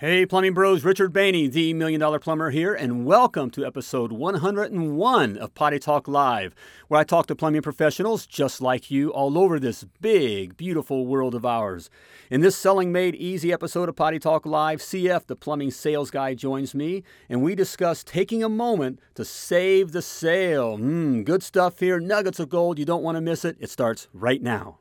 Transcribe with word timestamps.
Hey, 0.00 0.24
Plumbing 0.26 0.54
Bros, 0.54 0.84
Richard 0.84 1.12
Bainey, 1.12 1.50
the 1.50 1.74
Million 1.74 1.98
Dollar 1.98 2.20
Plumber 2.20 2.50
here, 2.50 2.72
and 2.72 3.04
welcome 3.04 3.50
to 3.50 3.66
episode 3.66 4.12
101 4.12 5.36
of 5.36 5.54
Potty 5.54 5.80
Talk 5.80 6.06
Live, 6.06 6.54
where 6.86 7.00
I 7.00 7.02
talk 7.02 7.26
to 7.26 7.34
plumbing 7.34 7.62
professionals 7.62 8.24
just 8.24 8.60
like 8.60 8.92
you 8.92 9.12
all 9.12 9.36
over 9.36 9.58
this 9.58 9.82
big, 10.00 10.56
beautiful 10.56 11.04
world 11.04 11.34
of 11.34 11.44
ours. 11.44 11.90
In 12.30 12.42
this 12.42 12.56
Selling 12.56 12.92
Made 12.92 13.16
Easy 13.16 13.52
episode 13.52 13.88
of 13.88 13.96
Potty 13.96 14.20
Talk 14.20 14.46
Live, 14.46 14.78
CF, 14.78 15.26
the 15.26 15.34
plumbing 15.34 15.72
sales 15.72 16.12
guy, 16.12 16.32
joins 16.32 16.76
me, 16.76 17.02
and 17.28 17.42
we 17.42 17.56
discuss 17.56 18.04
taking 18.04 18.44
a 18.44 18.48
moment 18.48 19.00
to 19.16 19.24
save 19.24 19.90
the 19.90 20.00
sale. 20.00 20.78
Mmm, 20.78 21.24
good 21.24 21.42
stuff 21.42 21.80
here, 21.80 21.98
nuggets 21.98 22.38
of 22.38 22.48
gold. 22.48 22.78
You 22.78 22.84
don't 22.84 23.02
want 23.02 23.16
to 23.16 23.20
miss 23.20 23.44
it. 23.44 23.56
It 23.58 23.68
starts 23.68 24.06
right 24.12 24.40
now. 24.40 24.78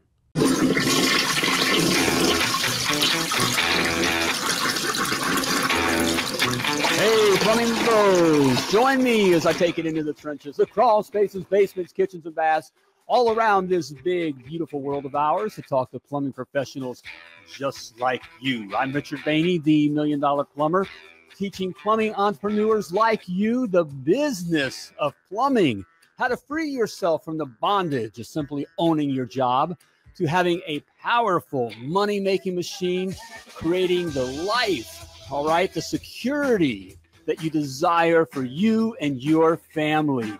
Hey, 7.08 7.38
plumbing 7.38 7.74
bros, 7.86 8.70
join 8.70 9.02
me 9.02 9.34
as 9.34 9.46
I 9.46 9.54
take 9.54 9.80
it 9.80 9.86
into 9.86 10.04
the 10.04 10.12
trenches, 10.12 10.58
the 10.58 10.66
crawl 10.66 11.04
spaces, 11.04 11.46
basements, 11.46 11.94
kitchens, 11.94 12.26
and 12.26 12.36
baths, 12.36 12.74
all 13.06 13.32
around 13.32 13.70
this 13.70 13.92
big, 13.92 14.44
beautiful 14.44 14.82
world 14.82 15.06
of 15.06 15.16
ours 15.16 15.56
to 15.56 15.62
talk 15.62 15.90
to 15.92 16.02
plumbing 16.02 16.34
professionals 16.34 17.04
just 17.50 17.98
like 17.98 18.24
you. 18.42 18.76
I'm 18.76 18.92
Richard 18.92 19.20
Bainey, 19.20 19.64
the 19.64 19.88
Million 19.88 20.20
Dollar 20.20 20.44
Plumber, 20.44 20.86
teaching 21.34 21.74
plumbing 21.74 22.14
entrepreneurs 22.16 22.92
like 22.92 23.24
you 23.26 23.68
the 23.68 23.86
business 23.86 24.92
of 25.00 25.14
plumbing, 25.30 25.86
how 26.18 26.28
to 26.28 26.36
free 26.36 26.70
yourself 26.70 27.24
from 27.24 27.38
the 27.38 27.46
bondage 27.46 28.20
of 28.20 28.28
simply 28.28 28.68
owning 28.78 29.12
your 29.12 29.26
job 29.26 29.78
to 30.18 30.26
having 30.26 30.62
a 30.68 30.84
powerful 31.02 31.72
money 31.80 32.20
making 32.20 32.54
machine, 32.54 33.16
creating 33.56 34.10
the 34.10 34.26
life 34.26 35.08
all 35.30 35.46
right, 35.46 35.74
the 35.74 35.82
security 35.82 36.97
that 37.28 37.44
you 37.44 37.50
desire 37.52 38.26
for 38.26 38.44
you 38.44 38.96
and 39.00 39.22
your 39.22 39.58
family. 39.58 40.34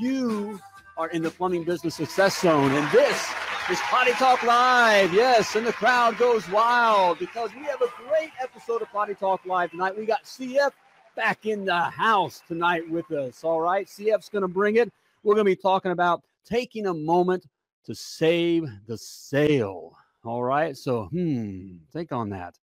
You 0.00 0.58
are 0.96 1.08
in 1.10 1.22
the 1.22 1.30
plumbing 1.30 1.64
business 1.64 1.94
success 1.94 2.40
zone, 2.40 2.72
and 2.72 2.90
this 2.90 3.28
is 3.70 3.78
Potty 3.82 4.12
Talk 4.12 4.42
Live. 4.42 5.12
Yes, 5.14 5.54
and 5.54 5.66
the 5.66 5.72
crowd 5.72 6.18
goes 6.18 6.48
wild 6.48 7.18
because 7.18 7.50
we 7.54 7.64
have 7.64 7.80
a 7.82 7.88
great 8.08 8.30
episode 8.42 8.82
of 8.82 8.90
Potty 8.90 9.14
Talk 9.14 9.44
Live 9.44 9.70
tonight. 9.70 9.96
We 9.96 10.06
got 10.06 10.24
CF 10.24 10.72
back 11.14 11.44
in 11.44 11.66
the 11.66 11.78
house 11.78 12.42
tonight 12.48 12.90
with 12.90 13.10
us. 13.12 13.44
All 13.44 13.60
right, 13.60 13.86
CF's 13.86 14.30
going 14.30 14.42
to 14.42 14.48
bring 14.48 14.76
it. 14.76 14.90
We're 15.22 15.34
going 15.34 15.44
to 15.44 15.50
be 15.50 15.56
talking 15.56 15.92
about 15.92 16.22
taking 16.46 16.86
a 16.86 16.94
moment 16.94 17.44
to 17.84 17.94
save 17.94 18.66
the 18.86 18.96
sale. 18.96 19.94
All 20.24 20.42
right, 20.42 20.76
so 20.76 21.04
hmm, 21.04 21.76
think 21.92 22.12
on 22.12 22.30
that. 22.30 22.58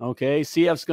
Okay, 0.00 0.42
CF's 0.42 0.84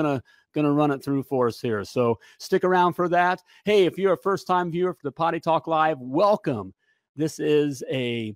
gonna 0.53 0.63
gonna 0.63 0.73
run 0.73 0.91
it 0.91 1.03
through 1.03 1.23
for 1.23 1.47
us 1.47 1.59
here. 1.59 1.83
So 1.83 2.19
stick 2.37 2.63
around 2.63 2.93
for 2.93 3.09
that. 3.09 3.41
Hey, 3.65 3.85
if 3.85 3.97
you're 3.97 4.13
a 4.13 4.17
first 4.17 4.47
time 4.47 4.71
viewer 4.71 4.93
for 4.93 5.03
the 5.03 5.11
Potty 5.11 5.39
Talk 5.39 5.67
Live, 5.67 5.99
welcome. 5.99 6.73
This 7.15 7.39
is 7.39 7.83
a 7.91 8.35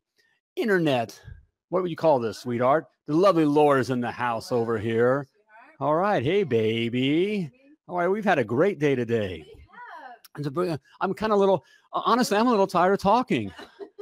internet. 0.55 1.19
What 1.69 1.81
would 1.81 1.89
you 1.91 1.97
call 1.97 2.19
this, 2.19 2.39
sweetheart? 2.39 2.85
The 3.07 3.15
lovely 3.15 3.45
Laura's 3.45 3.89
in 3.89 4.01
the 4.01 4.11
house 4.11 4.51
over 4.51 4.77
here. 4.77 5.27
All 5.79 5.95
right, 5.95 6.23
hey 6.23 6.43
baby. 6.43 7.51
All 7.87 7.97
right, 7.97 8.07
we've 8.07 8.25
had 8.25 8.39
a 8.39 8.43
great 8.43 8.79
day 8.79 8.95
today. 8.95 9.45
I'm 11.01 11.13
kind 11.13 11.33
of 11.33 11.39
little 11.39 11.63
honestly, 11.93 12.37
I'm 12.37 12.47
a 12.47 12.51
little 12.51 12.67
tired 12.67 12.93
of 12.93 12.99
talking. 12.99 13.51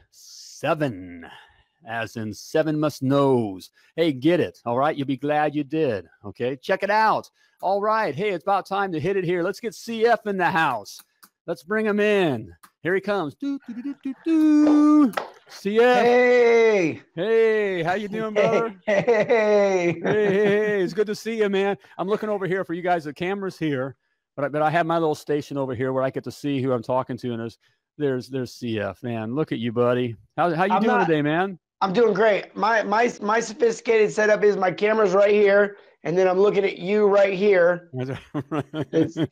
seven, 0.65 1.27
as 1.87 2.17
in 2.17 2.33
seven 2.33 2.81
must 2.81 3.03
knows. 3.03 3.69
Hey, 3.97 4.15
get 4.15 4.41
it. 4.41 4.63
All 4.65 4.79
right. 4.79 4.97
You'll 4.97 5.07
be 5.07 5.19
glad 5.19 5.55
you 5.55 5.63
did. 5.63 6.09
Okay. 6.25 6.57
Check 6.57 6.83
it 6.83 6.89
out. 6.89 7.29
All 7.61 7.83
right. 7.83 8.15
Hey, 8.15 8.31
it's 8.31 8.45
about 8.45 8.65
time 8.65 8.91
to 8.93 8.99
hit 8.99 9.19
it 9.19 9.25
here. 9.25 9.43
Let's 9.43 9.61
get 9.61 9.75
CF 9.75 10.27
in 10.27 10.39
the 10.39 10.51
house. 10.51 10.99
Let's 11.47 11.63
bring 11.63 11.85
him 11.85 12.01
in. 12.01 12.51
Here 12.83 12.95
he 12.95 13.03
comes. 13.03 13.35
Do, 13.35 13.59
do, 13.69 13.83
do, 13.83 13.95
do, 14.03 14.15
do. 14.25 15.13
CF. 15.51 16.03
Hey. 16.03 17.03
Hey, 17.15 17.83
how 17.83 17.93
you 17.93 18.09
doing, 18.09 18.33
brother? 18.33 18.75
Hey. 18.87 19.05
Hey, 19.05 20.03
hey, 20.03 20.35
hey. 20.35 20.83
It's 20.83 20.95
good 20.95 21.09
to 21.09 21.15
see 21.15 21.37
you, 21.37 21.51
man. 21.51 21.77
I'm 21.99 22.09
looking 22.09 22.31
over 22.31 22.47
here 22.47 22.65
for 22.65 22.73
you 22.73 22.81
guys. 22.81 23.05
The 23.05 23.13
camera's 23.13 23.59
here, 23.59 23.97
but 24.35 24.47
I, 24.47 24.49
but 24.49 24.63
I 24.63 24.71
have 24.71 24.87
my 24.87 24.97
little 24.97 25.15
station 25.15 25.59
over 25.59 25.75
here 25.75 25.93
where 25.93 26.03
I 26.03 26.09
get 26.09 26.25
to 26.25 26.33
see 26.33 26.63
who 26.63 26.73
I'm 26.73 26.83
talking 26.83 27.19
to, 27.19 27.33
and 27.33 27.41
there's 27.41 27.59
there's 27.99 28.29
there's 28.29 28.59
CF, 28.59 29.03
man. 29.03 29.35
Look 29.35 29.53
at 29.53 29.59
you, 29.59 29.73
buddy. 29.73 30.17
How 30.37 30.55
how 30.55 30.65
you 30.65 30.73
I'm 30.73 30.83
doing 30.83 30.99
not, 30.99 31.07
today, 31.07 31.23
man? 31.23 31.59
I'm 31.81 31.93
doing 31.93 32.15
great. 32.15 32.57
My 32.57 32.83
my 32.83 33.13
my 33.21 33.41
sophisticated 33.41 34.13
setup 34.13 34.43
is 34.43 34.57
my 34.57 34.71
camera's 34.71 35.13
right 35.13 35.33
here, 35.33 35.77
and 36.05 36.17
then 36.17 36.29
I'm 36.29 36.39
looking 36.39 36.65
at 36.65 36.79
you 36.79 37.07
right 37.07 37.33
here. 37.35 37.91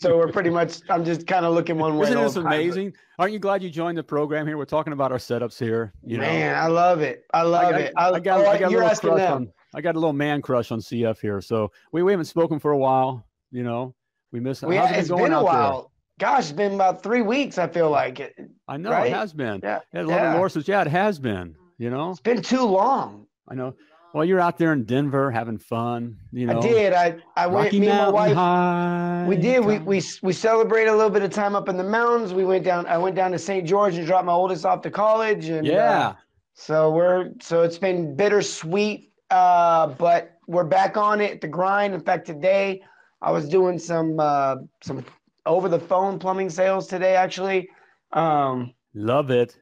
so 0.01 0.17
we're 0.17 0.33
pretty 0.33 0.51
much. 0.59 0.81
I'm 0.89 1.05
just 1.05 1.27
kind 1.27 1.45
of 1.45 1.55
looking 1.55 1.79
one 1.79 1.97
way. 1.99 2.09
Isn't 2.09 2.23
this 2.23 2.37
amazing? 2.37 2.95
Aren't 3.19 3.35
you 3.35 3.39
glad 3.39 3.63
you 3.63 3.71
joined 3.71 3.99
the 3.99 4.03
program 4.03 4.47
here? 4.47 4.57
We're 4.57 4.65
talking 4.65 4.93
about 4.93 5.13
our 5.13 5.19
setups 5.19 5.59
here. 5.59 5.93
You 6.05 6.17
know? 6.17 6.25
Man, 6.25 6.57
I 6.57 6.67
love 6.67 7.01
it. 7.01 7.25
I 7.33 7.43
love 7.43 7.75
I, 7.75 7.79
it. 7.79 7.93
I, 7.97 8.11
I 8.11 8.21
got, 8.21 8.41
oh, 8.41 8.51
I 8.51 8.59
got 8.59 8.69
a 8.69 8.71
little 8.71 8.89
crush 8.89 9.01
them. 9.01 9.33
on. 9.33 9.53
I 9.75 9.81
got 9.81 9.97
a 9.97 9.99
little 9.99 10.15
man 10.15 10.43
crush 10.43 10.73
on 10.73 10.81
CF 10.81 11.21
here. 11.21 11.41
So 11.41 11.71
we, 11.93 12.03
we 12.03 12.13
haven't 12.13 12.27
spoken 12.27 12.59
for 12.59 12.73
a 12.73 12.79
while. 12.79 13.25
You 13.51 13.65
know, 13.65 13.95
we 14.33 14.41
miss. 14.41 14.63
We, 14.63 14.77
How's 14.77 14.91
it 14.91 15.09
been, 15.09 15.25
been 15.25 15.33
a 15.35 15.45
while. 15.45 15.92
Gosh, 16.19 16.45
it's 16.45 16.53
been 16.53 16.75
about 16.75 17.03
three 17.03 17.23
weeks. 17.23 17.59
I 17.59 17.67
feel 17.67 17.91
like 17.91 18.21
it. 18.21 18.35
I 18.69 18.77
know 18.77 18.91
right? 18.91 19.07
it 19.07 19.15
has 19.15 19.33
been. 19.33 19.61
Yeah, 19.63 19.81
yeah. 19.93 20.07
yeah. 20.07 20.35
Laura 20.35 20.51
says, 20.51 20.69
yeah, 20.69 20.83
it 20.83 20.89
has 20.89 21.19
been. 21.19 21.57
You 21.79 21.91
know, 21.91 22.11
it's 22.11 22.21
been 22.21 22.43
too 22.43 22.65
long. 22.65 23.27
I 23.49 23.55
know. 23.55 23.75
Well, 24.15 24.27
you're 24.27 24.41
out 24.41 24.59
there 24.59 24.75
in 24.75 24.85
Denver 24.85 25.31
having 25.31 25.59
fun. 25.59 26.19
You 26.33 26.47
know, 26.47 26.59
I 26.59 26.61
did. 26.61 26.93
I 26.93 27.17
I 27.35 27.47
Rocky 27.47 27.55
went. 27.55 27.73
Me 27.73 27.87
Mountain 27.87 27.89
and 27.89 27.99
my 27.99 28.11
wife. 28.11 28.35
High. 28.35 29.25
We 29.27 29.37
did. 29.37 29.65
We 29.65 29.79
we 29.79 30.03
we 30.23 30.33
celebrated 30.33 30.91
a 30.91 30.95
little 30.95 31.11
bit 31.11 31.23
of 31.23 31.31
time 31.31 31.57
up 31.57 31.69
in 31.69 31.77
the 31.77 31.85
mountains. 31.85 32.35
We 32.35 32.45
went 32.45 32.65
down. 32.65 32.87
I 32.87 32.99
went 32.99 33.17
down 33.17 33.33
to 33.33 33.39
St. 33.39 33.67
George 33.67 33.97
and 33.97 34.07
dropped 34.07 34.27
my 34.27 34.33
oldest 34.33 34.67
off 34.67 34.83
to 34.83 34.91
college. 34.91 35.49
And 35.49 35.67
yeah. 35.67 36.09
Uh, 36.09 36.15
so 36.55 36.91
we're 36.91 37.31
so 37.41 37.63
it's 37.63 37.79
been 37.79 38.15
bittersweet, 38.15 39.13
uh, 39.31 39.87
but 39.89 40.39
we're 40.47 40.65
back 40.65 40.99
on 40.99 41.21
it. 41.23 41.41
The 41.41 41.49
grind. 41.49 41.95
In 41.95 42.01
fact, 42.01 42.27
today 42.27 42.83
I 43.23 43.31
was 43.31 43.49
doing 43.49 43.79
some 43.79 44.21
uh, 44.21 44.57
some 44.83 45.05
over 45.47 45.69
the 45.69 45.79
phone 45.79 46.19
plumbing 46.19 46.51
sales 46.51 46.87
today, 46.87 47.17
actually. 47.17 47.69
Um, 48.13 48.75
Love 48.95 49.31
it. 49.31 49.57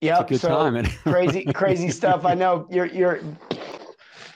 Yeah, 0.00 0.22
good 0.26 0.40
so 0.40 0.48
time. 0.48 0.84
crazy, 1.04 1.44
crazy 1.52 1.90
stuff. 1.90 2.24
I 2.24 2.34
know 2.34 2.66
you're, 2.70 2.86
you're, 2.86 3.20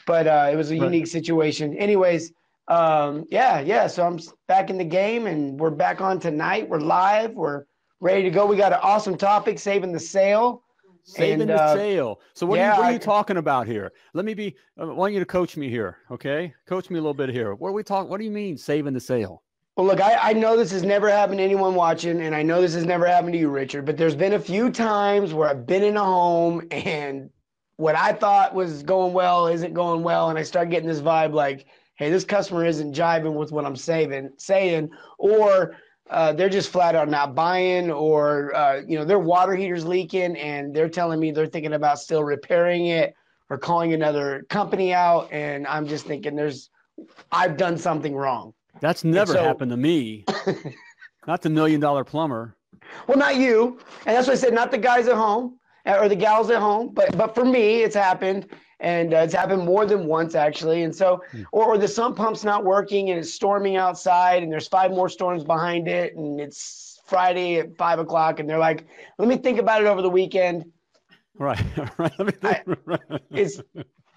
but 0.07 0.27
uh, 0.27 0.49
it 0.51 0.57
was 0.57 0.71
a 0.71 0.77
unique 0.77 1.07
situation. 1.07 1.77
Anyways, 1.77 2.33
um, 2.69 3.27
yeah, 3.31 3.61
yeah. 3.61 3.87
So 3.87 4.07
I'm 4.07 4.19
back 4.47 4.71
in 4.71 4.79
the 4.79 4.85
game, 4.85 5.27
and 5.27 5.61
we're 5.61 5.71
back 5.71 6.01
on 6.01 6.19
tonight. 6.21 6.69
We're 6.69 6.81
live. 6.81 7.33
We're 7.35 7.65
ready 8.01 8.23
to 8.23 8.31
go. 8.31 8.47
We 8.47 8.57
got 8.57 8.73
an 8.73 8.79
awesome 8.83 9.19
topic: 9.19 9.59
saving 9.59 9.93
the 9.93 10.01
sale. 10.01 10.63
Saving 11.03 11.43
and, 11.43 11.51
the 11.51 11.63
uh, 11.63 11.75
sale. 11.75 12.21
So 12.35 12.47
what, 12.47 12.59
yeah, 12.59 12.73
are 12.73 12.75
you, 12.75 12.81
what 12.81 12.89
are 12.89 12.93
you 12.93 12.99
talking 12.99 13.39
about 13.39 13.67
here? 13.67 13.93
Let 14.15 14.25
me 14.25 14.35
be. 14.35 14.57
I 14.79 14.85
want 14.85 15.13
you 15.13 15.21
to 15.21 15.27
coach 15.27 15.57
me 15.57 15.69
here. 15.69 15.99
Okay, 16.11 16.55
coach 16.67 16.89
me 16.89 16.99
a 16.99 17.03
little 17.03 17.15
bit 17.15 17.29
here. 17.29 17.55
What 17.55 17.69
are 17.69 17.73
we 17.73 17.83
talking? 17.83 18.11
What 18.11 18.19
do 18.19 18.25
you 18.25 18.31
mean 18.31 18.57
saving 18.57 18.95
the 18.95 19.01
sale? 19.01 19.43
Well, 19.79 19.87
look, 19.87 20.01
I, 20.01 20.31
I 20.31 20.33
know 20.33 20.57
this 20.57 20.73
has 20.73 20.83
never 20.83 21.09
happened 21.09 21.39
to 21.39 21.45
anyone 21.45 21.77
watching, 21.77 22.21
and 22.23 22.35
I 22.35 22.43
know 22.43 22.61
this 22.61 22.75
has 22.75 22.85
never 22.85 23.07
happened 23.07 23.35
to 23.35 23.39
you, 23.39 23.49
Richard, 23.49 23.87
but 23.87 23.97
there's 23.97 24.17
been 24.17 24.33
a 24.33 24.41
few 24.41 24.73
times 24.73 25.33
where 25.33 25.49
I've 25.49 25.69
been 25.69 25.85
in 25.85 25.97
a 25.97 26.03
home 26.03 26.67
and 26.73 27.31
what 27.77 27.95
I 27.95 28.13
thought 28.13 28.57
was 28.57 28.83
going 28.83 29.13
well 29.13 29.47
isn't 29.47 29.75
going 29.75 30.03
well. 30.03 30.31
And 30.31 30.39
I 30.39 30.43
start 30.43 30.71
getting 30.71 30.89
this 30.89 31.01
vibe 31.01 31.33
like, 31.33 31.67
hey, 31.95 32.11
this 32.11 32.25
customer 32.25 32.65
isn't 32.65 32.93
jiving 32.93 33.35
with 33.35 33.53
what 33.53 33.65
I'm 33.65 33.77
saving, 33.77 34.31
saying, 34.37 34.91
or 35.17 35.77
uh, 36.11 36.33
they're 36.33 36.49
just 36.49 36.71
flat 36.71 36.97
out 36.97 37.09
not 37.09 37.37
buying, 37.37 37.89
or 37.93 38.53
uh, 38.57 38.81
you 38.85 38.99
know 38.99 39.05
their 39.05 39.21
water 39.21 39.55
heater's 39.55 39.87
leaking, 39.87 40.37
and 40.39 40.75
they're 40.75 40.89
telling 40.89 41.21
me 41.21 41.31
they're 41.31 41.47
thinking 41.47 41.75
about 41.75 42.01
still 42.01 42.25
repairing 42.25 42.87
it 42.87 43.15
or 43.49 43.59
calling 43.59 43.93
another 43.93 44.45
company 44.49 44.93
out, 44.93 45.29
and 45.31 45.69
I'm 45.69 45.87
just 45.87 46.05
thinking 46.05 46.35
there's 46.35 46.69
I've 47.31 47.57
done 47.57 47.79
something 47.79 48.17
wrong. 48.17 48.55
That's 48.81 49.05
never 49.05 49.33
so, 49.33 49.43
happened 49.43 49.71
to 49.71 49.77
me. 49.77 50.25
not 51.27 51.43
the 51.43 51.51
million 51.51 51.81
dollar 51.81 52.05
plumber. 52.05 52.57
Well, 53.07 53.19
not 53.19 53.37
you, 53.37 53.79
and 54.07 54.17
that's 54.17 54.27
what 54.27 54.35
I 54.35 54.37
said. 54.37 54.55
Not 54.55 54.71
the 54.71 54.79
guys 54.79 55.09
at 55.09 55.17
home 55.17 55.59
or 55.87 56.09
the 56.09 56.17
gals 56.17 56.51
at 56.51 56.61
home, 56.61 56.91
but 56.93 57.17
but 57.17 57.35
for 57.35 57.45
me, 57.45 57.83
it's 57.83 57.95
happened, 57.95 58.47
and 58.81 59.15
uh, 59.15 59.19
it's 59.19 59.35
happened 59.35 59.65
more 59.65 59.87
than 59.87 60.07
once 60.07 60.35
actually. 60.35 60.83
And 60.83 60.95
so, 60.95 61.23
hmm. 61.31 61.43
or, 61.53 61.65
or 61.65 61.79
the 61.79 61.89
sump 61.89 62.17
pump's 62.17 62.45
not 62.45 62.65
working 62.65 63.11
and 63.11 63.19
it's 63.19 63.33
storming 63.33 63.77
outside, 63.77 64.43
and 64.43 64.53
there's 64.53 64.69
five 64.69 64.91
more 64.91 65.09
storms 65.09 65.45
behind 65.45 65.89
it, 65.89 66.17
and 66.17 66.41
it's 66.41 67.01
Friday 67.07 67.59
at 67.59 67.77
five 67.77 67.99
o'clock, 67.99 68.41
and 68.41 68.49
they're 68.49 68.59
like, 68.59 68.87
"Let 69.19 69.29
me 69.29 69.37
think 69.37 69.59
about 69.59 69.81
it 69.81 69.87
over 69.87 70.03
the 70.03 70.11
weekend." 70.11 70.65
Right, 71.39 71.63
right. 71.99 72.35
I, 72.43 72.63
it's 73.31 73.61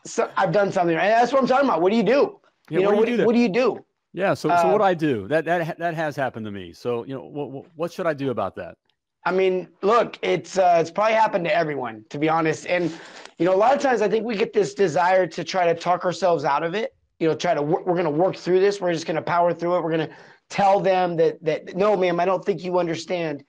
so 0.06 0.30
I've 0.38 0.52
done 0.52 0.72
something, 0.72 0.96
and 0.96 1.10
that's 1.10 1.32
what 1.32 1.42
I'm 1.42 1.48
talking 1.48 1.68
about. 1.68 1.82
What 1.82 1.92
do 1.92 1.98
you 1.98 2.04
do? 2.04 2.40
Yeah, 2.70 2.80
you 2.80 2.86
know, 2.86 2.96
what 2.96 3.06
do 3.06 3.12
you, 3.12 3.18
do, 3.18 3.26
what 3.26 3.34
do 3.34 3.40
you 3.40 3.50
do? 3.50 3.84
Yeah. 4.14 4.34
So, 4.34 4.50
so 4.50 4.72
what 4.72 4.80
do 4.80 4.84
I 4.84 4.94
do 4.94 5.28
that 5.30 5.46
that 5.46 5.78
that 5.78 5.94
has 5.94 6.16
happened 6.16 6.46
to 6.46 6.52
me. 6.52 6.74
So, 6.74 7.06
you 7.06 7.14
know, 7.16 7.24
what 7.24 7.66
what 7.76 7.92
should 7.92 8.08
I 8.08 8.14
do 8.14 8.30
about 8.32 8.56
that? 8.56 8.78
I 9.26 9.32
mean, 9.32 9.68
look, 9.82 10.18
it's 10.22 10.58
uh, 10.58 10.78
it's 10.80 10.92
probably 10.92 11.14
happened 11.14 11.46
to 11.46 11.56
everyone, 11.56 12.04
to 12.10 12.18
be 12.18 12.28
honest. 12.28 12.66
And 12.66 12.92
you 13.38 13.46
know, 13.46 13.54
a 13.54 13.58
lot 13.58 13.76
of 13.76 13.82
times 13.82 14.02
I 14.02 14.10
think 14.10 14.26
we 14.26 14.36
get 14.36 14.52
this 14.52 14.74
desire 14.74 15.28
to 15.28 15.44
try 15.44 15.72
to 15.72 15.80
talk 15.80 16.06
ourselves 16.06 16.44
out 16.44 16.64
of 16.64 16.74
it. 16.74 16.96
You 17.20 17.28
know, 17.28 17.36
try 17.36 17.54
to 17.54 17.62
we're 17.62 17.84
going 17.84 18.06
to 18.06 18.10
work 18.10 18.36
through 18.36 18.60
this. 18.60 18.82
We're 18.82 18.94
just 18.94 19.06
going 19.06 19.16
to 19.16 19.22
power 19.22 19.54
through 19.54 19.76
it. 19.76 19.84
We're 19.84 19.92
going 19.96 20.10
to 20.10 20.16
tell 20.50 20.80
them 20.80 21.16
that 21.18 21.44
that 21.44 21.76
no, 21.76 21.96
ma'am, 21.96 22.20
I 22.20 22.26
don't 22.26 22.44
think 22.44 22.64
you 22.64 22.80
understand. 22.80 23.44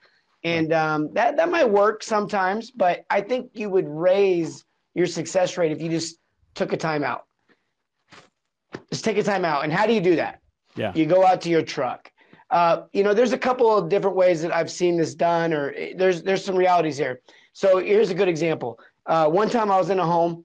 And 0.44 0.72
um, 0.72 1.12
that 1.14 1.36
that 1.36 1.50
might 1.50 1.68
work 1.68 2.02
sometimes, 2.02 2.70
but 2.70 3.04
I 3.08 3.20
think 3.20 3.50
you 3.54 3.70
would 3.70 3.88
raise 3.88 4.64
your 4.94 5.06
success 5.06 5.56
rate 5.56 5.72
if 5.72 5.80
you 5.80 5.88
just 5.88 6.16
took 6.54 6.72
a 6.72 6.76
time 6.76 7.02
out. 7.02 7.24
Just 8.90 9.04
take 9.04 9.16
a 9.16 9.22
time 9.22 9.44
out. 9.44 9.64
And 9.64 9.72
how 9.72 9.86
do 9.86 9.94
you 9.94 10.00
do 10.00 10.16
that? 10.16 10.41
Yeah. 10.76 10.92
You 10.94 11.06
go 11.06 11.26
out 11.26 11.40
to 11.42 11.50
your 11.50 11.62
truck 11.62 12.12
uh, 12.52 12.82
you 12.92 13.02
know, 13.02 13.14
there's 13.14 13.32
a 13.32 13.38
couple 13.38 13.74
of 13.74 13.88
different 13.88 14.14
ways 14.14 14.42
that 14.42 14.54
I've 14.54 14.70
seen 14.70 14.96
this 14.98 15.14
done, 15.14 15.54
or 15.54 15.72
eh, 15.74 15.94
there's 15.96 16.22
there's 16.22 16.44
some 16.44 16.54
realities 16.54 16.98
here. 16.98 17.22
So 17.54 17.78
here's 17.78 18.10
a 18.10 18.14
good 18.14 18.28
example. 18.28 18.78
Uh, 19.06 19.26
one 19.26 19.48
time 19.48 19.70
I 19.70 19.78
was 19.78 19.88
in 19.88 19.98
a 19.98 20.06
home, 20.06 20.44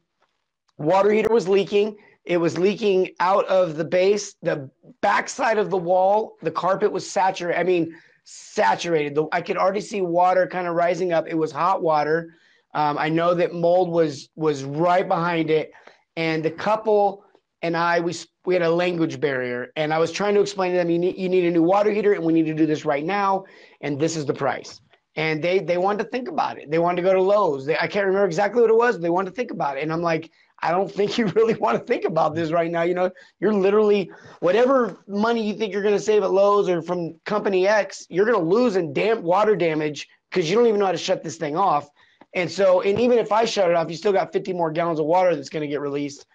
water 0.78 1.12
heater 1.12 1.32
was 1.32 1.50
leaking. 1.50 1.98
It 2.24 2.38
was 2.38 2.58
leaking 2.58 3.10
out 3.20 3.46
of 3.48 3.76
the 3.76 3.84
base, 3.84 4.36
the 4.42 4.70
backside 5.02 5.58
of 5.58 5.70
the 5.70 5.78
wall. 5.78 6.38
The 6.42 6.52
carpet 6.52 6.92
was 6.92 7.10
saturated. 7.10 7.60
I 7.60 7.64
mean, 7.64 7.94
saturated. 8.24 9.14
The, 9.14 9.28
I 9.34 9.42
could 9.42 9.58
already 9.58 9.82
see 9.82 10.02
water 10.02 10.48
kind 10.48 10.66
of 10.66 10.76
rising 10.76 11.12
up. 11.12 11.28
It 11.28 11.38
was 11.38 11.52
hot 11.52 11.82
water. 11.84 12.36
Um, 12.74 12.98
I 12.98 13.10
know 13.10 13.34
that 13.34 13.54
mold 13.54 13.90
was 13.90 14.30
was 14.36 14.64
right 14.64 15.08
behind 15.08 15.50
it, 15.50 15.74
and 16.16 16.44
the 16.44 16.52
couple 16.52 17.26
and 17.62 17.76
I 17.76 18.00
we 18.00 18.14
we 18.46 18.54
had 18.54 18.64
a 18.64 18.70
language 18.70 19.20
barrier, 19.20 19.72
and 19.76 19.94
I 19.94 20.00
was 20.00 20.12
trying 20.12 20.36
to 20.36 20.42
explain 20.42 20.72
to 20.72 20.78
them 20.78 20.90
you 20.90 21.00
need 21.00 21.18
you 21.18 21.30
need 21.30 21.46
a 21.46 21.52
new 21.52 21.64
water 21.64 21.92
heater, 21.92 22.14
and 22.14 22.24
we 22.24 22.34
need 22.34 22.46
to 22.46 22.54
do 22.54 22.66
this 22.66 22.86
right 22.86 23.04
now, 23.04 23.46
and 23.82 24.00
this 24.00 24.16
is 24.16 24.26
the 24.26 24.34
price. 24.34 24.80
And 25.16 25.44
they 25.44 25.60
they 25.60 25.78
wanted 25.78 26.04
to 26.04 26.10
think 26.10 26.28
about 26.28 26.60
it. 26.60 26.70
They 26.70 26.80
wanted 26.80 26.98
to 26.98 27.08
go 27.08 27.14
to 27.14 27.22
Lowe's. 27.22 27.66
They, 27.66 27.78
I 27.78 27.88
can't 27.88 28.06
remember 28.06 28.26
exactly 28.26 28.62
what 28.62 28.70
it 28.70 28.76
was. 28.76 29.00
they 29.00 29.10
wanted 29.10 29.32
to 29.32 29.36
think 29.36 29.52
about 29.52 29.78
it, 29.78 29.84
and 29.84 29.92
I'm 29.92 30.04
like, 30.04 30.30
I 30.62 30.72
don't 30.72 30.92
think 30.92 31.18
you 31.18 31.28
really 31.28 31.56
want 31.56 31.80
to 31.80 31.84
think 31.84 32.06
about 32.06 32.36
this 32.36 32.52
right 32.52 32.72
now. 32.72 32.84
You 32.84 32.94
know, 32.94 33.12
you're 33.40 33.54
literally 33.54 34.12
whatever 34.40 35.04
money 35.08 35.46
you 35.46 35.56
think 35.56 35.74
you're 35.74 35.84
going 35.84 35.96
to 35.96 36.00
save 36.00 36.24
at 36.24 36.32
Lowe's 36.32 36.70
or 36.70 36.82
from 36.82 37.20
company 37.26 37.68
X, 37.68 38.06
you're 38.10 38.26
going 38.26 38.40
to 38.40 38.46
lose 38.46 38.76
in 38.76 38.94
damp 38.94 39.22
water 39.22 39.56
damage 39.56 40.08
because 40.30 40.50
you 40.50 40.56
don't 40.56 40.68
even 40.68 40.80
know 40.80 40.86
how 40.86 40.92
to 40.92 40.98
shut 40.98 41.24
this 41.24 41.38
thing 41.38 41.58
off. 41.58 41.90
And 42.34 42.52
so, 42.52 42.82
and 42.82 43.00
even 43.00 43.18
if 43.18 43.32
I 43.32 43.46
shut 43.46 43.70
it 43.70 43.76
off, 43.76 43.90
you 43.90 43.96
still 43.96 44.12
got 44.12 44.34
50 44.34 44.54
more 44.54 44.72
gallons 44.72 45.00
of 45.00 45.06
water 45.06 45.36
that's 45.36 45.50
going 45.50 45.62
to 45.62 45.68
get 45.68 45.82
released. 45.82 46.26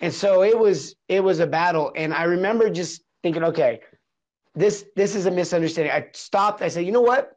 And 0.00 0.12
so 0.12 0.42
it 0.42 0.58
was 0.58 0.96
it 1.08 1.22
was 1.22 1.40
a 1.40 1.46
battle. 1.46 1.92
And 1.96 2.14
I 2.14 2.24
remember 2.24 2.70
just 2.70 3.02
thinking, 3.22 3.44
okay, 3.44 3.80
this 4.54 4.86
this 4.96 5.14
is 5.14 5.26
a 5.26 5.30
misunderstanding. 5.30 5.92
I 5.92 6.06
stopped. 6.12 6.62
I 6.62 6.68
said, 6.68 6.86
you 6.86 6.92
know 6.92 7.00
what? 7.00 7.32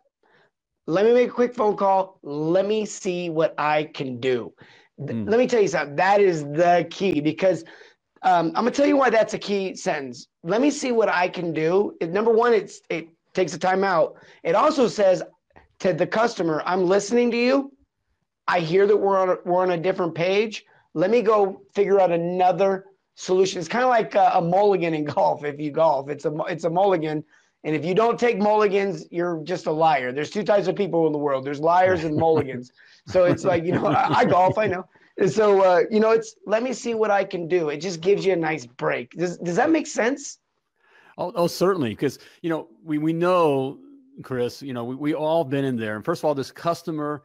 Let 0.88 1.06
me 1.06 1.14
make 1.14 1.30
a 1.30 1.34
quick 1.34 1.56
phone 1.56 1.78
call. 1.78 2.20
Let 2.24 2.66
me 2.66 2.86
see 2.86 3.30
what 3.30 3.54
I 3.58 3.86
can 3.94 4.20
do. 4.20 4.54
Mm. 5.00 5.30
Let 5.30 5.40
me 5.40 5.48
tell 5.48 5.62
you 5.62 5.68
something. 5.68 5.96
That 5.96 6.20
is 6.20 6.44
the 6.44 6.88
key 6.90 7.22
because 7.22 7.64
um, 8.22 8.48
I'm 8.48 8.64
gonna 8.64 8.72
tell 8.72 8.88
you 8.88 8.98
why 8.98 9.10
that's 9.10 9.34
a 9.34 9.40
key 9.40 9.76
sentence. 9.76 10.28
Let 10.44 10.62
me 10.62 10.72
see 10.72 10.92
what 10.92 11.10
I 11.10 11.28
can 11.28 11.54
do. 11.54 11.96
It, 12.00 12.12
number 12.12 12.32
one, 12.32 12.54
it's 12.54 12.82
it 12.90 13.08
takes 13.34 13.54
a 13.54 13.60
time 13.60 13.84
out. 13.84 14.16
It 14.44 14.56
also 14.56 14.88
says 14.88 15.24
to 15.80 15.94
the 15.94 16.08
customer, 16.08 16.64
I'm 16.66 16.86
listening 16.86 17.32
to 17.32 17.38
you. 17.38 17.72
I 18.48 18.60
hear 18.60 18.88
that 18.88 18.96
we're 18.96 19.18
on 19.18 19.30
a, 19.30 19.38
we're 19.46 19.62
on 19.62 19.72
a 19.72 19.78
different 19.78 20.16
page. 20.16 20.66
Let 20.94 21.10
me 21.10 21.22
go 21.22 21.62
figure 21.74 22.00
out 22.00 22.12
another 22.12 22.86
solution. 23.16 23.60
It's 23.60 23.68
kind 23.68 23.84
of 23.84 23.90
like 23.90 24.16
a, 24.16 24.32
a 24.36 24.42
mulligan 24.42 24.94
in 24.94 25.06
golf. 25.16 25.44
If 25.44 25.60
you 25.60 25.72
golf, 25.72 26.10
it's 26.10 26.26
a 26.26 26.34
it's 26.50 26.64
a 26.64 26.70
mulligan. 26.70 27.24
And 27.66 27.76
if 27.76 27.86
you 27.86 27.96
don't 27.96 28.20
take 28.20 28.38
mulligans, 28.40 29.06
you're 29.10 29.42
just 29.44 29.68
a 29.68 29.72
liar. 29.72 30.12
There's 30.12 30.30
two 30.30 30.44
types 30.44 30.68
of 30.68 30.76
people 30.76 31.08
in 31.08 31.14
the 31.14 31.20
world. 31.20 31.46
There's 31.46 31.62
liars 31.62 32.04
and 32.04 32.18
mulligans. 32.18 32.74
So 33.08 33.24
it's 33.24 33.46
like, 33.46 33.64
you 33.64 33.72
know, 33.72 33.86
I, 33.86 34.20
I 34.20 34.26
golf, 34.26 34.58
I 34.58 34.68
know. 34.68 34.86
And 35.18 35.32
so, 35.32 35.62
uh, 35.62 35.82
you 35.90 36.00
know, 36.00 36.12
it's 36.12 36.36
let 36.46 36.62
me 36.62 36.74
see 36.74 36.94
what 36.94 37.10
I 37.12 37.24
can 37.24 37.48
do. 37.48 37.70
It 37.70 37.78
just 37.78 38.02
gives 38.02 38.26
you 38.26 38.34
a 38.34 38.38
nice 38.38 38.66
break. 38.66 39.12
Does, 39.12 39.38
does 39.38 39.56
that 39.56 39.70
make 39.70 39.88
sense? 39.88 40.40
Oh, 41.18 41.32
oh 41.36 41.48
certainly. 41.48 41.90
Because, 41.90 42.20
you 42.42 42.50
know, 42.50 42.68
we, 42.84 42.98
we 42.98 43.14
know, 43.14 43.78
Chris, 44.24 44.62
you 44.62 44.74
know, 44.74 44.84
we, 44.84 44.96
we 44.96 45.14
all 45.14 45.46
been 45.46 45.64
in 45.64 45.78
there. 45.78 45.96
And 45.96 46.04
first 46.04 46.22
of 46.22 46.26
all, 46.26 46.36
this 46.36 46.52
customer 46.52 47.24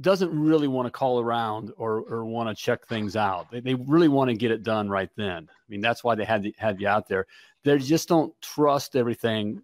doesn't 0.00 0.36
really 0.36 0.68
want 0.68 0.86
to 0.86 0.90
call 0.90 1.20
around 1.20 1.72
or, 1.76 2.00
or 2.08 2.24
want 2.24 2.48
to 2.48 2.62
check 2.62 2.86
things 2.86 3.16
out. 3.16 3.50
They, 3.50 3.60
they 3.60 3.74
really 3.74 4.08
want 4.08 4.30
to 4.30 4.36
get 4.36 4.50
it 4.50 4.62
done 4.62 4.88
right 4.88 5.10
then. 5.16 5.48
I 5.50 5.66
mean, 5.68 5.80
that's 5.80 6.02
why 6.02 6.14
they 6.14 6.24
had, 6.24 6.50
had 6.58 6.80
you 6.80 6.88
out 6.88 7.08
there. 7.08 7.26
They 7.62 7.78
just 7.78 8.08
don't 8.08 8.34
trust 8.40 8.96
everything 8.96 9.62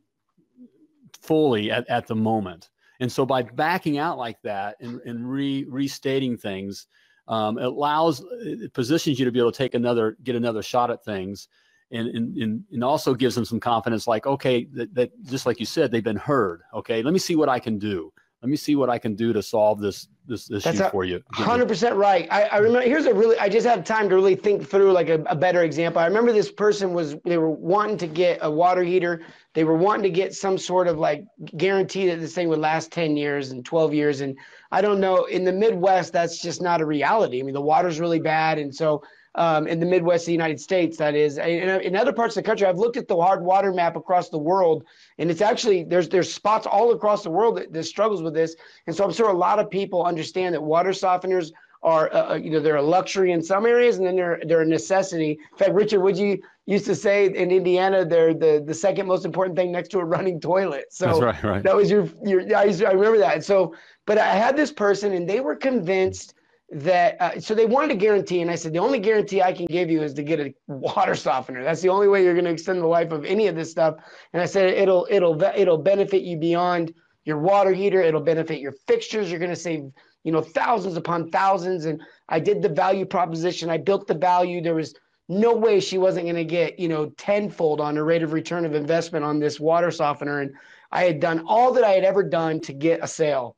fully 1.20 1.70
at, 1.70 1.88
at 1.88 2.06
the 2.06 2.14
moment. 2.14 2.70
And 3.00 3.10
so 3.10 3.26
by 3.26 3.42
backing 3.42 3.98
out 3.98 4.18
like 4.18 4.40
that 4.42 4.76
and, 4.80 5.00
and 5.00 5.28
re, 5.28 5.64
restating 5.68 6.36
things, 6.36 6.86
um, 7.28 7.58
it 7.58 7.64
allows, 7.64 8.24
it 8.40 8.72
positions 8.72 9.18
you 9.18 9.24
to 9.24 9.32
be 9.32 9.38
able 9.38 9.52
to 9.52 9.58
take 9.58 9.74
another, 9.74 10.16
get 10.22 10.36
another 10.36 10.62
shot 10.62 10.90
at 10.90 11.04
things. 11.04 11.48
And, 11.92 12.06
and, 12.08 12.64
and 12.70 12.84
also 12.84 13.14
gives 13.14 13.34
them 13.34 13.44
some 13.44 13.58
confidence 13.58 14.06
like, 14.06 14.24
okay, 14.24 14.64
that, 14.74 14.94
that 14.94 15.10
just 15.24 15.44
like 15.44 15.58
you 15.58 15.66
said, 15.66 15.90
they've 15.90 16.04
been 16.04 16.14
heard. 16.14 16.62
Okay, 16.72 17.02
let 17.02 17.12
me 17.12 17.18
see 17.18 17.34
what 17.34 17.48
I 17.48 17.58
can 17.58 17.80
do 17.80 18.12
let 18.42 18.48
me 18.48 18.56
see 18.56 18.76
what 18.76 18.88
I 18.88 18.98
can 18.98 19.14
do 19.14 19.32
to 19.32 19.42
solve 19.42 19.80
this 19.80 20.08
this 20.30 20.50
issue 20.50 20.72
That's 20.72 20.90
for 20.90 21.04
you. 21.04 21.22
Hundred 21.32 21.68
percent 21.68 21.96
right. 21.96 22.26
I, 22.30 22.44
I, 22.44 22.56
remember. 22.58 22.86
Here's 22.86 23.04
a 23.06 23.12
really. 23.12 23.38
I 23.38 23.48
just 23.48 23.66
had 23.66 23.84
time 23.84 24.08
to 24.08 24.14
really 24.14 24.36
think 24.36 24.66
through 24.66 24.92
like 24.92 25.08
a, 25.08 25.22
a, 25.26 25.36
better 25.36 25.64
example. 25.64 26.00
I 26.00 26.06
remember 26.06 26.32
this 26.32 26.50
person 26.50 26.94
was 26.94 27.16
they 27.24 27.36
were 27.36 27.50
wanting 27.50 27.98
to 27.98 28.06
get 28.06 28.38
a 28.40 28.50
water 28.50 28.82
heater. 28.82 29.22
They 29.52 29.64
were 29.64 29.76
wanting 29.76 30.04
to 30.04 30.10
get 30.10 30.32
some 30.32 30.56
sort 30.56 30.88
of 30.88 30.98
like 30.98 31.24
guarantee 31.56 32.06
that 32.06 32.20
this 32.20 32.34
thing 32.34 32.48
would 32.48 32.60
last 32.60 32.92
ten 32.92 33.16
years 33.16 33.50
and 33.50 33.64
twelve 33.64 33.92
years. 33.92 34.20
And 34.22 34.38
I 34.70 34.80
don't 34.80 35.00
know. 35.00 35.24
In 35.24 35.44
the 35.44 35.52
Midwest, 35.52 36.12
that's 36.12 36.40
just 36.40 36.62
not 36.62 36.80
a 36.80 36.86
reality. 36.86 37.40
I 37.40 37.42
mean, 37.42 37.54
the 37.54 37.60
water's 37.60 38.00
really 38.00 38.20
bad, 38.20 38.58
and 38.58 38.74
so 38.74 39.02
um, 39.36 39.66
in 39.66 39.78
the 39.78 39.86
Midwest 39.86 40.22
of 40.22 40.26
the 40.26 40.32
United 40.32 40.60
States, 40.60 40.96
that 40.98 41.14
is. 41.14 41.38
In, 41.38 41.68
in, 41.80 41.96
other 41.96 42.12
parts 42.12 42.36
of 42.36 42.42
the 42.42 42.48
country, 42.48 42.66
I've 42.66 42.78
looked 42.78 42.96
at 42.96 43.06
the 43.06 43.16
hard 43.16 43.42
water 43.42 43.72
map 43.72 43.96
across 43.96 44.28
the 44.28 44.38
world, 44.38 44.84
and 45.18 45.30
it's 45.30 45.40
actually 45.40 45.84
there's 45.84 46.08
there's 46.08 46.32
spots 46.32 46.66
all 46.66 46.92
across 46.92 47.22
the 47.22 47.30
world 47.30 47.56
that, 47.56 47.72
that 47.72 47.84
struggles 47.84 48.22
with 48.22 48.34
this. 48.34 48.56
And 48.86 48.96
so 48.96 49.04
I'm 49.04 49.12
sure 49.12 49.30
a 49.30 49.36
lot 49.36 49.58
of 49.58 49.70
people 49.70 50.04
understand 50.04 50.54
that 50.54 50.62
water 50.62 50.90
softeners 50.90 51.52
are 51.82 52.12
uh, 52.12 52.32
uh, 52.32 52.34
you 52.34 52.50
know 52.50 52.60
they're 52.60 52.76
a 52.76 52.82
luxury 52.82 53.32
in 53.32 53.42
some 53.42 53.66
areas, 53.66 53.98
and 53.98 54.06
then 54.06 54.16
they're 54.16 54.40
they're 54.46 54.62
a 54.62 54.66
necessity. 54.66 55.38
In 55.52 55.58
fact, 55.58 55.72
Richard, 55.72 56.00
would 56.00 56.18
you 56.18 56.40
used 56.66 56.86
to 56.86 56.94
say 56.94 57.26
in 57.26 57.50
Indiana 57.50 58.04
they're 58.04 58.34
the 58.34 58.62
the 58.66 58.74
second 58.74 59.06
most 59.06 59.24
important 59.24 59.56
thing 59.56 59.72
next 59.72 59.88
to 59.90 59.98
a 59.98 60.04
running 60.04 60.40
toilet. 60.40 60.86
So 60.90 61.06
That's 61.06 61.20
right, 61.20 61.44
right. 61.44 61.62
that 61.62 61.74
was 61.74 61.90
your 61.90 62.08
your 62.24 62.42
I, 62.56 62.64
I 62.64 62.92
remember 62.92 63.18
that. 63.18 63.44
So, 63.44 63.74
but 64.06 64.18
I 64.18 64.34
had 64.34 64.56
this 64.56 64.72
person, 64.72 65.12
and 65.12 65.28
they 65.28 65.40
were 65.40 65.56
convinced 65.56 66.34
that 66.72 67.20
uh, 67.20 67.40
so 67.40 67.54
they 67.54 67.66
wanted 67.66 67.90
a 67.90 67.96
guarantee 67.96 68.42
and 68.42 68.50
i 68.50 68.54
said 68.54 68.72
the 68.72 68.78
only 68.78 69.00
guarantee 69.00 69.42
i 69.42 69.52
can 69.52 69.66
give 69.66 69.90
you 69.90 70.02
is 70.02 70.14
to 70.14 70.22
get 70.22 70.38
a 70.38 70.54
water 70.80 71.14
softener. 71.14 71.62
That's 71.62 71.82
the 71.82 71.88
only 71.88 72.08
way 72.08 72.24
you're 72.24 72.34
going 72.34 72.44
to 72.44 72.50
extend 72.50 72.80
the 72.80 72.86
life 72.86 73.12
of 73.12 73.24
any 73.24 73.48
of 73.48 73.56
this 73.56 73.70
stuff. 73.70 73.96
And 74.32 74.42
i 74.42 74.46
said 74.46 74.72
it'll 74.74 75.06
it'll 75.10 75.40
it'll 75.42 75.78
benefit 75.78 76.22
you 76.22 76.38
beyond 76.38 76.94
your 77.24 77.38
water 77.38 77.72
heater. 77.72 78.00
It'll 78.00 78.20
benefit 78.20 78.60
your 78.60 78.72
fixtures. 78.86 79.30
You're 79.30 79.40
going 79.40 79.50
to 79.50 79.56
save 79.56 79.90
you 80.24 80.32
know 80.32 80.40
thousands 80.42 80.96
upon 80.96 81.30
thousands. 81.30 81.84
And 81.84 82.00
i 82.28 82.40
did 82.40 82.62
the 82.62 82.68
value 82.68 83.04
proposition. 83.04 83.70
I 83.70 83.78
built 83.78 84.06
the 84.06 84.14
value. 84.14 84.62
There 84.62 84.74
was 84.74 84.94
no 85.28 85.54
way 85.54 85.78
she 85.78 85.98
wasn't 85.98 86.26
going 86.26 86.36
to 86.36 86.44
get 86.44 86.78
you 86.78 86.88
know 86.88 87.10
tenfold 87.10 87.80
on 87.80 87.96
her 87.96 88.04
rate 88.04 88.22
of 88.22 88.32
return 88.32 88.64
of 88.64 88.74
investment 88.74 89.24
on 89.24 89.38
this 89.38 89.60
water 89.60 89.90
softener. 89.90 90.40
And 90.40 90.52
i 90.92 91.04
had 91.04 91.20
done 91.20 91.44
all 91.46 91.72
that 91.72 91.84
i 91.84 91.90
had 91.90 92.04
ever 92.04 92.22
done 92.22 92.60
to 92.60 92.72
get 92.72 93.02
a 93.02 93.08
sale. 93.08 93.56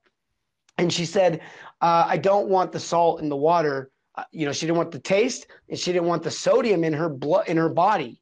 And 0.78 0.90
she 0.92 1.04
said 1.04 1.40
uh, 1.82 2.06
I 2.08 2.16
don't 2.16 2.48
want 2.48 2.72
the 2.72 2.80
salt 2.80 3.20
in 3.20 3.28
the 3.28 3.36
water. 3.36 3.90
Uh, 4.14 4.24
you 4.30 4.46
know, 4.46 4.52
she 4.52 4.66
didn't 4.66 4.78
want 4.78 4.92
the 4.92 5.00
taste 5.00 5.48
and 5.68 5.78
she 5.78 5.92
didn't 5.92 6.06
want 6.06 6.22
the 6.22 6.30
sodium 6.30 6.84
in 6.84 6.92
her 6.92 7.08
blood 7.08 7.48
in 7.48 7.56
her 7.56 7.68
body. 7.68 8.20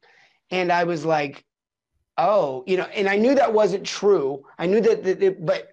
and 0.49 0.71
I 0.71 0.83
was 0.83 1.05
like, 1.05 1.45
oh, 2.17 2.63
you 2.67 2.77
know, 2.77 2.85
and 2.85 3.07
I 3.07 3.17
knew 3.17 3.35
that 3.35 3.53
wasn't 3.53 3.85
true. 3.85 4.43
I 4.57 4.65
knew 4.65 4.81
that, 4.81 5.03
that 5.03 5.21
it, 5.21 5.45
but 5.45 5.69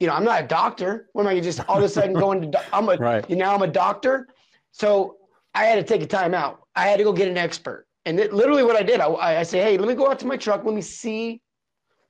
you 0.00 0.06
know, 0.06 0.14
I'm 0.14 0.24
not 0.24 0.44
a 0.44 0.46
doctor. 0.46 1.08
What 1.12 1.22
am 1.22 1.28
I 1.28 1.40
just 1.40 1.60
all 1.68 1.78
of 1.78 1.84
a 1.84 1.88
sudden 1.88 2.12
go 2.12 2.32
into? 2.32 2.60
I'm 2.74 2.88
a 2.88 2.96
right. 3.00 3.28
you 3.28 3.36
know, 3.36 3.50
I'm 3.50 3.62
a 3.62 3.68
doctor, 3.68 4.28
so 4.72 5.16
I 5.54 5.64
had 5.64 5.76
to 5.76 5.82
take 5.82 6.02
a 6.02 6.06
time 6.06 6.34
out. 6.34 6.60
I 6.74 6.86
had 6.88 6.98
to 6.98 7.04
go 7.04 7.12
get 7.12 7.28
an 7.28 7.38
expert, 7.38 7.86
and 8.04 8.18
it, 8.18 8.32
literally 8.32 8.64
what 8.64 8.76
I 8.76 8.82
did, 8.82 9.00
I, 9.00 9.08
I 9.40 9.42
say, 9.44 9.60
hey, 9.60 9.78
let 9.78 9.88
me 9.88 9.94
go 9.94 10.10
out 10.10 10.18
to 10.20 10.26
my 10.26 10.36
truck, 10.36 10.64
let 10.64 10.74
me 10.74 10.82
see 10.82 11.40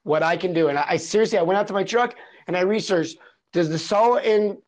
what 0.02 0.22
I 0.22 0.36
can 0.36 0.52
do, 0.52 0.68
and 0.68 0.78
I, 0.78 0.86
I 0.90 0.96
seriously, 0.96 1.38
I 1.38 1.42
went 1.42 1.58
out 1.58 1.66
to 1.68 1.74
my 1.74 1.84
truck 1.84 2.16
and 2.46 2.56
I 2.56 2.60
researched: 2.60 3.18
does 3.52 3.68
the 3.68 3.78
salt 3.78 4.24
in 4.24 4.58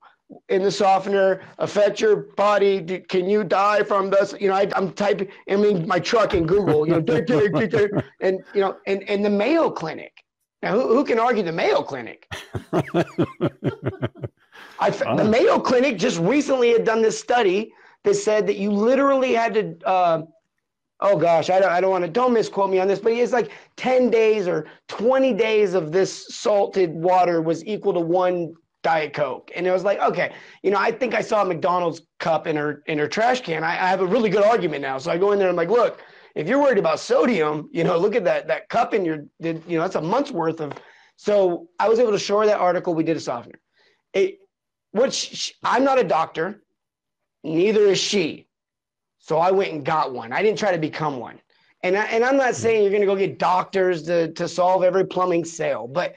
in 0.48 0.62
the 0.62 0.70
softener 0.70 1.42
affect 1.58 2.00
your 2.00 2.16
body? 2.36 3.00
Can 3.08 3.28
you 3.28 3.44
die 3.44 3.82
from 3.82 4.10
this? 4.10 4.34
You 4.40 4.48
know, 4.48 4.54
I, 4.54 4.68
am 4.74 4.92
typing, 4.92 5.28
I 5.48 5.56
mean, 5.56 5.86
my 5.86 5.98
truck 5.98 6.34
in 6.34 6.46
Google, 6.46 6.86
you 6.86 6.94
know, 6.94 7.00
and 8.20 8.40
you 8.54 8.60
know, 8.60 8.76
and 8.86 9.02
and 9.08 9.24
the 9.24 9.30
Mayo 9.30 9.70
Clinic. 9.70 10.12
Now, 10.62 10.72
who, 10.72 10.88
who 10.88 11.04
can 11.04 11.18
argue 11.18 11.42
the 11.42 11.52
Mayo 11.52 11.82
Clinic? 11.82 12.26
I, 14.78 14.90
oh. 14.90 15.16
The 15.16 15.24
Mayo 15.24 15.58
Clinic 15.58 15.98
just 15.98 16.18
recently 16.18 16.72
had 16.72 16.84
done 16.84 17.02
this 17.02 17.18
study 17.18 17.72
that 18.04 18.14
said 18.14 18.46
that 18.46 18.56
you 18.56 18.70
literally 18.70 19.34
had 19.34 19.54
to. 19.54 19.76
Uh, 19.86 20.22
oh 21.00 21.16
gosh, 21.16 21.50
I 21.50 21.60
don't, 21.60 21.70
I 21.70 21.80
don't 21.80 21.90
want 21.90 22.04
to, 22.04 22.10
don't 22.10 22.32
misquote 22.32 22.70
me 22.70 22.78
on 22.78 22.88
this, 22.88 22.98
but 22.98 23.12
it's 23.12 23.32
like 23.32 23.50
10 23.76 24.10
days 24.10 24.48
or 24.48 24.66
20 24.88 25.34
days 25.34 25.74
of 25.74 25.92
this 25.92 26.28
salted 26.28 26.92
water 26.94 27.42
was 27.42 27.64
equal 27.66 27.92
to 27.94 28.00
one 28.00 28.54
Diet 28.86 29.12
Coke. 29.12 29.50
And 29.56 29.66
it 29.66 29.72
was 29.72 29.82
like, 29.82 29.98
okay, 29.98 30.32
you 30.62 30.70
know, 30.70 30.78
I 30.78 30.92
think 30.92 31.12
I 31.12 31.20
saw 31.20 31.42
a 31.42 31.44
McDonald's 31.44 32.02
cup 32.20 32.46
in 32.46 32.54
her 32.54 32.84
in 32.86 32.98
her 33.00 33.08
trash 33.08 33.40
can. 33.40 33.64
I, 33.64 33.72
I 33.72 33.88
have 33.88 34.00
a 34.00 34.06
really 34.06 34.30
good 34.30 34.44
argument 34.44 34.80
now. 34.80 34.96
So 34.98 35.10
I 35.10 35.18
go 35.18 35.32
in 35.32 35.40
there 35.40 35.48
and 35.48 35.58
I'm 35.58 35.68
like, 35.68 35.76
look, 35.76 36.00
if 36.36 36.46
you're 36.46 36.62
worried 36.62 36.78
about 36.78 37.00
sodium, 37.00 37.68
you 37.72 37.82
know, 37.82 37.98
look 37.98 38.14
at 38.14 38.22
that 38.22 38.46
that 38.46 38.68
cup 38.68 38.94
in 38.94 39.04
your, 39.04 39.24
you 39.40 39.60
know, 39.66 39.80
that's 39.80 39.96
a 39.96 40.00
month's 40.00 40.30
worth 40.30 40.60
of. 40.60 40.72
So 41.16 41.66
I 41.80 41.88
was 41.88 41.98
able 41.98 42.12
to 42.12 42.18
show 42.18 42.38
her 42.38 42.46
that 42.46 42.60
article. 42.60 42.94
We 42.94 43.02
did 43.02 43.16
a 43.16 43.20
softener. 43.20 43.58
It, 44.12 44.38
which 44.92 45.52
I'm 45.64 45.82
not 45.82 45.98
a 45.98 46.04
doctor, 46.04 46.62
neither 47.42 47.86
is 47.86 47.98
she. 47.98 48.46
So 49.18 49.38
I 49.38 49.50
went 49.50 49.72
and 49.72 49.84
got 49.84 50.14
one. 50.14 50.32
I 50.32 50.42
didn't 50.44 50.60
try 50.60 50.70
to 50.70 50.78
become 50.78 51.18
one. 51.18 51.40
And 51.82 51.98
I, 51.98 52.04
and 52.04 52.22
I'm 52.22 52.36
not 52.36 52.54
saying 52.54 52.82
you're 52.82 52.92
going 52.92 53.02
to 53.02 53.06
go 53.06 53.16
get 53.16 53.40
doctors 53.40 54.04
to 54.04 54.32
to 54.34 54.46
solve 54.46 54.84
every 54.84 55.06
plumbing 55.06 55.44
sale, 55.44 55.88
but 55.88 56.14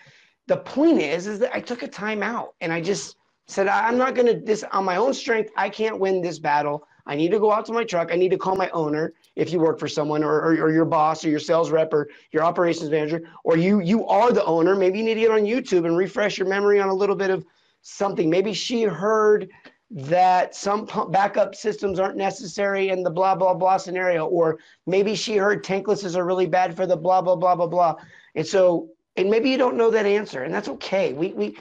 the 0.50 0.58
point 0.58 1.00
is, 1.00 1.28
is 1.28 1.38
that 1.40 1.56
I 1.56 1.62
took 1.62 1.84
a 1.84 1.88
time 1.88 2.24
out 2.24 2.56
and 2.60 2.74
I 2.74 2.82
just 2.82 3.18
said, 3.46 3.68
I'm 3.68 4.00
not 4.00 4.16
going 4.16 4.26
to 4.26 4.44
this 4.44 4.64
on 4.72 4.84
my 4.84 4.96
own 4.96 5.14
strength. 5.14 5.52
I 5.56 5.70
can't 5.70 6.00
win 6.00 6.22
this 6.22 6.40
battle. 6.40 6.88
I 7.06 7.16
need 7.16 7.30
to 7.32 7.40
go 7.40 7.52
out 7.52 7.68
to 7.68 7.72
my 7.72 7.84
truck. 7.84 8.12
I 8.12 8.16
need 8.16 8.32
to 8.32 8.38
call 8.38 8.56
my 8.56 8.68
owner 8.72 9.14
if 9.36 9.54
you 9.54 9.60
work 9.60 9.80
for 9.80 9.88
someone 9.88 10.24
or, 10.24 10.38
or, 10.38 10.54
or, 10.54 10.72
your 10.72 10.86
boss 10.86 11.24
or 11.24 11.30
your 11.30 11.40
sales 11.40 11.70
rep 11.70 11.94
or 11.94 12.10
your 12.32 12.44
operations 12.44 12.90
manager, 12.90 13.22
or 13.44 13.58
you, 13.58 13.80
you 13.80 14.08
are 14.08 14.32
the 14.32 14.44
owner. 14.44 14.76
Maybe 14.76 14.98
you 14.98 15.06
need 15.06 15.16
to 15.16 15.20
get 15.20 15.32
on 15.32 15.42
YouTube 15.42 15.86
and 15.86 15.96
refresh 15.96 16.40
your 16.40 16.48
memory 16.48 16.80
on 16.80 16.90
a 16.90 16.94
little 16.94 17.16
bit 17.16 17.30
of 17.30 17.46
something. 17.84 18.28
Maybe 18.28 18.54
she 18.54 18.84
heard 18.84 19.50
that 19.92 20.56
some 20.56 20.88
backup 21.12 21.54
systems 21.54 22.00
aren't 22.00 22.18
necessary 22.18 22.90
in 22.90 23.04
the 23.04 23.12
blah, 23.12 23.36
blah, 23.36 23.54
blah 23.54 23.78
scenario, 23.78 24.26
or 24.26 24.58
maybe 24.88 25.14
she 25.14 25.38
heard 25.38 25.64
tanklesses 25.64 26.16
are 26.16 26.26
really 26.26 26.48
bad 26.48 26.76
for 26.76 26.88
the 26.88 26.98
blah, 26.98 27.22
blah, 27.22 27.36
blah, 27.36 27.56
blah, 27.56 27.68
blah. 27.68 27.96
And 28.34 28.46
so 28.46 28.90
and 29.22 29.30
maybe 29.30 29.50
you 29.50 29.58
don't 29.58 29.76
know 29.76 29.92
that 29.92 30.06
answer, 30.06 30.44
and 30.44 30.54
that's 30.54 30.70
okay. 30.70 31.14
We 31.14 31.34
we 31.34 31.58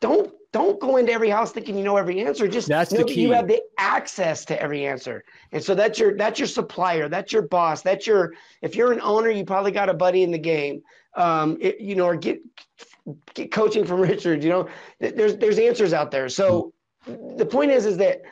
don't 0.00 0.32
don't 0.52 0.80
go 0.80 0.96
into 0.96 1.12
every 1.12 1.30
house 1.30 1.52
thinking 1.52 1.78
you 1.78 1.84
know 1.84 1.96
every 1.96 2.24
answer. 2.24 2.48
Just 2.48 2.68
that's 2.68 2.92
know 2.92 3.00
that 3.00 3.16
you 3.16 3.32
have 3.32 3.46
the 3.46 3.62
access 3.78 4.44
to 4.46 4.60
every 4.60 4.86
answer. 4.86 5.24
And 5.52 5.62
so 5.62 5.74
that's 5.74 5.98
your 5.98 6.16
that's 6.16 6.38
your 6.38 6.48
supplier, 6.48 7.08
that's 7.08 7.32
your 7.32 7.42
boss, 7.42 7.82
that's 7.82 8.06
your 8.06 8.34
if 8.62 8.74
you're 8.74 8.92
an 8.92 9.00
owner, 9.00 9.30
you 9.30 9.44
probably 9.44 9.70
got 9.70 9.88
a 9.88 9.94
buddy 9.94 10.22
in 10.22 10.30
the 10.30 10.38
game. 10.38 10.82
Um, 11.16 11.58
it, 11.60 11.80
you 11.80 11.94
know, 11.94 12.06
or 12.06 12.16
get 12.16 12.40
get 13.34 13.52
coaching 13.52 13.84
from 13.84 14.00
Richard. 14.10 14.42
You 14.42 14.50
know, 14.50 14.68
there's 14.98 15.36
there's 15.36 15.58
answers 15.58 15.92
out 15.92 16.10
there. 16.10 16.28
So 16.28 16.72
the 17.06 17.46
point 17.46 17.70
is 17.70 17.86
is 17.86 17.96
that 17.98 18.22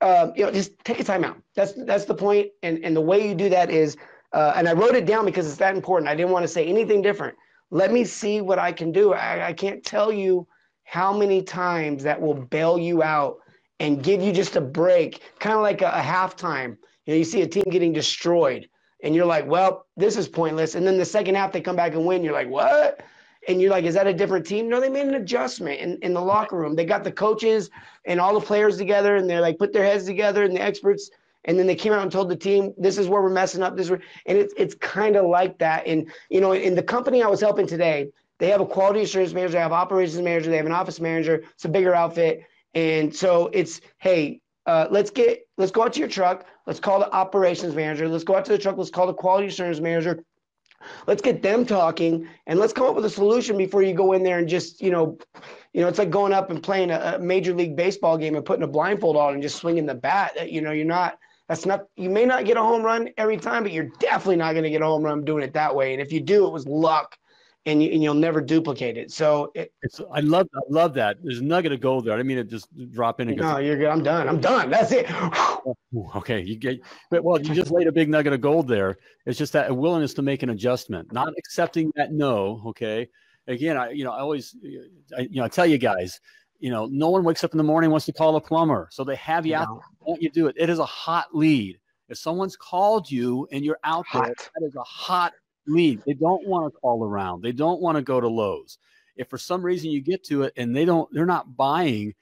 um, 0.00 0.32
you 0.34 0.44
know 0.44 0.50
just 0.50 0.78
take 0.84 0.98
a 0.98 1.04
time 1.04 1.24
out. 1.24 1.36
That's 1.54 1.72
that's 1.72 2.04
the. 2.04 2.50
And 2.62 2.84
and 2.84 2.96
the 2.96 3.00
way 3.00 3.28
you 3.28 3.34
do 3.34 3.48
that 3.48 3.70
is, 3.70 3.96
uh, 4.32 4.54
and 4.56 4.68
I 4.68 4.72
wrote 4.72 4.96
it 4.96 5.06
down 5.06 5.24
because 5.24 5.46
it's 5.46 5.56
that 5.56 5.76
important. 5.76 6.08
I 6.08 6.16
didn't 6.16 6.32
want 6.32 6.42
to 6.42 6.48
say 6.48 6.66
anything 6.66 7.00
different. 7.00 7.36
Let 7.70 7.92
me 7.92 8.04
see 8.04 8.40
what 8.40 8.58
I 8.58 8.72
can 8.72 8.90
do. 8.92 9.12
I, 9.12 9.48
I 9.48 9.52
can't 9.52 9.84
tell 9.84 10.12
you 10.12 10.46
how 10.84 11.16
many 11.16 11.42
times 11.42 12.02
that 12.02 12.20
will 12.20 12.34
bail 12.34 12.78
you 12.78 13.02
out 13.02 13.38
and 13.78 14.02
give 14.02 14.20
you 14.20 14.32
just 14.32 14.56
a 14.56 14.60
break, 14.60 15.22
kind 15.38 15.54
of 15.54 15.62
like 15.62 15.82
a, 15.82 15.88
a 15.88 16.02
halftime. 16.02 16.76
You 17.06 17.14
know, 17.14 17.18
you 17.18 17.24
see 17.24 17.42
a 17.42 17.46
team 17.46 17.64
getting 17.70 17.92
destroyed, 17.92 18.68
and 19.02 19.14
you're 19.14 19.26
like, 19.26 19.46
"Well, 19.46 19.86
this 19.96 20.16
is 20.16 20.28
pointless." 20.28 20.74
And 20.74 20.86
then 20.86 20.98
the 20.98 21.04
second 21.04 21.36
half, 21.36 21.52
they 21.52 21.60
come 21.60 21.76
back 21.76 21.94
and 21.94 22.04
win. 22.04 22.24
You're 22.24 22.34
like, 22.34 22.50
"What?" 22.50 23.00
And 23.48 23.60
you're 23.60 23.70
like, 23.70 23.84
"Is 23.84 23.94
that 23.94 24.06
a 24.06 24.12
different 24.12 24.46
team?" 24.46 24.68
No, 24.68 24.80
they 24.80 24.88
made 24.88 25.06
an 25.06 25.14
adjustment 25.14 25.80
in, 25.80 25.96
in 26.02 26.12
the 26.12 26.20
locker 26.20 26.56
room. 26.56 26.74
They 26.74 26.84
got 26.84 27.04
the 27.04 27.12
coaches 27.12 27.70
and 28.04 28.20
all 28.20 28.34
the 28.38 28.44
players 28.44 28.76
together, 28.78 29.16
and 29.16 29.30
they're 29.30 29.40
like 29.40 29.58
put 29.58 29.72
their 29.72 29.84
heads 29.84 30.04
together, 30.04 30.44
and 30.44 30.54
the 30.54 30.60
experts 30.62 31.10
and 31.44 31.58
then 31.58 31.66
they 31.66 31.74
came 31.74 31.92
out 31.92 32.02
and 32.02 32.12
told 32.12 32.28
the 32.28 32.36
team 32.36 32.74
this 32.76 32.98
is 32.98 33.08
where 33.08 33.22
we're 33.22 33.30
messing 33.30 33.62
up. 33.62 33.76
This 33.76 33.86
is 33.86 33.90
where... 33.90 34.02
and 34.26 34.36
it's 34.38 34.54
it's 34.56 34.74
kind 34.74 35.16
of 35.16 35.26
like 35.26 35.58
that. 35.58 35.86
And 35.86 36.10
you 36.28 36.40
know 36.40 36.52
in 36.52 36.74
the 36.74 36.82
company 36.82 37.22
i 37.22 37.26
was 37.26 37.40
helping 37.40 37.66
today 37.66 38.10
they 38.38 38.50
have 38.50 38.60
a 38.60 38.66
quality 38.66 39.02
assurance 39.02 39.32
manager 39.32 39.52
they 39.52 39.58
have 39.58 39.72
operations 39.72 40.20
manager 40.22 40.50
they 40.50 40.56
have 40.56 40.66
an 40.66 40.72
office 40.72 41.00
manager. 41.00 41.44
It's 41.54 41.64
a 41.64 41.68
bigger 41.68 41.94
outfit. 41.94 42.44
And 42.74 43.14
so 43.14 43.50
it's 43.52 43.80
hey 43.98 44.40
uh, 44.66 44.86
let's 44.90 45.10
get 45.10 45.48
let's 45.56 45.72
go 45.72 45.82
out 45.82 45.92
to 45.94 45.98
your 45.98 46.08
truck. 46.08 46.46
Let's 46.66 46.80
call 46.80 47.00
the 47.00 47.10
operations 47.12 47.74
manager. 47.74 48.08
Let's 48.08 48.24
go 48.24 48.36
out 48.36 48.44
to 48.44 48.52
the 48.52 48.58
truck. 48.58 48.76
Let's 48.76 48.90
call 48.90 49.06
the 49.06 49.14
quality 49.14 49.48
assurance 49.48 49.80
manager. 49.80 50.24
Let's 51.06 51.20
get 51.20 51.42
them 51.42 51.66
talking 51.66 52.26
and 52.46 52.58
let's 52.58 52.72
come 52.72 52.86
up 52.86 52.94
with 52.94 53.04
a 53.04 53.10
solution 53.10 53.58
before 53.58 53.82
you 53.82 53.92
go 53.92 54.12
in 54.12 54.22
there 54.22 54.38
and 54.38 54.48
just 54.48 54.80
you 54.80 54.90
know 54.90 55.18
you 55.72 55.82
know 55.82 55.88
it's 55.88 55.98
like 55.98 56.10
going 56.10 56.32
up 56.32 56.50
and 56.50 56.62
playing 56.62 56.90
a, 56.90 57.16
a 57.16 57.18
major 57.18 57.52
league 57.52 57.76
baseball 57.76 58.16
game 58.16 58.34
and 58.34 58.44
putting 58.44 58.62
a 58.62 58.68
blindfold 58.68 59.16
on 59.16 59.34
and 59.34 59.42
just 59.42 59.56
swinging 59.56 59.86
the 59.86 59.94
bat. 59.94 60.32
That 60.36 60.52
you 60.52 60.60
know 60.60 60.70
you're 60.70 60.86
not 60.86 61.18
that's 61.50 61.66
not 61.66 61.86
you 61.96 62.08
may 62.08 62.24
not 62.24 62.44
get 62.44 62.56
a 62.56 62.60
home 62.60 62.84
run 62.84 63.08
every 63.16 63.36
time, 63.36 63.64
but 63.64 63.72
you're 63.72 63.90
definitely 63.98 64.36
not 64.36 64.52
going 64.52 64.62
to 64.62 64.70
get 64.70 64.82
a 64.82 64.84
home 64.84 65.02
run 65.02 65.24
doing 65.24 65.42
it 65.42 65.52
that 65.54 65.74
way. 65.74 65.92
And 65.92 66.00
if 66.00 66.12
you 66.12 66.20
do, 66.20 66.46
it 66.46 66.52
was 66.52 66.64
luck, 66.64 67.18
and, 67.66 67.82
you, 67.82 67.90
and 67.90 68.00
you'll 68.00 68.14
never 68.14 68.40
duplicate 68.40 68.96
it. 68.96 69.10
So 69.10 69.50
it, 69.56 69.72
it's 69.82 70.00
I 70.12 70.20
love 70.20 70.46
I 70.54 70.60
love 70.68 70.94
that. 70.94 71.16
There's 71.24 71.40
a 71.40 71.44
nugget 71.44 71.72
of 71.72 71.80
gold 71.80 72.04
there. 72.04 72.16
I 72.16 72.22
mean 72.22 72.36
to 72.36 72.44
just 72.44 72.68
drop 72.92 73.20
in 73.20 73.30
and 73.30 73.36
go. 73.36 73.50
No, 73.50 73.58
you're 73.58 73.76
good. 73.76 73.88
I'm 73.88 74.04
done. 74.04 74.28
I'm 74.28 74.40
done. 74.40 74.70
That's 74.70 74.92
it. 74.92 75.10
okay, 76.14 76.40
you 76.40 76.54
get. 76.54 76.82
But 77.10 77.24
well, 77.24 77.40
you 77.40 77.52
just 77.52 77.72
laid 77.72 77.88
a 77.88 77.92
big 77.92 78.08
nugget 78.08 78.32
of 78.32 78.40
gold 78.40 78.68
there. 78.68 78.98
It's 79.26 79.36
just 79.36 79.52
that 79.54 79.70
a 79.70 79.74
willingness 79.74 80.14
to 80.14 80.22
make 80.22 80.44
an 80.44 80.50
adjustment, 80.50 81.12
not 81.12 81.34
accepting 81.36 81.90
that 81.96 82.12
no. 82.12 82.62
Okay. 82.66 83.08
Again, 83.48 83.76
I 83.76 83.90
you 83.90 84.04
know 84.04 84.12
I 84.12 84.20
always 84.20 84.54
I, 85.18 85.22
you 85.22 85.40
know 85.40 85.44
I 85.44 85.48
tell 85.48 85.66
you 85.66 85.78
guys 85.78 86.20
you 86.60 86.70
know, 86.70 86.86
no 86.86 87.08
one 87.08 87.24
wakes 87.24 87.42
up 87.42 87.52
in 87.52 87.58
the 87.58 87.64
morning 87.64 87.90
wants 87.90 88.06
to 88.06 88.12
call 88.12 88.36
a 88.36 88.40
plumber. 88.40 88.88
So 88.92 89.02
they 89.02 89.16
have 89.16 89.46
you 89.46 89.54
no. 89.54 89.60
out. 89.60 89.82
Won't 90.00 90.22
you 90.22 90.30
do 90.30 90.46
it? 90.46 90.56
It 90.58 90.70
is 90.70 90.78
a 90.78 90.86
hot 90.86 91.34
lead. 91.34 91.78
If 92.08 92.18
someone's 92.18 92.56
called 92.56 93.10
you 93.10 93.48
and 93.50 93.64
you're 93.64 93.78
out 93.82 94.06
hot. 94.06 94.26
there, 94.26 94.34
that 94.36 94.66
is 94.66 94.76
a 94.76 94.82
hot 94.82 95.32
lead. 95.66 96.02
They 96.06 96.14
don't 96.14 96.46
want 96.46 96.72
to 96.72 96.78
call 96.78 97.04
around. 97.04 97.42
They 97.42 97.52
don't 97.52 97.80
want 97.80 97.96
to 97.96 98.02
go 98.02 98.20
to 98.20 98.28
Lowe's. 98.28 98.78
If 99.16 99.28
for 99.28 99.38
some 99.38 99.62
reason 99.62 99.90
you 99.90 100.00
get 100.00 100.22
to 100.24 100.42
it 100.42 100.52
and 100.56 100.76
they 100.76 100.84
don't, 100.84 101.08
they're 101.12 101.26
not 101.26 101.56
buying, 101.56 102.14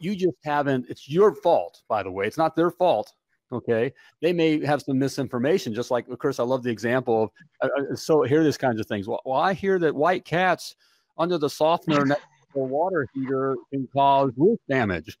you 0.00 0.16
just 0.16 0.36
haven't. 0.44 0.86
It's 0.88 1.08
your 1.08 1.34
fault, 1.34 1.82
by 1.88 2.02
the 2.02 2.10
way. 2.10 2.26
It's 2.26 2.38
not 2.38 2.56
their 2.56 2.70
fault. 2.70 3.12
Okay, 3.52 3.92
they 4.20 4.32
may 4.32 4.64
have 4.64 4.82
some 4.82 4.98
misinformation. 4.98 5.72
Just 5.72 5.92
like, 5.92 6.08
of 6.08 6.18
course, 6.18 6.40
I 6.40 6.42
love 6.42 6.64
the 6.64 6.70
example 6.70 7.24
of. 7.24 7.30
Uh, 7.62 7.92
uh 7.92 7.94
so 7.94 8.22
hear 8.22 8.42
these 8.42 8.58
kinds 8.58 8.80
of 8.80 8.86
things. 8.86 9.06
Well, 9.06 9.22
well, 9.24 9.38
I 9.38 9.54
hear 9.54 9.78
that 9.78 9.94
white 9.94 10.24
cats 10.24 10.74
under 11.16 11.38
the 11.38 11.48
softener 11.48 12.16
water 12.54 13.06
heater 13.14 13.56
can 13.72 13.88
cause 13.92 14.32
roof 14.36 14.58
damage. 14.68 15.18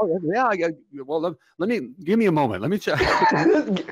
Oh, 0.00 0.20
yeah. 0.22 0.46
I, 0.46 0.56
well, 1.04 1.20
let, 1.20 1.34
let, 1.58 1.68
me 1.68 1.90
give 2.04 2.18
me 2.18 2.26
a 2.26 2.32
moment. 2.32 2.62
Let 2.62 2.70
me 2.70 2.78
check. 2.78 2.98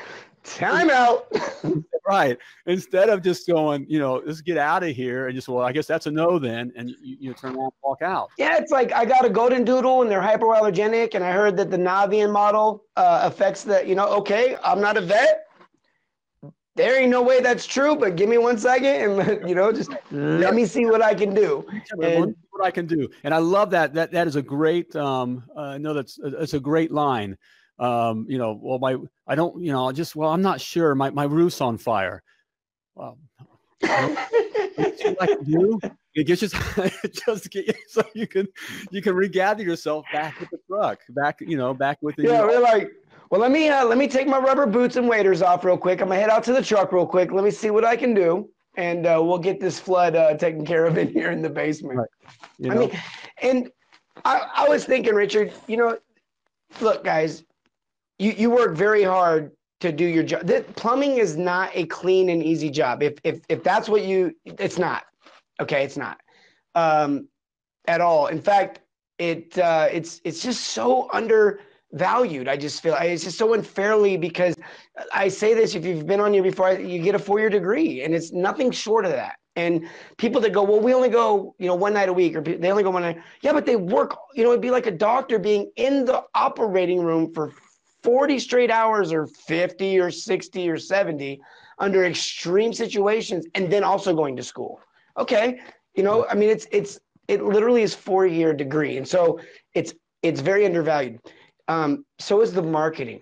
Time 0.45 0.91
out. 0.91 1.33
right. 2.07 2.37
Instead 2.67 3.09
of 3.09 3.23
just 3.23 3.47
going, 3.47 3.87
you 3.89 3.99
know, 3.99 4.23
let's 4.27 4.43
get 4.43 4.59
out 4.59 4.83
of 4.83 4.95
here 4.95 5.27
and 5.27 5.35
just, 5.35 5.49
well, 5.49 5.65
I 5.65 5.73
guess 5.73 5.87
that's 5.87 6.07
a 6.07 6.11
no 6.11 6.39
then. 6.39 6.71
And 6.77 6.91
you, 7.01 7.17
you 7.19 7.35
turn 7.35 7.57
around 7.57 7.65
and 7.65 7.73
walk 7.83 8.03
out. 8.03 8.31
Yeah. 8.39 8.59
It's 8.59 8.71
like 8.71 8.93
I 8.93 9.05
got 9.05 9.25
a 9.25 9.31
golden 9.31 9.65
doodle 9.65 10.03
and 10.03 10.11
they're 10.11 10.21
hypoallergenic. 10.21 11.15
And 11.15 11.25
I 11.25 11.33
heard 11.33 11.57
that 11.57 11.71
the 11.71 11.79
Navien 11.79 12.31
model 12.31 12.85
uh, 12.97 13.21
affects 13.25 13.65
the, 13.65 13.87
you 13.87 13.95
know, 13.95 14.09
okay, 14.09 14.57
I'm 14.63 14.81
not 14.81 14.97
a 14.97 15.01
vet 15.01 15.47
there 16.77 17.01
ain't 17.01 17.11
no 17.11 17.23
way 17.23 17.41
that's 17.41 17.67
true, 17.67 17.95
but 17.95 18.17
give 18.17 18.29
me 18.29 18.39
one 18.39 18.59
second 18.59 19.21
and 19.21 19.49
you 19.49 19.55
know, 19.55 19.73
just 19.73 19.91
let 20.11 20.55
me 20.55 20.67
see 20.67 20.87
what 20.87 21.03
I 21.03 21.15
can 21.15 21.35
do. 21.35 21.67
And, 22.03 22.35
what 22.51 22.65
I 22.65 22.71
can 22.71 22.87
do. 22.87 23.09
And 23.23 23.35
I 23.35 23.39
love 23.39 23.71
that. 23.71 23.95
That 23.95 24.13
that 24.13 24.27
is 24.27 24.37
a 24.37 24.43
great. 24.43 24.95
Um, 24.97 25.45
uh, 25.57 25.61
I 25.61 25.79
know 25.79 25.95
that's 25.95 26.19
it's 26.23 26.55
a 26.55 26.61
great 26.61 26.91
line. 26.91 27.37
Um, 27.79 28.27
you 28.29 28.39
know, 28.39 28.59
well, 28.61 28.79
my 28.79 28.97
I 29.27 29.35
don't, 29.35 29.63
you 29.63 29.73
know, 29.73 29.91
just 29.93 30.15
well, 30.15 30.31
I'm 30.31 30.43
not 30.43 30.61
sure. 30.61 30.95
My 30.95 31.11
my 31.11 31.25
roof's 31.25 31.61
on 31.61 31.79
fire. 31.79 32.23
Well, 32.95 33.19
I 33.83 35.27
can 35.27 35.45
do. 35.45 35.81
It 36.15 36.25
gets 36.29 36.41
just 36.41 36.55
just 37.27 37.51
get 37.51 37.67
you 37.67 37.75
so 37.89 38.03
you 38.15 38.27
can 38.29 38.47
you 38.91 39.03
can 39.03 39.15
regather 39.15 39.65
yourself 39.65 40.07
back 40.13 40.39
with 40.39 40.51
the 40.51 40.59
truck, 40.69 41.01
back 41.11 41.41
you 41.41 41.57
know, 41.57 41.75
back 41.75 41.99
with 42.03 42.15
the. 42.17 42.25
Yeah, 42.25 42.43
we're 42.43 42.61
like 42.61 42.93
Well, 43.31 43.41
let 43.41 43.51
me 43.51 43.69
uh, 43.69 43.85
let 43.85 43.99
me 43.99 44.07
take 44.09 44.27
my 44.27 44.39
rubber 44.39 44.67
boots 44.67 44.97
and 44.97 45.09
waders 45.09 45.43
off 45.43 45.65
real 45.65 45.77
quick. 45.77 46.01
I'm 46.01 46.09
gonna 46.09 46.21
head 46.21 46.31
out 46.31 46.45
to 46.45 46.53
the 46.53 46.63
truck 46.63 46.93
real 46.93 47.07
quick. 47.07 47.33
Let 47.33 47.45
me 47.45 47.51
see 47.51 47.71
what 47.71 47.85
I 47.85 47.97
can 47.97 48.15
do, 48.15 48.49
and 48.77 49.07
uh, 49.07 49.21
we'll 49.23 49.39
get 49.39 49.61
this 49.61 49.79
flood 49.79 50.15
uh, 50.15 50.35
taken 50.37 50.65
care 50.65 50.87
of 50.87 50.99
in 50.99 51.09
here 51.09 51.31
in 51.31 51.43
the 51.43 51.51
basement. 51.51 51.99
Right. 51.99 52.09
You 52.59 52.71
know? 52.71 52.75
I 52.75 52.79
mean, 52.79 53.01
and 53.43 53.71
I, 54.25 54.49
I 54.55 54.69
was 54.69 54.85
thinking, 54.85 55.15
Richard. 55.15 55.53
You 55.67 55.77
know, 55.79 55.99
look, 56.81 57.05
guys, 57.05 57.45
you 58.19 58.33
you 58.33 58.51
work 58.51 58.77
very 58.77 59.03
hard 59.03 59.53
to 59.81 59.93
do 59.93 60.05
your 60.05 60.23
job. 60.23 60.49
plumbing 60.77 61.19
is 61.19 61.37
not 61.37 61.71
a 61.75 61.87
clean 61.87 62.29
and 62.29 62.43
easy 62.43 62.71
job. 62.71 63.03
If 63.03 63.19
if 63.25 63.41
if 63.49 63.63
that's 63.63 63.89
what 63.89 64.03
you, 64.03 64.35
it's 64.45 64.79
not. 64.79 65.05
Okay, 65.61 65.85
it's 65.85 65.97
not 65.97 66.19
um, 66.75 67.29
at 67.87 68.01
all. 68.01 68.27
In 68.29 68.41
fact, 68.41 68.81
it 69.19 69.59
uh, 69.59 69.89
it's 69.91 70.21
it's 70.25 70.43
just 70.43 70.69
so 70.69 71.09
under 71.13 71.61
valued. 71.95 72.49
I 72.49 72.57
just 72.57 72.83
feel 72.83 72.95
it's 73.01 73.25
just 73.25 73.39
so 73.39 73.55
unfairly 73.55 74.17
because 74.17 74.55
I 75.13 75.29
say 75.29 75.55
this 75.55 75.75
if 75.75 75.85
you've 75.85 76.07
been 76.07 76.21
on 76.21 76.33
here 76.33 76.43
before, 76.43 76.73
you 76.73 77.01
get 77.01 77.15
a 77.15 77.19
four 77.19 77.39
year 77.39 77.51
degree 77.51 78.03
and 78.03 78.15
it's 78.15 78.33
nothing 78.33 78.71
short 78.71 79.05
of 79.05 79.13
that. 79.13 79.37
And 79.57 79.89
people 80.17 80.41
that 80.41 80.53
go, 80.53 80.65
well, 80.65 80.81
we 80.81 80.93
only 80.93 81.09
go, 81.09 81.55
you 81.59 81.69
know, 81.69 81.77
one 81.77 81.93
night 81.93 82.09
a 82.09 82.13
week, 82.13 82.35
or 82.35 82.41
they 82.41 82.71
only 82.71 82.83
go 82.83 82.91
one 82.91 83.03
night. 83.03 83.19
Yeah, 83.41 83.53
but 83.53 83.65
they 83.65 83.77
work. 83.77 84.17
You 84.35 84.43
know, 84.43 84.51
it'd 84.51 84.61
be 84.61 84.73
like 84.73 84.87
a 84.87 84.91
doctor 84.91 85.39
being 85.39 85.71
in 85.77 86.05
the 86.05 86.25
operating 86.35 87.01
room 87.01 87.33
for 87.33 87.53
40 88.03 88.41
straight 88.41 88.71
hours, 88.71 89.13
or 89.13 89.29
50, 89.29 90.01
or 90.01 90.11
60, 90.11 90.69
or 90.69 90.77
70, 90.77 91.41
under 91.79 92.05
extreme 92.05 92.73
situations, 92.73 93.47
and 93.55 93.73
then 93.73 93.85
also 93.85 94.13
going 94.13 94.37
to 94.37 94.43
school. 94.43 94.81
Okay, 95.17 95.61
you 95.95 96.03
know, 96.03 96.27
I 96.29 96.35
mean, 96.35 96.51
it's 96.51 96.67
it's 96.73 96.99
it 97.29 97.43
literally 97.43 97.83
is 97.83 97.95
four 97.95 98.27
year 98.27 98.53
degree, 98.53 98.97
and 98.97 99.07
so 99.07 99.39
it's 99.75 99.95
it's 100.23 100.41
very 100.41 100.67
undervalued. 100.67 101.21
Um, 101.69 102.05
so 102.19 102.41
is 102.41 102.53
the 102.53 102.63
marketing. 102.63 103.21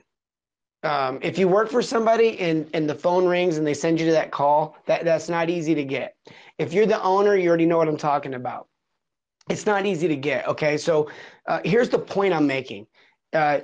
Um, 0.82 1.20
if 1.22 1.38
you 1.38 1.46
work 1.46 1.70
for 1.70 1.80
somebody 1.80 2.38
and, 2.40 2.68
and 2.74 2.90
the 2.90 2.94
phone 2.94 3.24
rings 3.26 3.56
and 3.56 3.66
they 3.66 3.74
send 3.74 4.00
you 4.00 4.06
to 4.06 4.12
that 4.12 4.32
call, 4.32 4.76
that, 4.86 5.04
that's 5.04 5.28
not 5.28 5.48
easy 5.48 5.74
to 5.76 5.84
get. 5.84 6.16
If 6.58 6.72
you're 6.72 6.86
the 6.86 7.00
owner, 7.02 7.36
you 7.36 7.48
already 7.48 7.66
know 7.66 7.78
what 7.78 7.88
I'm 7.88 7.96
talking 7.96 8.34
about. 8.34 8.66
It's 9.48 9.66
not 9.66 9.86
easy 9.86 10.08
to 10.08 10.16
get. 10.16 10.46
Okay. 10.48 10.76
So 10.76 11.10
uh, 11.46 11.60
here's 11.64 11.88
the 11.88 11.98
point 11.98 12.34
I'm 12.34 12.46
making. 12.46 12.86
Uh, 13.32 13.60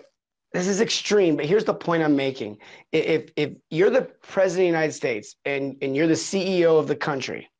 this 0.52 0.66
is 0.66 0.80
extreme, 0.80 1.36
but 1.36 1.44
here's 1.44 1.64
the 1.64 1.74
point 1.74 2.02
I'm 2.02 2.16
making. 2.16 2.58
If, 2.92 3.30
if 3.36 3.50
you're 3.70 3.90
the 3.90 4.02
president 4.02 4.68
of 4.68 4.72
the 4.72 4.78
United 4.78 4.92
States 4.92 5.36
and, 5.44 5.76
and 5.82 5.94
you're 5.94 6.06
the 6.06 6.14
CEO 6.14 6.78
of 6.78 6.88
the 6.88 6.96
country, 6.96 7.50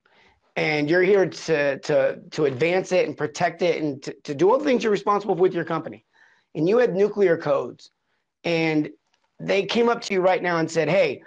and 0.56 0.90
you're 0.90 1.02
here 1.02 1.24
to, 1.24 1.78
to, 1.78 2.18
to 2.32 2.46
advance 2.46 2.90
it 2.90 3.06
and 3.06 3.16
protect 3.16 3.62
it 3.62 3.80
and 3.80 4.02
to, 4.02 4.12
to 4.24 4.34
do 4.34 4.50
all 4.50 4.58
the 4.58 4.64
things 4.64 4.82
you're 4.82 4.90
responsible 4.90 5.36
with 5.36 5.54
your 5.54 5.64
company, 5.64 6.04
and 6.58 6.68
you 6.68 6.76
had 6.76 6.94
nuclear 6.94 7.36
codes 7.36 7.92
and 8.44 8.90
they 9.40 9.64
came 9.64 9.88
up 9.88 10.00
to 10.02 10.12
you 10.12 10.20
right 10.20 10.42
now 10.42 10.58
and 10.58 10.68
said, 10.68 10.88
Hey, 10.88 11.22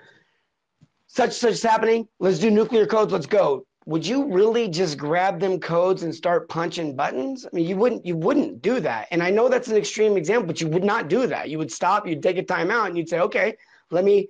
such 1.07 1.31
such 1.31 1.53
is 1.53 1.63
happening, 1.63 2.07
let's 2.19 2.37
do 2.37 2.51
nuclear 2.51 2.85
codes, 2.85 3.13
let's 3.13 3.25
go. 3.25 3.65
Would 3.85 4.05
you 4.05 4.31
really 4.31 4.67
just 4.67 4.97
grab 4.97 5.39
them 5.39 5.59
codes 5.59 6.03
and 6.03 6.13
start 6.13 6.49
punching 6.49 6.95
buttons? 6.95 7.45
I 7.45 7.49
mean, 7.53 7.65
you 7.65 7.77
wouldn't 7.77 8.05
you 8.05 8.15
wouldn't 8.15 8.61
do 8.61 8.81
that. 8.81 9.07
And 9.11 9.23
I 9.23 9.31
know 9.31 9.47
that's 9.47 9.69
an 9.69 9.77
extreme 9.77 10.17
example, 10.17 10.47
but 10.47 10.59
you 10.59 10.67
would 10.67 10.83
not 10.83 11.07
do 11.07 11.25
that. 11.27 11.49
You 11.49 11.57
would 11.57 11.71
stop, 11.71 12.05
you'd 12.05 12.21
take 12.21 12.37
a 12.37 12.43
time 12.43 12.69
out 12.69 12.87
and 12.87 12.97
you'd 12.97 13.09
say, 13.09 13.21
Okay, 13.21 13.55
let 13.89 14.03
me 14.03 14.27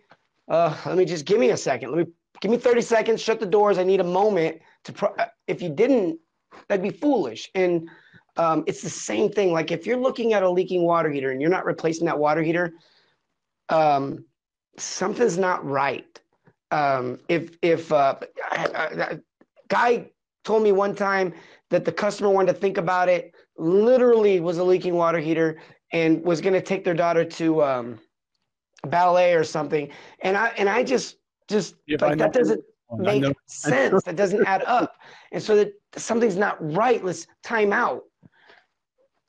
uh 0.47 0.75
let 0.85 0.97
me 0.97 1.05
just 1.05 1.25
give 1.25 1.39
me 1.39 1.49
a 1.49 1.57
second. 1.57 1.89
Let 1.89 2.07
me 2.07 2.13
give 2.41 2.51
me 2.51 2.57
30 2.57 2.81
seconds, 2.81 3.21
shut 3.21 3.39
the 3.39 3.45
doors. 3.47 3.79
I 3.79 3.83
need 3.83 4.01
a 4.01 4.03
moment 4.21 4.61
to 4.83 4.93
pro- 4.93 5.15
if 5.47 5.63
you 5.63 5.69
didn't, 5.69 6.19
that'd 6.67 6.83
be 6.83 6.91
foolish. 6.91 7.49
And 7.55 7.89
um, 8.41 8.63
it's 8.65 8.81
the 8.81 8.89
same 8.89 9.31
thing. 9.31 9.51
Like 9.51 9.71
if 9.71 9.85
you're 9.85 9.97
looking 9.97 10.33
at 10.33 10.41
a 10.41 10.49
leaking 10.49 10.83
water 10.83 11.11
heater 11.11 11.29
and 11.29 11.39
you're 11.39 11.51
not 11.51 11.65
replacing 11.65 12.05
that 12.05 12.17
water 12.17 12.41
heater, 12.41 12.73
um, 13.69 14.25
something's 14.77 15.37
not 15.37 15.63
right. 15.63 16.19
Um, 16.71 17.19
if 17.29 17.51
if 17.61 17.91
uh, 17.91 18.15
a 18.51 19.19
guy 19.67 20.09
told 20.43 20.63
me 20.63 20.71
one 20.71 20.95
time 20.95 21.33
that 21.69 21.85
the 21.85 21.91
customer 21.91 22.29
wanted 22.29 22.53
to 22.53 22.59
think 22.59 22.77
about 22.77 23.09
it, 23.09 23.35
literally 23.57 24.39
was 24.39 24.57
a 24.57 24.63
leaking 24.63 24.95
water 24.95 25.19
heater 25.19 25.59
and 25.91 26.23
was 26.23 26.41
going 26.41 26.53
to 26.53 26.61
take 26.61 26.83
their 26.83 26.95
daughter 26.95 27.23
to 27.23 27.61
um, 27.61 27.99
ballet 28.87 29.35
or 29.35 29.43
something, 29.43 29.87
and 30.21 30.35
I 30.35 30.47
and 30.57 30.67
I 30.67 30.83
just 30.83 31.17
just 31.47 31.75
like 31.99 32.17
that 32.17 32.33
doesn't 32.33 32.63
make 32.97 33.23
sense. 33.45 34.03
that 34.05 34.15
doesn't 34.15 34.47
add 34.47 34.63
up, 34.63 34.95
and 35.31 35.43
so 35.43 35.55
that 35.57 35.73
something's 35.95 36.37
not 36.37 36.57
right. 36.73 37.03
Let's 37.05 37.27
time 37.43 37.71
out. 37.71 38.05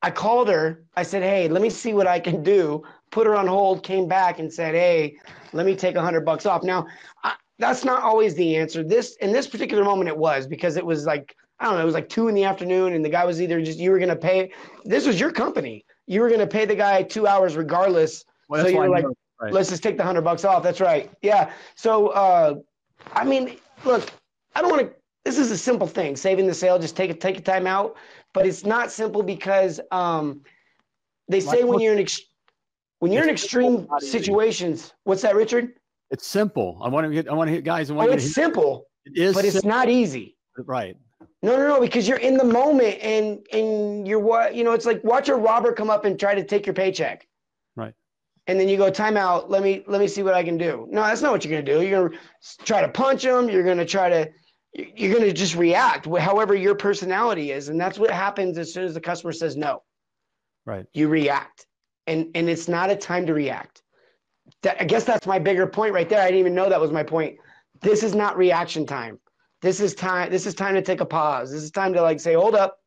I 0.03 0.11
called 0.11 0.49
her. 0.49 0.83
I 0.97 1.03
said, 1.05 1.23
"Hey, 1.23 1.49
let 1.49 1.63
me 1.63 1.71
see 1.71 1.95
what 1.95 2.07
I 2.07 2.19
can 2.19 2.43
do." 2.43 2.83
Put 3.11 3.27
her 3.27 3.37
on 3.37 3.47
hold. 3.47 3.83
Came 3.83 4.09
back 4.09 4.39
and 4.39 4.53
said, 4.53 4.75
"Hey, 4.75 5.17
let 5.53 5.65
me 5.65 5.77
take 5.77 5.95
a 5.97 6.03
hundred 6.03 6.25
bucks 6.25 6.45
off." 6.45 6.63
Now, 6.63 6.87
I, 7.23 7.35
that's 7.59 7.85
not 7.85 8.03
always 8.03 8.35
the 8.35 8.57
answer. 8.57 8.83
This 8.83 9.17
in 9.17 9.33
this 9.33 9.47
particular 9.47 9.85
moment, 9.85 10.09
it 10.09 10.17
was 10.17 10.47
because 10.47 10.77
it 10.77 10.85
was 10.85 11.07
like 11.07 11.37
I 11.61 11.67
don't 11.67 11.75
know. 11.75 11.83
It 11.83 11.87
was 11.87 11.95
like 11.95 12.09
two 12.09 12.27
in 12.27 12.35
the 12.35 12.43
afternoon, 12.43 12.95
and 12.95 13.05
the 13.05 13.09
guy 13.09 13.25
was 13.25 13.41
either 13.41 13.63
just 13.63 13.79
you 13.79 13.93
were 13.93 13.99
going 13.99 14.09
to 14.09 14.17
pay. 14.17 14.51
This 14.85 15.07
was 15.07 15.21
your 15.21 15.31
company. 15.31 15.85
You 16.07 16.21
were 16.21 16.29
going 16.29 16.41
to 16.41 16.47
pay 16.47 16.65
the 16.65 16.75
guy 16.75 17.05
two 17.05 17.29
hours 17.29 17.57
regardless. 17.57 18.25
Well, 18.49 18.65
so 18.65 18.69
you 18.69 18.79
were 18.79 18.89
like, 18.89 19.05
right. 19.41 19.53
"Let's 19.53 19.71
just 19.71 19.85
take 19.85 19.97
the 19.97 20.03
hundred 20.03 20.23
bucks 20.23 20.45
off." 20.45 20.65
That's 20.65 20.81
right. 20.81 21.09
Yeah. 21.23 21.53
So, 21.77 22.09
uh, 22.09 22.55
I 23.13 23.25
mean, 23.25 23.57
look, 23.85 24.11
I 24.57 24.63
don't 24.63 24.71
want 24.73 24.83
to. 24.89 24.95
This 25.25 25.39
is 25.39 25.53
a 25.53 25.59
simple 25.59 25.87
thing. 25.87 26.17
Saving 26.17 26.49
the 26.49 26.55
sale. 26.55 26.81
Just 26.81 26.97
take 26.97 27.11
a 27.11 27.15
take 27.15 27.39
a 27.39 27.41
time 27.41 27.69
out 27.69 27.97
but 28.35 28.47
it's 28.47 28.65
not 28.65 28.91
simple 28.91 29.23
because 29.23 29.81
um, 29.91 30.43
they 31.29 31.41
say 31.41 31.65
when 31.65 31.81
you're 31.81 31.93
in 31.93 32.01
ex- 32.01 32.23
when 32.99 33.13
you're 33.13 33.25
in 33.25 33.31
extreme 33.31 33.87
situations. 33.99 34.95
What's 35.05 35.23
that, 35.23 35.35
Richard? 35.35 35.75
It's 36.11 36.27
simple. 36.27 36.79
I 36.83 36.89
want 36.89 37.07
to 37.07 37.13
get. 37.13 37.29
I 37.29 37.33
want 37.33 37.49
to 37.49 37.55
hit 37.55 37.65
guys. 37.65 37.91
I 37.91 37.95
want 37.95 38.11
oh, 38.11 38.13
it's 38.13 38.35
simple. 38.35 38.87
It 39.05 39.19
is, 39.21 39.35
but 39.35 39.45
it's 39.45 39.65
not 39.65 39.89
easy. 39.89 40.37
Right. 40.57 40.97
No, 41.43 41.57
no, 41.57 41.67
no, 41.67 41.81
because 41.81 42.07
you're 42.07 42.19
in 42.19 42.37
the 42.37 42.45
moment 42.45 42.99
and 43.01 43.45
and 43.53 44.07
you're 44.07 44.21
what 44.21 44.55
you 44.55 44.63
know. 44.63 44.73
It's 44.73 44.87
like 44.87 45.03
watch 45.03 45.29
a 45.29 45.35
robber 45.35 45.73
come 45.73 45.91
up 45.91 46.05
and 46.05 46.19
try 46.19 46.35
to 46.35 46.45
take 46.45 46.67
your 46.67 46.75
paycheck. 46.75 47.27
Right. 47.75 47.95
And 48.47 48.61
then 48.61 48.69
you 48.69 48.77
go 48.77 48.91
time 48.91 49.17
out. 49.17 49.51
Let 49.51 49.63
me 49.63 49.83
let 49.87 50.01
me 50.01 50.07
see 50.07 50.23
what 50.23 50.35
I 50.35 50.45
can 50.45 50.57
do. 50.57 50.87
No, 50.91 51.03
that's 51.03 51.23
not 51.23 51.33
what 51.33 51.45
you're 51.45 51.53
gonna 51.53 51.81
do. 51.81 51.85
You're 51.85 52.09
gonna 52.09 52.19
try 52.65 52.81
to 52.83 52.89
punch 52.89 53.25
him. 53.25 53.49
You're 53.49 53.65
gonna 53.65 53.87
try 53.87 54.09
to 54.09 54.31
you're 54.75 55.13
going 55.13 55.25
to 55.25 55.33
just 55.33 55.55
react 55.55 56.07
however 56.19 56.55
your 56.55 56.75
personality 56.75 57.53
is 57.53 57.69
and 57.69 57.81
that's 57.81 57.99
what 57.99 58.11
happens 58.11 58.57
as 58.57 58.73
soon 58.73 58.85
as 58.85 58.95
the 58.95 59.01
customer 59.01 59.33
says 59.33 59.57
no. 59.57 59.83
Right. 60.65 60.87
You 60.93 61.09
react 61.09 61.67
and 62.07 62.29
and 62.35 62.49
it's 62.49 62.69
not 62.69 62.91
a 62.91 62.97
time 62.97 63.27
to 63.27 63.35
react. 63.35 63.83
That, 64.63 64.81
i 64.81 64.85
guess 64.85 65.05
that's 65.05 65.27
my 65.27 65.39
bigger 65.39 65.67
point 65.67 65.93
right 65.93 66.09
there. 66.09 66.21
I 66.21 66.27
didn't 66.27 66.41
even 66.41 66.55
know 66.55 66.69
that 66.69 66.81
was 66.81 66.91
my 66.91 67.03
point. 67.03 67.37
This 67.81 68.03
is 68.03 68.15
not 68.15 68.37
reaction 68.37 68.87
time. 68.87 69.19
This 69.61 69.81
is 69.81 69.95
time 69.95 70.31
this 70.31 70.47
is 70.47 70.55
time 70.55 70.75
to 70.75 70.83
take 70.83 71.01
a 71.01 71.07
pause. 71.07 71.51
This 71.51 71.63
is 71.63 71.71
time 71.71 71.93
to 71.95 72.03
like 72.03 72.21
say 72.21 72.35
hold 72.35 72.55
up. 72.55 72.79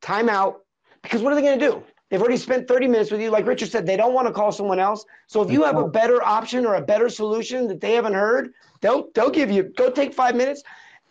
Time 0.00 0.28
out. 0.28 0.60
Because 1.02 1.22
what 1.22 1.32
are 1.32 1.36
they 1.36 1.42
going 1.42 1.58
to 1.58 1.66
do? 1.66 1.82
They've 2.10 2.20
already 2.20 2.36
spent 2.38 2.66
30 2.66 2.88
minutes 2.88 3.10
with 3.10 3.20
you. 3.20 3.30
Like 3.30 3.46
richard 3.46 3.70
said 3.70 3.86
they 3.86 3.96
don't 3.96 4.14
want 4.14 4.26
to 4.26 4.32
call 4.32 4.52
someone 4.52 4.78
else. 4.78 5.04
So 5.26 5.42
if 5.42 5.50
you 5.50 5.64
have 5.64 5.76
a 5.76 5.86
better 5.86 6.22
option 6.22 6.64
or 6.64 6.76
a 6.76 6.82
better 6.82 7.08
solution 7.08 7.66
that 7.68 7.80
they 7.80 7.92
haven't 7.92 8.14
heard 8.14 8.52
they'll 8.80 9.10
they'll 9.14 9.30
give 9.30 9.50
you 9.50 9.64
go 9.76 9.90
take 9.90 10.14
five 10.14 10.34
minutes 10.34 10.62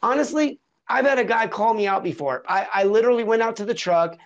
honestly, 0.01 0.59
I've 0.87 1.05
had 1.05 1.19
a 1.19 1.23
guy 1.23 1.47
call 1.47 1.73
me 1.73 1.87
out 1.87 2.03
before. 2.03 2.43
I, 2.47 2.67
I 2.73 2.83
literally 2.83 3.23
went 3.23 3.41
out 3.41 3.55
to 3.57 3.65
the 3.65 3.73
truck. 3.73 4.17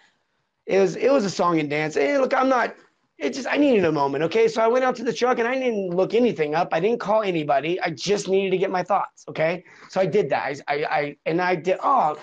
It 0.65 0.79
was 0.79 0.95
it 0.95 1.11
was 1.11 1.25
a 1.25 1.29
song 1.29 1.59
and 1.59 1.69
dance. 1.69 1.95
Hey, 1.95 2.17
look, 2.17 2.33
I'm 2.33 2.47
not. 2.47 2.75
It 3.17 3.33
just 3.33 3.47
I 3.47 3.57
needed 3.57 3.83
a 3.85 3.91
moment. 3.91 4.23
Okay, 4.23 4.47
so 4.47 4.61
I 4.61 4.67
went 4.67 4.85
out 4.85 4.95
to 4.95 5.03
the 5.03 5.13
truck 5.13 5.39
and 5.39 5.47
I 5.47 5.55
didn't 5.55 5.89
look 5.89 6.13
anything 6.13 6.55
up. 6.55 6.69
I 6.71 6.79
didn't 6.79 6.99
call 6.99 7.21
anybody. 7.21 7.79
I 7.81 7.89
just 7.89 8.27
needed 8.27 8.51
to 8.51 8.57
get 8.57 8.71
my 8.71 8.81
thoughts. 8.81 9.25
Okay, 9.27 9.63
so 9.89 9.99
I 9.99 10.05
did 10.05 10.29
that. 10.29 10.61
I 10.67 10.85
I, 10.85 11.17
and 11.25 11.41
I 11.41 11.55
did. 11.55 11.77
Oh, 11.83 12.17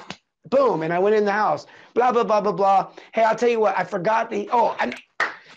boom! 0.49 0.83
And 0.83 0.93
I 0.93 0.99
went 0.99 1.17
in 1.17 1.25
the 1.25 1.33
house. 1.33 1.67
Blah 1.95 2.13
blah 2.13 2.25
blah 2.25 2.41
blah 2.41 2.53
blah. 2.53 2.93
Hey, 3.13 3.25
I'll 3.25 3.37
tell 3.37 3.49
you 3.51 3.61
what. 3.61 3.79
I 3.79 3.85
forgot 3.85 4.31
the. 4.31 4.49
Oh, 4.53 4.75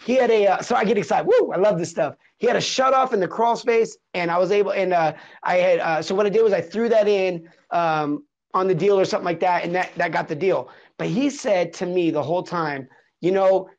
he 0.05 0.15
had 0.15 0.29
a. 0.29 0.47
Uh, 0.47 0.61
so 0.61 0.75
I 0.75 0.83
get 0.83 0.97
excited. 0.97 1.25
Woo! 1.25 1.53
I 1.53 1.57
love 1.57 1.79
this 1.79 1.89
stuff. 1.89 2.15
He 2.43 2.47
had 2.47 2.57
a 2.57 2.61
shut 2.61 2.93
off 2.93 3.13
in 3.13 3.21
the 3.21 3.27
crawl 3.27 3.55
space, 3.55 3.97
and 4.13 4.29
I 4.29 4.37
was 4.37 4.51
able. 4.51 4.71
And 4.71 4.91
uh, 4.91 5.13
I 5.43 5.55
had. 5.55 5.79
Uh, 5.79 6.01
so 6.01 6.13
what 6.13 6.25
I 6.25 6.29
did 6.29 6.43
was 6.43 6.51
I 6.51 6.59
threw 6.59 6.89
that 6.89 7.07
in 7.07 7.49
um, 7.71 8.25
on 8.53 8.67
the 8.67 8.75
deal 8.75 8.99
or 8.99 9.05
something 9.05 9.23
like 9.23 9.39
that, 9.39 9.63
and 9.63 9.73
that 9.75 9.95
that 9.95 10.11
got 10.11 10.27
the 10.27 10.35
deal. 10.35 10.69
But 10.97 11.07
he 11.07 11.29
said 11.29 11.71
to 11.75 11.85
me 11.85 12.11
the 12.11 12.21
whole 12.21 12.43
time, 12.43 12.89
you 13.21 13.31
know, 13.31 13.69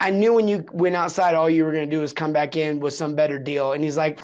I 0.00 0.08
knew 0.08 0.32
when 0.32 0.48
you 0.48 0.64
went 0.72 0.96
outside, 0.96 1.34
all 1.34 1.50
you 1.50 1.66
were 1.66 1.72
going 1.72 1.90
to 1.90 1.94
do 1.94 2.02
is 2.02 2.14
come 2.14 2.32
back 2.32 2.56
in 2.56 2.80
with 2.80 2.94
some 2.94 3.14
better 3.14 3.38
deal. 3.38 3.74
And 3.74 3.84
he's 3.84 3.98
like, 3.98 4.22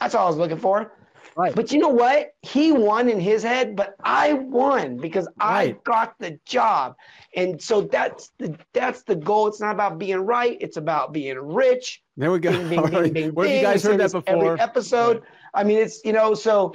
that's 0.00 0.16
all 0.16 0.26
I 0.26 0.28
was 0.28 0.36
looking 0.36 0.58
for. 0.58 0.92
Right. 1.36 1.54
But 1.54 1.70
you 1.70 1.78
know 1.78 1.90
what? 1.90 2.32
He 2.42 2.72
won 2.72 3.08
in 3.08 3.20
his 3.20 3.44
head, 3.44 3.76
but 3.76 3.94
I 4.02 4.32
won 4.32 4.96
because 4.96 5.28
right. 5.40 5.76
I 5.76 5.78
got 5.84 6.18
the 6.18 6.40
job. 6.44 6.96
And 7.36 7.62
so 7.62 7.82
that's 7.82 8.32
the 8.38 8.58
that's 8.72 9.04
the 9.04 9.14
goal. 9.14 9.46
It's 9.46 9.60
not 9.60 9.76
about 9.76 9.98
being 9.98 10.18
right. 10.18 10.58
It's 10.60 10.76
about 10.76 11.12
being 11.12 11.38
rich. 11.38 12.01
There 12.16 12.30
we 12.30 12.38
go. 12.38 12.52
Where 13.32 13.46
have 13.48 13.56
you 13.56 13.62
guys 13.62 13.82
heard 13.82 14.00
that 14.00 14.12
before? 14.12 14.34
Every 14.34 14.60
episode. 14.60 15.22
I 15.54 15.64
mean, 15.64 15.78
it's 15.78 16.00
you 16.04 16.12
know, 16.12 16.34
so 16.34 16.74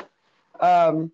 um, 0.60 1.12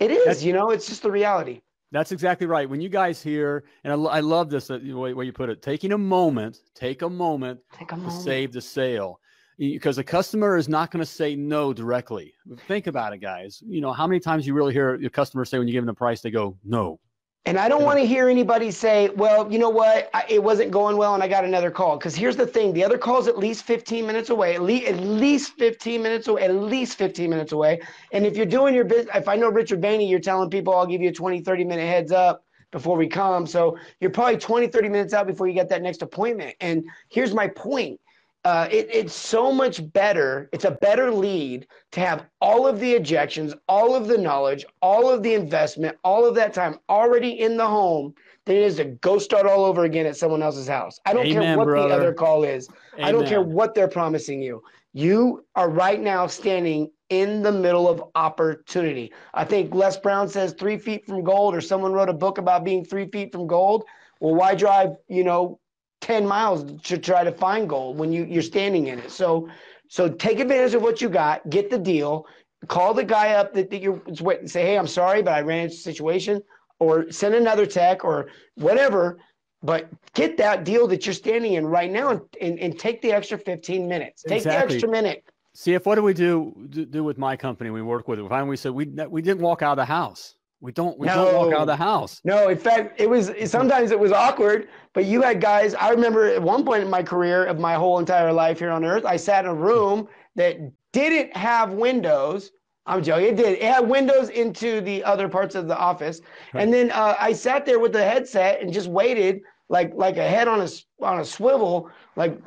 it 0.00 0.10
is, 0.10 0.24
That's, 0.24 0.42
you 0.42 0.52
know, 0.52 0.70
it's 0.70 0.86
just 0.86 1.02
the 1.02 1.10
reality. 1.10 1.60
That's 1.90 2.10
exactly 2.10 2.46
right. 2.46 2.68
When 2.68 2.80
you 2.80 2.88
guys 2.88 3.22
hear, 3.22 3.64
and 3.84 3.92
I, 3.92 3.96
I 3.96 4.20
love 4.20 4.48
this 4.48 4.70
uh, 4.70 4.78
way, 4.82 5.12
way 5.12 5.26
you 5.26 5.32
put 5.32 5.50
it, 5.50 5.60
taking 5.60 5.92
a 5.92 5.98
moment, 5.98 6.60
take 6.74 7.02
a 7.02 7.08
moment, 7.08 7.60
take 7.72 7.92
a 7.92 7.96
moment. 7.96 8.16
to 8.16 8.22
save 8.22 8.52
the 8.52 8.62
sale. 8.62 9.20
because 9.58 9.96
the 9.96 10.04
customer 10.04 10.56
is 10.56 10.68
not 10.68 10.90
going 10.90 11.04
to 11.04 11.10
say 11.10 11.36
no 11.36 11.72
directly. 11.72 12.32
Think 12.66 12.86
about 12.86 13.12
it, 13.12 13.18
guys. 13.18 13.62
You 13.66 13.82
know, 13.82 13.92
how 13.92 14.06
many 14.06 14.20
times 14.20 14.46
you 14.46 14.54
really 14.54 14.72
hear 14.72 14.96
your 14.96 15.10
customer 15.10 15.44
say 15.44 15.58
when 15.58 15.68
you 15.68 15.72
give 15.72 15.82
them 15.82 15.94
the 15.94 15.98
price, 15.98 16.22
they 16.22 16.30
go, 16.30 16.56
no. 16.64 16.98
And 17.44 17.58
I 17.58 17.68
don't 17.68 17.82
want 17.82 17.98
to 17.98 18.06
hear 18.06 18.28
anybody 18.28 18.70
say, 18.70 19.08
well, 19.16 19.50
you 19.50 19.58
know 19.58 19.68
what, 19.68 20.10
I, 20.14 20.24
it 20.28 20.42
wasn't 20.42 20.70
going 20.70 20.96
well 20.96 21.14
and 21.14 21.22
I 21.24 21.28
got 21.28 21.44
another 21.44 21.72
call. 21.72 21.96
Because 21.96 22.14
here's 22.14 22.36
the 22.36 22.46
thing 22.46 22.72
the 22.72 22.84
other 22.84 22.96
call 22.96 23.18
is 23.20 23.26
at 23.26 23.36
least 23.36 23.64
15 23.64 24.06
minutes 24.06 24.30
away, 24.30 24.54
at 24.54 24.62
least, 24.62 24.86
at 24.86 25.00
least 25.00 25.54
15 25.58 26.00
minutes 26.02 26.28
away, 26.28 26.42
at 26.42 26.54
least 26.54 26.98
15 26.98 27.28
minutes 27.28 27.50
away. 27.50 27.80
And 28.12 28.24
if 28.24 28.36
you're 28.36 28.46
doing 28.46 28.74
your 28.74 28.84
business, 28.84 29.16
if 29.16 29.26
I 29.26 29.34
know 29.34 29.50
Richard 29.50 29.80
Bainey, 29.80 30.08
you're 30.08 30.20
telling 30.20 30.50
people 30.50 30.72
I'll 30.72 30.86
give 30.86 31.00
you 31.00 31.08
a 31.08 31.12
20, 31.12 31.40
30 31.40 31.64
minute 31.64 31.86
heads 31.86 32.12
up 32.12 32.44
before 32.70 32.96
we 32.96 33.08
come. 33.08 33.44
So 33.44 33.76
you're 34.00 34.10
probably 34.10 34.38
20, 34.38 34.68
30 34.68 34.88
minutes 34.88 35.12
out 35.12 35.26
before 35.26 35.48
you 35.48 35.54
get 35.54 35.68
that 35.70 35.82
next 35.82 36.02
appointment. 36.02 36.54
And 36.60 36.84
here's 37.08 37.34
my 37.34 37.48
point 37.48 38.00
uh, 38.44 38.68
it, 38.70 38.88
it's 38.90 39.14
so 39.14 39.52
much 39.52 39.92
better. 39.92 40.48
It's 40.52 40.64
a 40.64 40.72
better 40.72 41.10
lead 41.12 41.66
to 41.92 42.00
have 42.00 42.26
all 42.40 42.66
of 42.66 42.80
the 42.80 42.94
ejections, 42.94 43.54
all 43.68 43.94
of 43.94 44.08
the 44.08 44.18
knowledge, 44.18 44.64
all 44.80 45.08
of 45.08 45.22
the 45.22 45.34
investment, 45.34 45.96
all 46.02 46.26
of 46.26 46.34
that 46.34 46.52
time 46.52 46.78
already 46.88 47.40
in 47.40 47.56
the 47.56 47.66
home 47.66 48.14
than 48.44 48.56
it 48.56 48.62
is 48.62 48.76
to 48.76 48.84
go 48.84 49.18
start 49.18 49.46
all 49.46 49.64
over 49.64 49.84
again 49.84 50.06
at 50.06 50.16
someone 50.16 50.42
else's 50.42 50.66
house. 50.66 50.98
I 51.06 51.12
don't 51.12 51.26
Amen, 51.26 51.42
care 51.42 51.58
what 51.58 51.64
brother. 51.66 51.88
the 51.88 51.94
other 51.94 52.12
call 52.12 52.42
is. 52.42 52.68
Amen. 52.94 53.06
I 53.06 53.12
don't 53.12 53.26
care 53.26 53.42
what 53.42 53.74
they're 53.74 53.88
promising 53.88 54.42
you. 54.42 54.62
You 54.92 55.44
are 55.54 55.70
right 55.70 56.00
now 56.00 56.26
standing 56.26 56.90
in 57.10 57.42
the 57.42 57.52
middle 57.52 57.88
of 57.88 58.02
opportunity. 58.14 59.12
I 59.34 59.44
think 59.44 59.74
Les 59.74 59.96
Brown 59.98 60.28
says 60.28 60.54
three 60.58 60.78
feet 60.78 61.06
from 61.06 61.22
gold, 61.22 61.54
or 61.54 61.60
someone 61.60 61.92
wrote 61.92 62.08
a 62.08 62.14
book 62.14 62.38
about 62.38 62.64
being 62.64 62.84
three 62.84 63.06
feet 63.08 63.32
from 63.32 63.46
gold. 63.46 63.84
Well, 64.20 64.34
why 64.34 64.54
drive, 64.54 64.96
you 65.08 65.24
know, 65.24 65.58
10 66.02 66.26
miles 66.26 66.80
to 66.82 66.98
try 66.98 67.24
to 67.24 67.32
find 67.32 67.68
gold 67.68 67.96
when 67.96 68.12
you, 68.12 68.24
you're 68.24 68.42
standing 68.42 68.88
in 68.88 68.98
it. 68.98 69.10
So, 69.10 69.48
so 69.88 70.08
take 70.08 70.40
advantage 70.40 70.74
of 70.74 70.82
what 70.82 71.00
you 71.00 71.08
got, 71.08 71.48
get 71.48 71.70
the 71.70 71.78
deal, 71.78 72.26
call 72.68 72.92
the 72.92 73.04
guy 73.04 73.32
up 73.34 73.54
that, 73.54 73.70
that 73.70 73.80
you're 73.80 74.02
waiting, 74.20 74.48
say, 74.48 74.62
Hey, 74.62 74.78
I'm 74.78 74.86
sorry, 74.86 75.22
but 75.22 75.32
I 75.32 75.40
ran 75.40 75.64
into 75.64 75.74
a 75.74 75.78
situation 75.78 76.42
or 76.80 77.10
send 77.10 77.34
another 77.34 77.64
tech 77.64 78.04
or 78.04 78.28
whatever, 78.56 79.18
but 79.62 79.88
get 80.14 80.36
that 80.36 80.64
deal 80.64 80.86
that 80.88 81.06
you're 81.06 81.14
standing 81.14 81.54
in 81.54 81.66
right 81.66 81.90
now 81.90 82.10
and, 82.10 82.20
and, 82.40 82.58
and 82.58 82.78
take 82.78 83.00
the 83.00 83.12
extra 83.12 83.38
15 83.38 83.88
minutes, 83.88 84.24
take 84.24 84.38
exactly. 84.38 84.68
the 84.68 84.74
extra 84.74 84.90
minute. 84.90 85.24
See, 85.54 85.74
if 85.74 85.86
what 85.86 85.94
do 85.94 86.02
we 86.02 86.14
do, 86.14 86.54
do, 86.70 86.84
do 86.84 87.04
with 87.04 87.18
my 87.18 87.36
company? 87.36 87.70
We 87.70 87.82
work 87.82 88.08
with, 88.08 88.18
it. 88.18 88.28
finally 88.28 88.50
we 88.50 88.56
said, 88.56 88.72
we, 88.72 88.86
we 88.86 89.22
didn't 89.22 89.42
walk 89.42 89.62
out 89.62 89.72
of 89.72 89.76
the 89.76 89.84
house. 89.84 90.34
We 90.62 90.70
don't 90.70 90.96
we 90.96 91.08
no, 91.08 91.16
don't 91.16 91.34
walk 91.34 91.54
out 91.54 91.60
of 91.62 91.66
the 91.66 91.76
house. 91.76 92.20
No, 92.22 92.48
in 92.48 92.56
fact, 92.56 93.00
it 93.00 93.10
was 93.10 93.32
sometimes 93.46 93.90
it 93.90 93.98
was 93.98 94.12
awkward, 94.12 94.68
but 94.94 95.06
you 95.06 95.20
had 95.20 95.40
guys, 95.40 95.74
I 95.74 95.90
remember 95.90 96.28
at 96.28 96.40
one 96.40 96.64
point 96.64 96.84
in 96.84 96.88
my 96.88 97.02
career 97.02 97.44
of 97.46 97.58
my 97.58 97.74
whole 97.74 97.98
entire 97.98 98.32
life 98.32 98.60
here 98.60 98.70
on 98.70 98.84
earth, 98.84 99.04
I 99.04 99.16
sat 99.16 99.44
in 99.44 99.50
a 99.50 99.54
room 99.54 100.06
that 100.36 100.58
didn't 100.92 101.36
have 101.36 101.72
windows. 101.72 102.52
I'm 102.86 103.02
joking. 103.02 103.26
It 103.26 103.36
did. 103.36 103.58
It 103.58 103.62
had 103.62 103.88
windows 103.88 104.28
into 104.28 104.80
the 104.80 105.02
other 105.02 105.28
parts 105.28 105.56
of 105.56 105.66
the 105.66 105.76
office. 105.76 106.20
And 106.54 106.72
then 106.72 106.92
uh, 106.92 107.16
I 107.18 107.32
sat 107.32 107.66
there 107.66 107.80
with 107.80 107.92
the 107.92 108.04
headset 108.04 108.60
and 108.60 108.72
just 108.72 108.86
waited 108.86 109.40
like 109.68 109.92
like 109.94 110.16
a 110.16 110.26
head 110.26 110.48
on 110.48 110.60
a 110.60 110.68
on 111.00 111.20
a 111.20 111.24
swivel, 111.24 111.90
like 112.16 112.38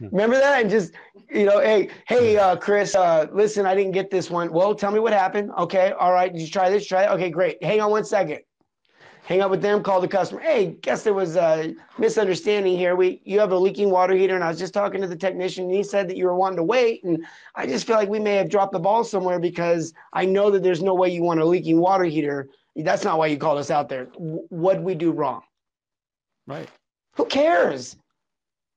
remember 0.00 0.36
that, 0.36 0.62
and 0.62 0.70
just 0.70 0.92
you 1.30 1.44
know, 1.44 1.60
hey 1.60 1.88
hey 2.06 2.36
uh, 2.36 2.56
Chris, 2.56 2.94
uh, 2.94 3.26
listen, 3.32 3.66
I 3.66 3.74
didn't 3.74 3.92
get 3.92 4.10
this 4.10 4.30
one. 4.30 4.52
Well, 4.52 4.74
tell 4.74 4.92
me 4.92 5.00
what 5.00 5.12
happened. 5.12 5.50
Okay, 5.58 5.92
all 5.98 6.12
right, 6.12 6.32
did 6.32 6.40
you 6.40 6.48
try 6.48 6.70
this? 6.70 6.86
Try 6.86 7.04
it. 7.04 7.10
Okay, 7.10 7.30
great. 7.30 7.62
Hang 7.62 7.80
on 7.80 7.90
one 7.90 8.04
second. 8.04 8.40
Hang 9.24 9.40
up 9.40 9.50
with 9.50 9.62
them. 9.62 9.82
Call 9.82 10.00
the 10.00 10.08
customer. 10.08 10.40
Hey, 10.40 10.76
guess 10.82 11.04
there 11.04 11.14
was 11.14 11.36
a 11.36 11.74
misunderstanding 11.96 12.76
here. 12.76 12.96
We 12.96 13.20
you 13.24 13.38
have 13.38 13.52
a 13.52 13.58
leaking 13.58 13.90
water 13.90 14.14
heater, 14.14 14.34
and 14.34 14.42
I 14.42 14.48
was 14.48 14.58
just 14.58 14.74
talking 14.74 15.00
to 15.00 15.06
the 15.06 15.16
technician, 15.16 15.66
and 15.66 15.74
he 15.74 15.84
said 15.84 16.08
that 16.08 16.16
you 16.16 16.26
were 16.26 16.34
wanting 16.34 16.56
to 16.56 16.64
wait, 16.64 17.04
and 17.04 17.24
I 17.54 17.66
just 17.66 17.86
feel 17.86 17.96
like 17.96 18.08
we 18.08 18.18
may 18.18 18.34
have 18.34 18.48
dropped 18.48 18.72
the 18.72 18.80
ball 18.80 19.04
somewhere 19.04 19.38
because 19.38 19.92
I 20.12 20.24
know 20.24 20.50
that 20.50 20.62
there's 20.62 20.82
no 20.82 20.94
way 20.94 21.08
you 21.08 21.22
want 21.22 21.40
a 21.40 21.44
leaking 21.44 21.80
water 21.80 22.04
heater. 22.04 22.48
That's 22.74 23.04
not 23.04 23.18
why 23.18 23.26
you 23.26 23.36
called 23.36 23.58
us 23.58 23.70
out 23.70 23.88
there. 23.88 24.06
What 24.16 24.82
we 24.82 24.94
do 24.94 25.12
wrong? 25.12 25.42
Right. 26.52 26.68
Who 27.16 27.24
cares? 27.24 27.96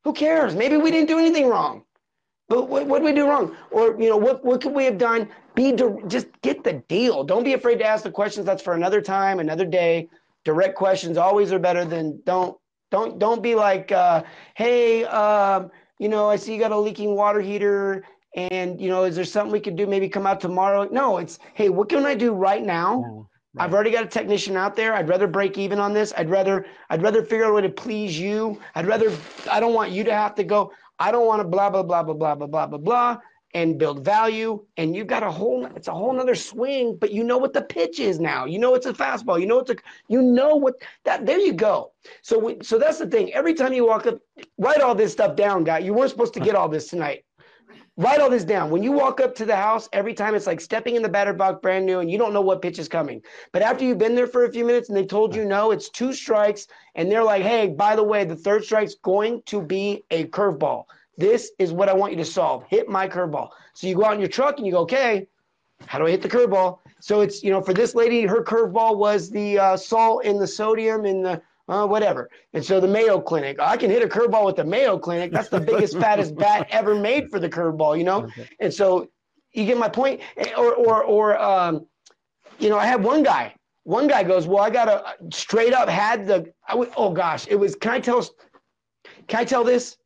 Who 0.05 0.13
cares? 0.13 0.55
Maybe 0.55 0.77
we 0.77 0.91
didn't 0.91 1.07
do 1.07 1.19
anything 1.19 1.49
wrong. 1.49 1.83
But 2.47 2.69
what, 2.69 2.85
what 2.85 2.99
did 2.99 3.05
we 3.05 3.11
do 3.11 3.27
wrong? 3.27 3.55
Or, 3.71 3.99
you 3.99 4.09
know, 4.09 4.17
what, 4.17 4.45
what 4.45 4.61
could 4.61 4.73
we 4.73 4.85
have 4.85 4.97
done? 4.97 5.27
Be 5.55 5.73
just 6.07 6.27
get 6.41 6.63
the 6.63 6.73
deal. 6.87 7.23
Don't 7.23 7.43
be 7.43 7.53
afraid 7.53 7.79
to 7.79 7.85
ask 7.85 8.03
the 8.03 8.11
questions. 8.11 8.45
That's 8.45 8.61
for 8.61 8.73
another 8.73 9.01
time, 9.01 9.39
another 9.39 9.65
day. 9.65 10.07
Direct 10.43 10.75
questions 10.75 11.17
always 11.17 11.51
are 11.51 11.59
better 11.59 11.83
than 11.85 12.21
don't 12.23 12.55
don't 12.91 13.17
don't 13.17 13.41
be 13.41 13.55
like, 13.55 13.91
uh, 13.91 14.23
hey, 14.55 15.05
um, 15.05 15.71
you 15.97 16.07
know, 16.07 16.29
I 16.29 16.35
see 16.35 16.53
you 16.53 16.59
got 16.59 16.71
a 16.71 16.77
leaking 16.77 17.15
water 17.15 17.41
heater, 17.41 18.03
and 18.35 18.79
you 18.79 18.89
know, 18.89 19.05
is 19.05 19.15
there 19.15 19.25
something 19.25 19.51
we 19.51 19.59
could 19.59 19.75
do? 19.75 19.87
Maybe 19.87 20.07
come 20.07 20.27
out 20.27 20.39
tomorrow. 20.39 20.87
No, 20.91 21.17
it's 21.17 21.39
hey, 21.55 21.69
what 21.69 21.89
can 21.89 22.05
I 22.05 22.13
do 22.13 22.31
right 22.33 22.63
now? 22.63 23.27
Right. 23.55 23.63
I've 23.63 23.73
already 23.73 23.91
got 23.91 24.03
a 24.03 24.07
technician 24.07 24.57
out 24.57 24.75
there. 24.75 24.93
I'd 24.93 25.07
rather 25.07 25.27
break 25.27 25.57
even 25.57 25.79
on 25.79 25.93
this. 25.93 26.13
I'd 26.17 26.29
rather 26.29 26.65
I'd 26.89 27.01
rather 27.01 27.23
figure 27.23 27.45
out 27.45 27.51
a 27.51 27.53
way 27.53 27.61
to 27.61 27.69
please 27.69 28.19
you. 28.19 28.59
I'd 28.75 28.85
rather 28.85 29.11
I 29.49 29.59
don't 29.61 29.73
want 29.73 29.91
you 29.91 30.03
to 30.03 30.13
have 30.13 30.35
to 30.35 30.43
go. 30.43 30.73
I 30.99 31.11
don't 31.11 31.25
want 31.25 31.41
to 31.41 31.47
blah 31.47 31.69
blah 31.69 31.83
blah 31.83 32.03
blah 32.03 32.15
blah 32.15 32.35
blah 32.35 32.47
blah 32.47 32.67
blah 32.67 32.77
blah 32.77 33.17
and 33.53 33.79
build 33.79 34.03
value. 34.03 34.65
And 34.75 34.93
you've 34.93 35.07
got 35.07 35.23
a 35.23 35.31
whole 35.31 35.65
it's 35.67 35.87
a 35.87 35.93
whole 35.93 36.11
nother 36.13 36.35
swing, 36.35 36.97
but 36.99 37.11
you 37.11 37.23
know 37.23 37.37
what 37.37 37.53
the 37.53 37.61
pitch 37.61 37.99
is 37.99 38.19
now. 38.19 38.45
You 38.45 38.59
know 38.59 38.75
it's 38.75 38.85
a 38.85 38.93
fastball. 38.93 39.39
You 39.39 39.47
know 39.47 39.59
it's 39.59 39.71
a 39.71 39.75
you 40.09 40.21
know 40.21 40.55
what 40.55 40.75
that 41.05 41.25
there 41.25 41.39
you 41.39 41.53
go. 41.53 41.93
So 42.21 42.37
we, 42.37 42.57
so 42.61 42.77
that's 42.77 42.99
the 42.99 43.07
thing. 43.07 43.33
Every 43.33 43.53
time 43.53 43.73
you 43.73 43.87
walk 43.87 44.05
up, 44.05 44.19
write 44.57 44.81
all 44.81 44.95
this 44.95 45.13
stuff 45.13 45.37
down, 45.37 45.63
guy. 45.63 45.79
You 45.79 45.93
weren't 45.93 46.11
supposed 46.11 46.33
to 46.33 46.41
get 46.41 46.55
all 46.55 46.67
this 46.67 46.89
tonight. 46.89 47.24
Write 47.97 48.19
all 48.19 48.29
this 48.29 48.43
down. 48.43 48.71
When 48.71 48.83
you 48.83 48.91
walk 48.91 49.21
up 49.21 49.33
to 49.35 49.45
the 49.45 49.55
house, 49.55 49.87
every 49.93 50.13
time 50.13 50.35
it's 50.35 50.47
like 50.47 50.59
stepping 50.59 50.97
in 50.97 51.01
the 51.01 51.07
batter 51.07 51.31
box 51.31 51.59
brand 51.61 51.85
new 51.85 51.99
and 51.99 52.11
you 52.11 52.17
don't 52.17 52.33
know 52.33 52.41
what 52.41 52.61
pitch 52.61 52.77
is 52.77 52.89
coming. 52.89 53.21
But 53.53 53.61
after 53.61 53.85
you've 53.85 53.97
been 53.97 54.15
there 54.15 54.27
for 54.27 54.43
a 54.43 54.51
few 54.51 54.65
minutes 54.65 54.89
and 54.89 54.97
they 54.97 55.05
told 55.05 55.33
you 55.33 55.45
no, 55.45 55.71
it's 55.71 55.89
two 55.89 56.11
strikes. 56.11 56.67
And 56.95 57.09
they're 57.09 57.23
like, 57.23 57.43
hey, 57.43 57.69
by 57.69 57.95
the 57.95 58.03
way, 58.03 58.25
the 58.25 58.35
third 58.35 58.65
strike's 58.65 58.95
going 58.95 59.43
to 59.45 59.61
be 59.61 60.03
a 60.11 60.25
curveball. 60.25 60.85
This 61.17 61.51
is 61.57 61.71
what 61.71 61.87
I 61.87 61.93
want 61.93 62.11
you 62.11 62.17
to 62.17 62.25
solve. 62.25 62.65
Hit 62.67 62.89
my 62.89 63.07
curveball. 63.07 63.51
So 63.73 63.87
you 63.87 63.95
go 63.95 64.03
out 64.03 64.13
in 64.15 64.19
your 64.19 64.27
truck 64.27 64.57
and 64.57 64.65
you 64.65 64.73
go, 64.73 64.79
okay, 64.79 65.27
how 65.85 65.97
do 65.97 66.05
I 66.05 66.11
hit 66.11 66.21
the 66.21 66.29
curveball? 66.29 66.79
So 66.99 67.21
it's, 67.21 67.43
you 67.43 67.51
know, 67.51 67.61
for 67.61 67.73
this 67.73 67.95
lady, 67.95 68.25
her 68.25 68.43
curveball 68.43 68.97
was 68.97 69.29
the 69.29 69.57
uh, 69.57 69.77
salt 69.77 70.25
and 70.25 70.39
the 70.39 70.47
sodium 70.47 71.05
and 71.05 71.23
the 71.23 71.41
uh, 71.67 71.87
whatever. 71.87 72.29
And 72.53 72.63
so 72.63 72.79
the 72.79 72.87
Mayo 72.87 73.19
Clinic, 73.19 73.59
I 73.59 73.77
can 73.77 73.89
hit 73.89 74.03
a 74.03 74.07
curveball 74.07 74.45
with 74.45 74.55
the 74.55 74.63
Mayo 74.63 74.97
Clinic. 74.97 75.31
That's 75.31 75.49
the 75.49 75.59
biggest, 75.59 75.97
fattest 75.99 76.35
bat 76.35 76.67
ever 76.69 76.95
made 76.95 77.29
for 77.29 77.39
the 77.39 77.49
curveball, 77.49 77.97
you 77.97 78.03
know? 78.03 78.23
Okay. 78.23 78.47
And 78.59 78.73
so 78.73 79.09
you 79.53 79.65
get 79.65 79.77
my 79.77 79.89
point? 79.89 80.21
Or, 80.57 80.73
or, 80.73 81.03
or, 81.03 81.41
um, 81.41 81.85
you 82.59 82.69
know, 82.69 82.77
I 82.77 82.85
had 82.85 83.03
one 83.03 83.23
guy, 83.23 83.53
one 83.83 84.07
guy 84.07 84.23
goes, 84.23 84.47
well, 84.47 84.63
I 84.63 84.69
got 84.69 84.87
a 84.87 85.15
straight 85.31 85.73
up 85.73 85.89
had 85.89 86.27
the, 86.27 86.51
I 86.67 86.73
oh 86.97 87.11
gosh, 87.11 87.47
it 87.47 87.55
was, 87.55 87.75
can 87.75 87.91
I 87.91 87.99
tell, 87.99 88.25
can 89.27 89.41
I 89.41 89.45
tell 89.45 89.63
this? 89.63 89.97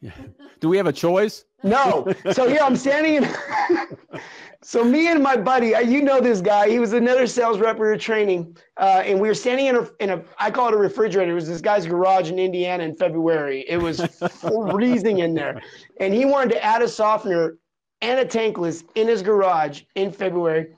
Yes. 0.00 0.14
Do 0.60 0.68
we 0.68 0.76
have 0.76 0.86
a 0.86 0.92
choice? 0.92 1.44
No. 1.62 2.12
So 2.32 2.48
here 2.48 2.60
I'm 2.62 2.76
standing 2.76 3.16
in, 3.16 3.24
So 4.62 4.84
me 4.84 5.08
and 5.08 5.22
my 5.22 5.38
buddy, 5.38 5.74
uh, 5.74 5.80
you 5.80 6.02
know 6.02 6.20
this 6.20 6.42
guy. 6.42 6.68
He 6.68 6.78
was 6.78 6.92
another 6.92 7.26
sales 7.26 7.58
rep 7.58 7.76
we 7.76 7.86
were 7.86 7.96
training, 7.96 8.54
uh, 8.76 9.02
and 9.06 9.18
we 9.18 9.26
were 9.26 9.34
standing 9.34 9.66
in 9.66 9.76
a, 9.76 9.88
in 10.00 10.10
a, 10.10 10.22
I 10.38 10.50
call 10.50 10.68
it 10.68 10.74
a 10.74 10.76
refrigerator. 10.76 11.30
It 11.30 11.34
was 11.34 11.48
this 11.48 11.62
guy's 11.62 11.86
garage 11.86 12.30
in 12.30 12.38
Indiana 12.38 12.84
in 12.84 12.94
February. 12.94 13.64
It 13.66 13.78
was 13.78 14.02
freezing 14.70 15.20
in 15.20 15.32
there, 15.32 15.62
and 15.98 16.12
he 16.12 16.26
wanted 16.26 16.50
to 16.50 16.64
add 16.64 16.82
a 16.82 16.88
softener 16.88 17.56
and 18.02 18.20
a 18.20 18.24
tankless 18.26 18.84
in 18.96 19.08
his 19.08 19.22
garage 19.22 19.82
in 19.94 20.12
February. 20.12 20.74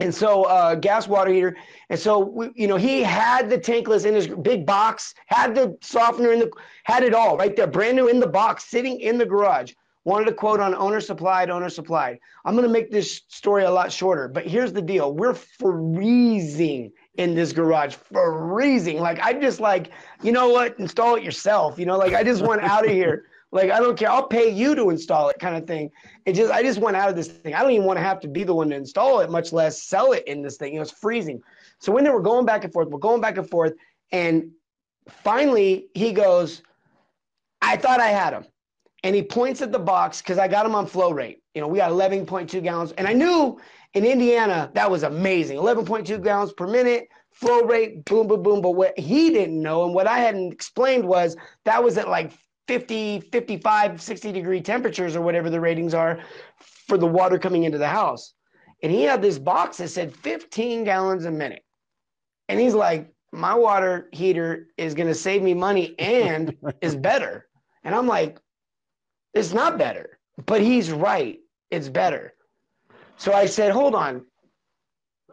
And 0.00 0.14
so, 0.14 0.44
uh, 0.44 0.74
gas 0.74 1.08
water 1.08 1.32
heater. 1.32 1.56
And 1.88 1.98
so, 1.98 2.18
we, 2.18 2.50
you 2.54 2.68
know, 2.68 2.76
he 2.76 3.02
had 3.02 3.48
the 3.48 3.58
tankless 3.58 4.04
in 4.04 4.14
his 4.14 4.28
big 4.28 4.64
box, 4.64 5.14
had 5.26 5.54
the 5.54 5.76
softener 5.80 6.32
in 6.32 6.40
the, 6.40 6.50
had 6.84 7.02
it 7.02 7.14
all 7.14 7.36
right 7.38 7.56
there, 7.56 7.66
brand 7.66 7.96
new 7.96 8.08
in 8.08 8.20
the 8.20 8.28
box, 8.28 8.64
sitting 8.66 9.00
in 9.00 9.18
the 9.18 9.26
garage. 9.26 9.72
Wanted 10.08 10.24
to 10.24 10.32
quote 10.32 10.58
on 10.58 10.74
owner 10.74 11.02
supplied, 11.02 11.50
owner 11.50 11.68
supplied. 11.68 12.18
I'm 12.46 12.54
going 12.54 12.66
to 12.66 12.72
make 12.72 12.90
this 12.90 13.20
story 13.28 13.64
a 13.64 13.70
lot 13.70 13.92
shorter, 13.92 14.26
but 14.26 14.46
here's 14.46 14.72
the 14.72 14.80
deal. 14.80 15.12
We're 15.12 15.34
freezing 15.34 16.92
in 17.16 17.34
this 17.34 17.52
garage, 17.52 17.94
freezing. 17.94 19.00
Like, 19.00 19.20
I 19.20 19.34
just 19.34 19.60
like, 19.60 19.90
you 20.22 20.32
know 20.32 20.48
what? 20.48 20.78
Install 20.78 21.16
it 21.16 21.24
yourself. 21.24 21.78
You 21.78 21.84
know, 21.84 21.98
like 21.98 22.14
I 22.14 22.24
just 22.24 22.42
want 22.42 22.62
out 22.62 22.86
of 22.86 22.90
here. 22.90 23.26
Like, 23.50 23.70
I 23.70 23.80
don't 23.80 23.98
care. 23.98 24.10
I'll 24.10 24.26
pay 24.26 24.50
you 24.50 24.74
to 24.74 24.90
install 24.90 25.30
it 25.30 25.38
kind 25.38 25.56
of 25.56 25.66
thing. 25.66 25.90
It 26.26 26.34
just, 26.34 26.52
I 26.52 26.62
just 26.62 26.78
went 26.80 26.98
out 26.98 27.08
of 27.08 27.16
this 27.16 27.28
thing. 27.28 27.54
I 27.54 27.62
don't 27.62 27.70
even 27.70 27.86
want 27.86 27.98
to 27.98 28.02
have 28.02 28.20
to 28.20 28.28
be 28.28 28.44
the 28.44 28.54
one 28.54 28.68
to 28.68 28.76
install 28.76 29.20
it, 29.20 29.30
much 29.30 29.54
less 29.54 29.82
sell 29.82 30.12
it 30.12 30.24
in 30.26 30.42
this 30.42 30.58
thing. 30.58 30.74
It 30.74 30.78
was 30.78 30.90
freezing. 30.90 31.40
So 31.78 31.90
when 31.90 32.04
they 32.04 32.10
were 32.10 32.20
going 32.20 32.44
back 32.44 32.64
and 32.64 32.72
forth, 32.74 32.88
we're 32.88 32.98
going 32.98 33.22
back 33.22 33.38
and 33.38 33.48
forth. 33.48 33.72
And 34.12 34.50
finally 35.08 35.86
he 35.94 36.12
goes, 36.12 36.60
I 37.62 37.78
thought 37.78 38.00
I 38.00 38.08
had 38.08 38.34
him 38.34 38.44
and 39.02 39.14
he 39.14 39.22
points 39.22 39.62
at 39.62 39.72
the 39.72 39.78
box 39.78 40.20
because 40.20 40.38
I 40.38 40.48
got 40.48 40.66
him 40.66 40.74
on 40.74 40.86
flow 40.86 41.12
rate. 41.12 41.42
You 41.54 41.60
know, 41.60 41.68
we 41.68 41.78
got 41.78 41.90
11.2 41.90 42.62
gallons, 42.62 42.92
and 42.92 43.06
I 43.06 43.12
knew 43.12 43.58
in 43.94 44.04
Indiana 44.04 44.70
that 44.74 44.90
was 44.90 45.02
amazing 45.02 45.58
11.2 45.58 46.22
gallons 46.22 46.52
per 46.52 46.66
minute, 46.66 47.08
flow 47.32 47.62
rate, 47.62 48.04
boom, 48.04 48.26
boom, 48.26 48.42
boom. 48.42 48.60
But 48.60 48.72
what 48.72 48.98
he 48.98 49.30
didn't 49.30 49.60
know 49.60 49.84
and 49.84 49.94
what 49.94 50.06
I 50.06 50.18
hadn't 50.18 50.52
explained 50.52 51.06
was 51.06 51.36
that 51.64 51.82
was 51.82 51.96
at 51.96 52.08
like 52.08 52.32
50, 52.66 53.20
55, 53.32 54.02
60 54.02 54.32
degree 54.32 54.60
temperatures 54.60 55.16
or 55.16 55.22
whatever 55.22 55.48
the 55.48 55.60
ratings 55.60 55.94
are 55.94 56.20
for 56.58 56.98
the 56.98 57.06
water 57.06 57.38
coming 57.38 57.64
into 57.64 57.78
the 57.78 57.88
house. 57.88 58.34
And 58.82 58.92
he 58.92 59.02
had 59.02 59.22
this 59.22 59.38
box 59.38 59.78
that 59.78 59.88
said 59.88 60.14
15 60.14 60.84
gallons 60.84 61.24
a 61.24 61.30
minute. 61.30 61.64
And 62.48 62.60
he's 62.60 62.74
like, 62.74 63.10
my 63.32 63.54
water 63.54 64.08
heater 64.12 64.68
is 64.76 64.94
going 64.94 65.08
to 65.08 65.14
save 65.14 65.42
me 65.42 65.54
money 65.54 65.98
and 65.98 66.56
is 66.82 66.96
better. 66.96 67.46
And 67.84 67.94
I'm 67.94 68.06
like, 68.06 68.38
it's 69.34 69.52
not 69.52 69.78
better, 69.78 70.18
but 70.46 70.60
he's 70.60 70.90
right. 70.90 71.38
It's 71.70 71.88
better. 71.88 72.34
So 73.16 73.32
I 73.32 73.46
said, 73.46 73.72
hold 73.72 73.94
on. 73.94 74.24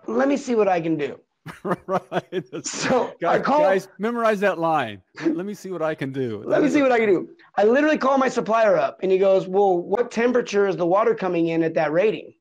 Let 0.08 0.27
me 0.27 0.38
see 0.38 0.55
what 0.55 0.67
I 0.67 0.81
can 0.81 0.97
do. 0.97 1.19
right. 1.88 2.43
So 2.63 3.13
guys, 3.21 3.39
I 3.39 3.39
call, 3.39 3.60
guys, 3.60 3.88
memorize 3.99 4.39
that 4.39 4.58
line. 4.58 5.01
Let 5.23 5.45
me 5.45 5.53
see 5.53 5.71
what 5.71 5.81
I 5.81 5.93
can 5.93 6.12
do. 6.12 6.43
Let 6.45 6.63
me 6.63 6.69
see 6.69 6.81
what 6.81 6.91
I 6.91 6.97
can 6.97 7.08
do. 7.08 7.29
I 7.55 7.63
literally 7.63 7.97
call 7.97 8.17
my 8.17 8.29
supplier 8.29 8.77
up 8.77 8.97
and 9.03 9.12
he 9.12 9.17
goes, 9.17 9.47
Well, 9.47 9.77
what 9.77 10.12
temperature 10.12 10.67
is 10.67 10.75
the 10.75 10.86
water 10.86 11.13
coming 11.13 11.47
in 11.47 11.63
at 11.63 11.75
that 11.75 11.91
rating? 11.91 12.34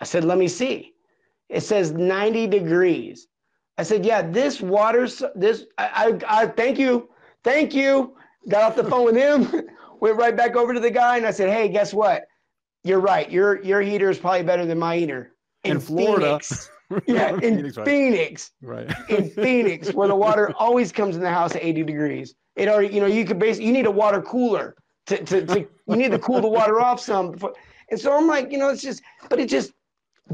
I 0.00 0.04
said, 0.04 0.24
Let 0.24 0.38
me 0.38 0.48
see. 0.48 0.92
It 1.48 1.62
says 1.62 1.92
90 1.92 2.46
degrees. 2.48 3.28
I 3.78 3.82
said, 3.82 4.04
Yeah, 4.04 4.22
this 4.22 4.60
water's 4.60 5.22
this 5.34 5.64
I 5.78 6.18
I, 6.28 6.42
I 6.42 6.46
thank 6.46 6.78
you. 6.78 7.08
Thank 7.42 7.74
you. 7.74 8.16
Got 8.48 8.62
off 8.62 8.76
the 8.76 8.84
phone 8.84 9.04
with 9.04 9.16
him, 9.16 9.68
went 10.00 10.16
right 10.16 10.36
back 10.36 10.56
over 10.56 10.72
to 10.72 10.80
the 10.80 10.90
guy, 10.90 11.16
and 11.16 11.26
I 11.26 11.30
said, 11.30 11.50
Hey, 11.50 11.68
guess 11.68 11.92
what? 11.92 12.24
You're 12.82 13.00
right. 13.00 13.30
Your 13.30 13.62
your 13.62 13.82
heater 13.82 14.10
is 14.10 14.18
probably 14.18 14.42
better 14.42 14.64
than 14.64 14.78
my 14.78 14.96
heater. 14.96 15.34
In, 15.64 15.72
in 15.72 15.80
Florida. 15.80 16.38
Phoenix. 16.40 16.70
yeah, 17.06 17.34
in 17.34 17.40
Phoenix, 17.40 17.76
right. 17.76 17.86
Phoenix. 17.86 18.50
Right. 18.62 18.92
in 19.10 19.30
Phoenix, 19.30 19.92
where 19.92 20.08
the 20.08 20.14
water 20.14 20.52
always 20.56 20.90
comes 20.90 21.16
in 21.16 21.22
the 21.22 21.30
house 21.30 21.54
at 21.54 21.62
80 21.62 21.84
degrees. 21.84 22.34
It 22.56 22.68
already, 22.68 22.92
you 22.94 23.00
know, 23.00 23.06
you 23.06 23.24
could 23.24 23.38
basically 23.38 23.66
you 23.66 23.72
need 23.72 23.86
a 23.86 23.90
water 23.90 24.22
cooler 24.22 24.74
to, 25.06 25.22
to, 25.24 25.46
to 25.46 25.60
you 25.60 25.96
need 25.96 26.10
to 26.10 26.18
cool 26.18 26.40
the 26.40 26.48
water 26.48 26.80
off 26.80 27.00
some. 27.00 27.32
Before, 27.32 27.54
and 27.90 28.00
so 28.00 28.16
I'm 28.16 28.26
like, 28.26 28.50
you 28.50 28.58
know, 28.58 28.70
it's 28.70 28.82
just, 28.82 29.02
but 29.28 29.38
it 29.38 29.48
just 29.48 29.72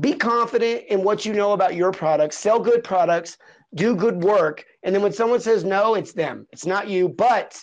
be 0.01 0.13
confident 0.13 0.85
in 0.89 1.03
what 1.03 1.25
you 1.25 1.33
know 1.33 1.53
about 1.53 1.75
your 1.75 1.93
products, 1.93 2.39
sell 2.39 2.61
good 2.61 2.85
products, 2.85 3.39
do 3.75 3.95
good 3.95 4.23
work. 4.23 4.65
And 4.83 4.95
then 4.95 5.03
when 5.03 5.13
someone 5.13 5.41
says 5.41 5.65
no, 5.65 5.95
it's 5.95 6.13
them. 6.13 6.47
It's 6.53 6.67
not 6.67 6.89
you, 6.89 7.09
but 7.09 7.63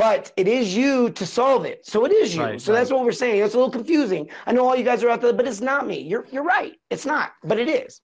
but 0.00 0.32
it 0.38 0.48
is 0.48 0.74
you 0.74 1.10
to 1.10 1.26
solve 1.26 1.66
it. 1.66 1.84
So 1.84 2.06
it 2.06 2.12
is 2.12 2.34
you. 2.34 2.40
Right, 2.42 2.58
so 2.60 2.72
right. 2.72 2.78
that's 2.78 2.90
what 2.90 3.04
we're 3.04 3.12
saying. 3.12 3.42
It's 3.42 3.52
a 3.52 3.58
little 3.58 3.70
confusing. 3.70 4.30
I 4.46 4.52
know 4.52 4.66
all 4.66 4.74
you 4.74 4.82
guys 4.82 5.04
are 5.04 5.10
out 5.10 5.20
there, 5.20 5.34
but 5.34 5.46
it's 5.46 5.60
not 5.60 5.86
me. 5.86 6.00
You're 6.00 6.26
you're 6.32 6.42
right. 6.42 6.72
It's 6.88 7.04
not, 7.04 7.32
but 7.44 7.58
it 7.58 7.68
is. 7.68 8.00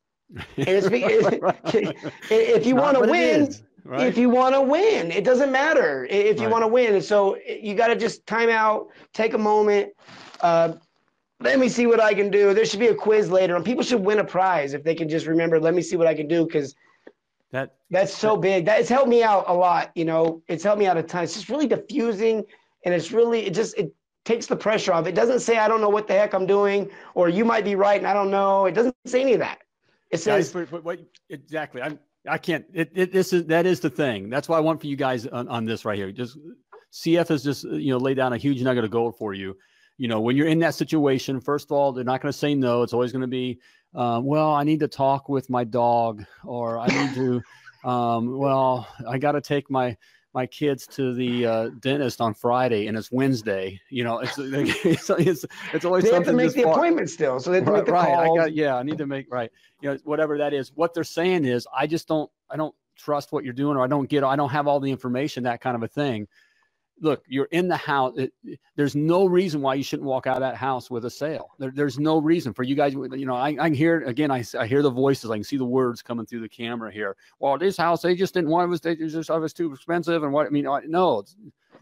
If 2.29 2.67
you 2.67 2.77
want 2.77 2.99
to 2.99 3.11
win, 3.11 3.55
right? 3.85 4.03
if 4.03 4.19
you 4.19 4.29
want 4.29 4.55
to 4.55 4.61
win, 4.61 5.11
it 5.11 5.25
doesn't 5.25 5.51
matter 5.51 6.07
if 6.11 6.39
you 6.39 6.51
want 6.51 6.65
to 6.65 6.69
win. 6.69 6.97
And 6.97 7.03
so 7.03 7.39
you 7.49 7.75
got 7.75 7.87
to 7.87 7.97
just 7.97 8.27
time 8.27 8.51
out, 8.51 8.89
take 9.15 9.33
a 9.33 9.39
moment. 9.39 9.93
Uh, 10.43 10.75
let 11.41 11.59
me 11.59 11.69
see 11.69 11.87
what 11.87 12.01
I 12.01 12.13
can 12.13 12.31
do. 12.31 12.53
There 12.53 12.67
should 12.67 12.81
be 12.81 12.89
a 12.89 12.95
quiz 12.95 13.31
later, 13.31 13.57
and 13.57 13.65
people 13.65 13.83
should 13.83 14.05
win 14.05 14.19
a 14.19 14.25
prize 14.25 14.75
if 14.75 14.85
they 14.85 14.95
can 14.95 15.09
just 15.09 15.27
remember. 15.27 15.59
Let 15.59 15.75
me 15.75 15.81
see 15.81 15.97
what 15.97 16.07
I 16.07 16.15
can 16.15 16.29
do 16.29 16.45
because 16.45 16.75
that 17.57 17.77
that's 17.91 18.15
so 18.15 18.35
that, 18.35 18.43
big. 18.43 18.67
That 18.67 18.81
it's 18.81 18.89
helped 18.89 19.09
me 19.09 19.23
out 19.23 19.45
a 19.49 19.55
lot. 19.55 19.91
You 19.95 20.05
know, 20.05 20.43
it's 20.47 20.63
helped 20.63 20.79
me 20.79 20.87
out 20.87 20.97
a 20.99 21.03
ton. 21.03 21.25
It's 21.25 21.35
just 21.35 21.49
really 21.49 21.67
diffusing, 21.67 22.45
and 22.85 22.95
it's 22.95 23.13
really 23.13 23.47
it 23.47 23.55
just 23.55 23.77
it 23.79 23.95
takes 24.25 24.47
the 24.47 24.57
pressure 24.57 24.93
off. 24.93 25.07
It 25.07 25.15
doesn't 25.15 25.41
say 25.41 25.57
I 25.57 25.67
don't 25.67 25.81
know 25.81 25.89
what 25.89 26.07
the 26.07 26.13
heck 26.13 26.35
I'm 26.35 26.47
doing, 26.47 26.91
or 27.15 27.31
you 27.31 27.45
might 27.45 27.65
be 27.65 27.75
right 27.75 27.99
and 27.99 28.07
I 28.07 28.13
don't 28.13 28.31
know. 28.31 28.67
It 28.67 28.73
doesn't 28.73 28.95
say 29.07 29.23
any 29.23 29.33
of 29.33 29.41
that. 29.41 29.61
It 30.11 30.19
says 30.19 30.53
but, 30.53 30.85
what, 30.85 31.01
exactly. 31.31 31.81
I'm 31.81 31.99
I 32.29 32.39
can't. 32.39 32.67
It, 32.75 32.91
it 32.95 33.13
this 33.13 33.33
is 33.33 33.47
that 33.47 33.65
is 33.65 33.81
the 33.81 33.91
thing. 33.91 34.29
That's 34.29 34.49
why 34.49 34.59
I 34.59 34.61
want 34.61 34.81
for 34.81 34.87
you 34.87 34.97
guys 34.97 35.27
on, 35.27 35.49
on 35.49 35.65
this 35.65 35.85
right 35.87 35.97
here. 35.97 36.13
Just 36.13 36.39
CF 36.93 37.29
has 37.29 37.43
just 37.43 37.65
you 37.65 37.91
know 37.91 37.99
laid 37.99 38.19
down 38.19 38.35
a 38.35 38.37
huge 38.37 38.61
nugget 38.63 38.85
of 38.85 38.91
gold 38.91 39.17
for 39.17 39.33
you 39.33 39.57
you 39.99 40.09
know, 40.09 40.21
when 40.21 40.37
you're 40.37 40.49
in 40.49 40.59
that 40.59 40.75
situation, 40.75 41.41
first 41.41 41.67
of 41.67 41.73
all, 41.73 41.93
they're 41.93 42.05
not 42.05 42.21
going 42.21 42.33
to 42.33 42.39
say 42.39 42.55
no. 42.55 42.83
It's 42.83 42.93
always 42.93 43.13
going 43.13 43.23
to 43.23 43.29
be, 43.29 43.61
uh, 43.97 44.21
well, 44.23 44.53
I 44.53 44.63
need 44.63 44.81
to 44.81 44.89
talk 44.89 45.29
with 45.29 45.49
my 45.49 45.65
dog, 45.65 46.25
or 46.45 46.79
I 46.79 46.87
need 46.87 47.15
to, 47.15 47.43
um, 47.89 48.37
well, 48.37 48.87
I 49.09 49.19
got 49.19 49.33
to 49.33 49.41
take 49.41 49.71
my 49.71 49.97
my 50.35 50.45
kids 50.47 50.87
to 50.87 51.15
the 51.15 51.47
uh, 51.47 51.71
dentist 51.81 52.21
on 52.21 52.35
Friday, 52.35 52.89
and 52.89 52.99
it's 52.99 53.11
Wednesday. 53.11 53.81
You 53.89 54.05
know, 54.05 54.19
it's 54.19 54.35
it's 54.39 55.09
it's, 55.09 55.47
it's 55.73 55.85
always 55.87 56.05
they 56.05 56.11
something. 56.11 56.37
They 56.37 56.45
have 56.45 56.53
to 56.53 56.59
make 56.59 56.65
the 56.67 56.71
appointment 56.71 57.09
still, 57.09 57.41
so 57.41 57.51
they 57.51 57.57
have 57.57 57.65
to 57.65 57.73
right, 57.73 57.79
make 57.79 57.87
the 57.87 57.93
right. 57.93 58.31
I 58.31 58.37
got, 58.37 58.53
yeah, 58.55 58.77
I 58.77 58.83
need 58.83 58.99
to 58.99 59.07
make 59.07 59.33
right. 59.33 59.51
You 59.81 59.93
know, 59.93 59.99
whatever 60.05 60.37
that 60.39 60.53
is. 60.53 60.73
What 60.75 60.93
they're 60.93 61.05
saying 61.05 61.47
is, 61.47 61.67
I 61.75 61.87
just 61.87 62.07
don't, 62.07 62.31
I 62.51 62.57
don't 62.57 62.75
trust 62.97 63.33
what 63.33 63.45
you're 63.45 63.55
doing, 63.55 63.79
or 63.79 63.83
I 63.83 63.87
don't 63.87 64.11
get, 64.11 64.25
I 64.25 64.37
don't 64.37 64.51
have 64.51 64.67
all 64.67 64.79
the 64.79 64.91
information, 64.91 65.45
that 65.45 65.63
kind 65.63 65.75
of 65.75 65.83
a 65.83 65.89
thing 65.89 66.29
look, 67.01 67.23
you're 67.29 67.47
in 67.47 67.69
the 67.69 67.77
house. 67.77 68.15
It, 68.17 68.33
there's 68.77 68.97
no 68.97 69.27
reason 69.27 69.61
why 69.61 69.75
you 69.75 69.83
shouldn't 69.83 70.07
walk 70.07 70.27
out 70.27 70.37
of 70.37 70.41
that 70.41 70.57
house 70.57 70.91
with 70.91 71.05
a 71.05 71.11
sale. 71.11 71.51
There, 71.59 71.73
there's 71.75 71.99
no 71.99 72.19
reason 72.19 72.53
for 72.53 72.63
you 72.63 72.75
guys. 72.75 72.95
You 72.95 73.27
know, 73.27 73.35
I, 73.35 73.49
I 73.49 73.55
can 73.55 73.75
hear 73.75 74.03
again. 74.03 74.31
I, 74.31 74.45
I 74.59 74.67
hear 74.67 74.83
the 74.83 74.91
voices. 74.91 75.31
I 75.31 75.37
can 75.37 75.45
see 75.45 75.57
the 75.57 75.65
words 75.65 76.03
coming 76.03 76.27
through 76.27 76.41
the 76.41 76.49
camera 76.49 76.93
here. 76.93 77.17
Well, 77.39 77.59
this 77.59 77.77
house 77.77 78.03
they 78.03 78.15
just 78.15 78.35
didn't 78.35 78.51
want 78.51 78.67
it 78.67 78.69
was 78.69 78.81
they 78.81 78.97
just 78.97 79.31
it 79.31 79.39
was 79.39 79.53
too 79.53 79.73
expensive 79.73 80.23
and 80.23 80.33
what 80.33 80.47
I 80.47 80.51
mean. 80.51 80.67
No, 80.87 81.25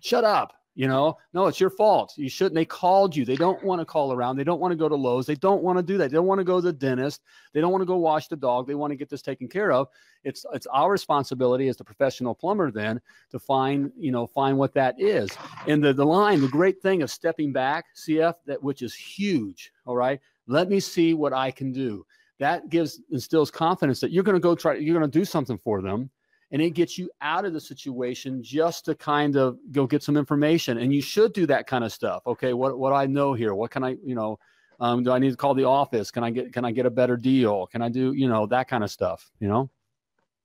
shut 0.00 0.24
up. 0.24 0.54
You 0.76 0.88
know, 0.88 1.18
no, 1.32 1.46
it's 1.46 1.60
your 1.60 1.70
fault. 1.70 2.14
You 2.16 2.28
shouldn't. 2.28 2.56
They 2.56 2.64
called 2.64 3.14
you. 3.14 3.24
They 3.24 3.36
don't 3.36 3.62
want 3.62 3.80
to 3.80 3.84
call 3.84 4.12
around. 4.12 4.36
They 4.36 4.42
don't 4.42 4.60
want 4.60 4.72
to 4.72 4.76
go 4.76 4.88
to 4.88 4.96
Lowe's. 4.96 5.24
They 5.24 5.36
don't 5.36 5.62
want 5.62 5.78
to 5.78 5.84
do 5.84 5.96
that. 5.98 6.10
They 6.10 6.16
don't 6.16 6.26
want 6.26 6.40
to 6.40 6.44
go 6.44 6.56
to 6.56 6.62
the 6.62 6.72
dentist. 6.72 7.22
They 7.52 7.60
don't 7.60 7.70
want 7.70 7.82
to 7.82 7.86
go 7.86 7.96
wash 7.96 8.26
the 8.26 8.34
dog. 8.34 8.66
They 8.66 8.74
want 8.74 8.90
to 8.90 8.96
get 8.96 9.08
this 9.08 9.22
taken 9.22 9.46
care 9.46 9.70
of. 9.70 9.86
It's 10.24 10.44
it's 10.52 10.66
our 10.66 10.90
responsibility 10.90 11.68
as 11.68 11.76
the 11.76 11.84
professional 11.84 12.34
plumber 12.34 12.72
then 12.72 13.00
to 13.30 13.38
find 13.38 13.92
you 13.96 14.10
know 14.10 14.26
find 14.26 14.58
what 14.58 14.74
that 14.74 14.96
is. 14.98 15.30
And 15.68 15.82
the 15.82 15.92
the 15.92 16.04
line, 16.04 16.40
the 16.40 16.48
great 16.48 16.82
thing 16.82 17.02
of 17.02 17.10
stepping 17.10 17.52
back, 17.52 17.84
CF 17.94 18.34
that 18.46 18.60
which 18.60 18.82
is 18.82 18.94
huge. 18.94 19.72
All 19.86 19.96
right, 19.96 20.20
let 20.48 20.68
me 20.68 20.80
see 20.80 21.14
what 21.14 21.32
I 21.32 21.52
can 21.52 21.70
do. 21.70 22.04
That 22.40 22.68
gives 22.68 23.00
instills 23.12 23.52
confidence 23.52 24.00
that 24.00 24.10
you're 24.10 24.24
going 24.24 24.34
to 24.34 24.40
go 24.40 24.56
try. 24.56 24.74
You're 24.74 24.98
going 24.98 25.08
to 25.08 25.18
do 25.18 25.24
something 25.24 25.58
for 25.58 25.80
them 25.82 26.10
and 26.54 26.62
it 26.62 26.70
gets 26.70 26.96
you 26.96 27.10
out 27.20 27.44
of 27.44 27.52
the 27.52 27.60
situation 27.60 28.40
just 28.40 28.84
to 28.84 28.94
kind 28.94 29.36
of 29.36 29.58
go 29.72 29.88
get 29.88 30.04
some 30.04 30.16
information 30.16 30.78
and 30.78 30.94
you 30.94 31.02
should 31.02 31.32
do 31.32 31.46
that 31.46 31.66
kind 31.66 31.84
of 31.84 31.92
stuff 31.92 32.22
okay 32.26 32.54
what 32.54 32.78
what 32.78 32.92
i 32.92 33.04
know 33.04 33.34
here 33.34 33.54
what 33.54 33.70
can 33.70 33.84
i 33.84 33.96
you 34.04 34.14
know 34.14 34.38
um, 34.80 35.02
do 35.02 35.10
i 35.10 35.18
need 35.18 35.30
to 35.30 35.36
call 35.36 35.52
the 35.52 35.64
office 35.64 36.10
can 36.10 36.24
i 36.24 36.30
get 36.30 36.52
can 36.52 36.64
i 36.64 36.70
get 36.70 36.86
a 36.86 36.90
better 36.90 37.16
deal 37.16 37.66
can 37.66 37.82
i 37.82 37.88
do 37.88 38.12
you 38.14 38.28
know 38.28 38.46
that 38.46 38.68
kind 38.68 38.82
of 38.82 38.90
stuff 38.90 39.30
you 39.40 39.48
know 39.48 39.68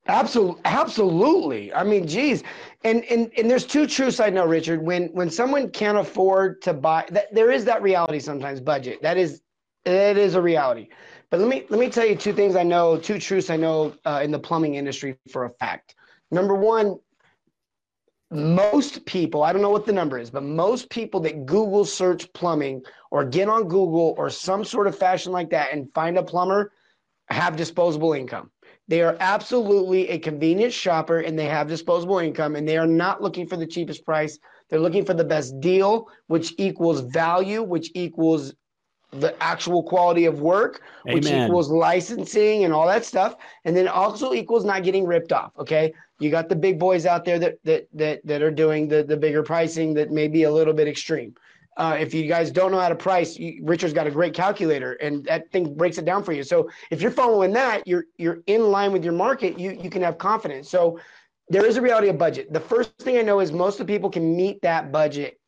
Absolutely, 0.07 0.59
absolutely. 0.65 1.73
I 1.73 1.83
mean, 1.83 2.07
geez, 2.07 2.41
and 2.83 3.03
and 3.05 3.29
and 3.37 3.51
there's 3.51 3.65
two 3.65 3.85
truths 3.85 4.19
I 4.19 4.31
know, 4.31 4.45
Richard. 4.45 4.81
When 4.81 5.09
when 5.09 5.29
someone 5.29 5.69
can't 5.69 5.99
afford 5.99 6.63
to 6.63 6.73
buy, 6.73 7.05
that 7.11 7.31
there 7.31 7.51
is 7.51 7.63
that 7.65 7.83
reality 7.83 8.19
sometimes. 8.19 8.59
Budget 8.59 9.03
that 9.03 9.17
is 9.17 9.41
that 9.85 10.17
is 10.17 10.33
a 10.33 10.41
reality. 10.41 10.87
But 11.29 11.41
let 11.41 11.49
me 11.49 11.65
let 11.69 11.79
me 11.79 11.89
tell 11.89 12.07
you 12.07 12.15
two 12.15 12.33
things 12.33 12.55
I 12.55 12.63
know, 12.63 12.97
two 12.97 13.19
truths 13.19 13.51
I 13.51 13.57
know 13.57 13.93
uh, 14.05 14.21
in 14.23 14.31
the 14.31 14.39
plumbing 14.39 14.75
industry 14.75 15.15
for 15.31 15.45
a 15.45 15.49
fact. 15.49 15.95
Number 16.31 16.55
one, 16.55 16.99
most 18.31 19.05
people, 19.05 19.41
I 19.43 19.51
don't 19.51 19.61
know 19.61 19.71
what 19.71 19.85
the 19.85 19.91
number 19.91 20.19
is, 20.19 20.29
but 20.29 20.43
most 20.43 20.89
people 20.89 21.19
that 21.21 21.45
Google 21.45 21.83
search 21.83 22.31
plumbing 22.33 22.83
or 23.09 23.25
get 23.25 23.49
on 23.49 23.63
Google 23.63 24.13
or 24.17 24.29
some 24.29 24.63
sort 24.63 24.85
of 24.87 24.97
fashion 24.97 25.31
like 25.31 25.49
that 25.49 25.73
and 25.73 25.91
find 25.93 26.17
a 26.17 26.23
plumber 26.23 26.71
have 27.29 27.55
disposable 27.55 28.13
income. 28.13 28.51
They 28.87 29.01
are 29.01 29.17
absolutely 29.19 30.09
a 30.09 30.19
convenience 30.19 30.73
shopper 30.73 31.19
and 31.19 31.37
they 31.37 31.45
have 31.45 31.67
disposable 31.67 32.19
income 32.19 32.55
and 32.55 32.67
they 32.67 32.77
are 32.77 32.87
not 32.87 33.21
looking 33.21 33.47
for 33.47 33.55
the 33.55 33.67
cheapest 33.67 34.05
price. 34.05 34.37
They're 34.69 34.79
looking 34.79 35.05
for 35.05 35.13
the 35.13 35.23
best 35.23 35.59
deal, 35.59 36.07
which 36.27 36.53
equals 36.57 37.01
value, 37.01 37.63
which 37.63 37.91
equals 37.95 38.53
the 39.11 39.35
actual 39.41 39.81
quality 39.81 40.25
of 40.25 40.41
work, 40.41 40.81
Amen. 41.07 41.15
which 41.15 41.27
equals 41.27 41.69
licensing 41.69 42.63
and 42.63 42.73
all 42.73 42.85
that 42.87 43.05
stuff, 43.05 43.35
and 43.65 43.75
then 43.75 43.87
also 43.87 44.33
equals 44.33 44.65
not 44.65 44.83
getting 44.83 45.05
ripped 45.05 45.31
off. 45.31 45.51
Okay, 45.57 45.93
you 46.19 46.29
got 46.29 46.49
the 46.49 46.55
big 46.55 46.79
boys 46.79 47.05
out 47.05 47.25
there 47.25 47.39
that 47.39 47.55
that 47.63 47.87
that 47.93 48.25
that 48.25 48.41
are 48.41 48.51
doing 48.51 48.87
the 48.87 49.03
the 49.03 49.17
bigger 49.17 49.43
pricing 49.43 49.93
that 49.95 50.11
may 50.11 50.27
be 50.27 50.43
a 50.43 50.51
little 50.51 50.73
bit 50.73 50.87
extreme. 50.87 51.35
Uh, 51.77 51.95
if 51.97 52.13
you 52.13 52.27
guys 52.27 52.51
don't 52.51 52.71
know 52.71 52.79
how 52.79 52.89
to 52.89 52.95
price, 52.95 53.37
you, 53.37 53.61
Richard's 53.63 53.93
got 53.93 54.05
a 54.05 54.11
great 54.11 54.33
calculator, 54.33 54.93
and 54.93 55.23
that 55.25 55.49
thing 55.51 55.73
breaks 55.75 55.97
it 55.97 56.03
down 56.03 56.23
for 56.23 56.33
you. 56.33 56.43
So 56.43 56.69
if 56.91 57.01
you're 57.01 57.11
following 57.11 57.53
that, 57.53 57.87
you're 57.87 58.05
you're 58.17 58.39
in 58.47 58.63
line 58.71 58.91
with 58.91 59.03
your 59.03 59.13
market. 59.13 59.57
You 59.57 59.71
you 59.71 59.89
can 59.89 60.01
have 60.01 60.17
confidence. 60.17 60.69
So 60.69 60.99
there 61.47 61.65
is 61.65 61.77
a 61.77 61.81
reality 61.81 62.09
of 62.09 62.17
budget. 62.17 62.53
The 62.53 62.59
first 62.59 62.97
thing 62.99 63.17
I 63.17 63.21
know 63.21 63.39
is 63.39 63.51
most 63.51 63.79
of 63.79 63.87
the 63.87 63.93
people 63.93 64.09
can 64.09 64.35
meet 64.35 64.61
that 64.61 64.91
budget 64.91 65.39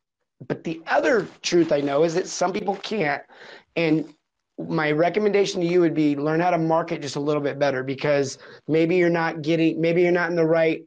but 0.48 0.64
the 0.64 0.82
other 0.86 1.26
truth 1.42 1.72
I 1.72 1.80
know 1.80 2.02
is 2.04 2.14
that 2.14 2.26
some 2.26 2.52
people 2.52 2.76
can't. 2.76 3.22
And 3.76 4.14
my 4.58 4.92
recommendation 4.92 5.60
to 5.60 5.66
you 5.66 5.80
would 5.80 5.94
be 5.94 6.16
learn 6.16 6.40
how 6.40 6.50
to 6.50 6.58
market 6.58 7.02
just 7.02 7.16
a 7.16 7.20
little 7.20 7.42
bit 7.42 7.58
better 7.58 7.82
because 7.82 8.38
maybe 8.68 8.96
you're 8.96 9.10
not 9.10 9.42
getting, 9.42 9.80
maybe 9.80 10.02
you're 10.02 10.12
not 10.12 10.30
in 10.30 10.36
the 10.36 10.46
right 10.46 10.84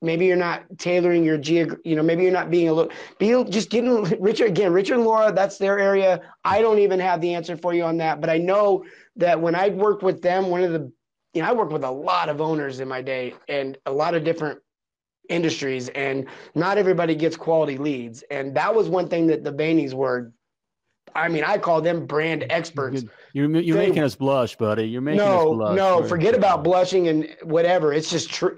maybe 0.00 0.26
you're 0.26 0.36
not 0.36 0.62
tailoring 0.78 1.24
your 1.24 1.36
geo 1.36 1.76
you 1.84 1.96
know 1.96 2.02
maybe 2.04 2.22
you're 2.22 2.30
not 2.30 2.50
being 2.50 2.68
a 2.68 2.72
little 2.72 2.92
be 3.18 3.44
just 3.50 3.68
getting 3.68 4.02
richard 4.20 4.46
again 4.46 4.72
richard 4.72 4.94
and 4.94 5.04
laura 5.04 5.32
that's 5.32 5.58
their 5.58 5.78
area 5.80 6.20
i 6.44 6.60
don't 6.62 6.78
even 6.78 7.00
have 7.00 7.20
the 7.20 7.34
answer 7.34 7.56
for 7.56 7.74
you 7.74 7.82
on 7.82 7.96
that 7.96 8.20
but 8.20 8.30
i 8.30 8.38
know 8.38 8.84
that 9.16 9.40
when 9.40 9.56
i 9.56 9.68
worked 9.70 10.04
with 10.04 10.22
them 10.22 10.50
one 10.50 10.62
of 10.62 10.72
the 10.72 10.92
you 11.34 11.42
know 11.42 11.48
i 11.48 11.52
worked 11.52 11.72
with 11.72 11.82
a 11.82 11.90
lot 11.90 12.28
of 12.28 12.40
owners 12.40 12.78
in 12.78 12.86
my 12.86 13.02
day 13.02 13.34
and 13.48 13.76
a 13.86 13.92
lot 13.92 14.14
of 14.14 14.22
different 14.22 14.60
industries 15.28 15.88
and 15.90 16.26
not 16.54 16.78
everybody 16.78 17.14
gets 17.14 17.36
quality 17.36 17.78
leads. 17.78 18.22
And 18.30 18.54
that 18.56 18.74
was 18.74 18.88
one 18.88 19.08
thing 19.08 19.26
that 19.28 19.44
the 19.44 19.52
Baineys 19.52 19.94
were 19.94 20.32
I 21.14 21.28
mean, 21.28 21.44
I 21.44 21.58
call 21.58 21.80
them 21.80 22.06
brand 22.06 22.44
experts. 22.50 23.04
You're, 23.32 23.50
you're 23.60 23.76
they, 23.76 23.88
making 23.88 24.02
us 24.02 24.14
blush, 24.14 24.56
buddy. 24.56 24.84
You're 24.84 25.00
making 25.00 25.18
no, 25.18 25.50
us 25.50 25.56
blush. 25.56 25.76
No, 25.76 26.00
no, 26.00 26.06
forget 26.06 26.34
about 26.34 26.64
blushing 26.64 27.08
and 27.08 27.34
whatever. 27.42 27.92
It's 27.92 28.10
just 28.10 28.30
true. 28.30 28.54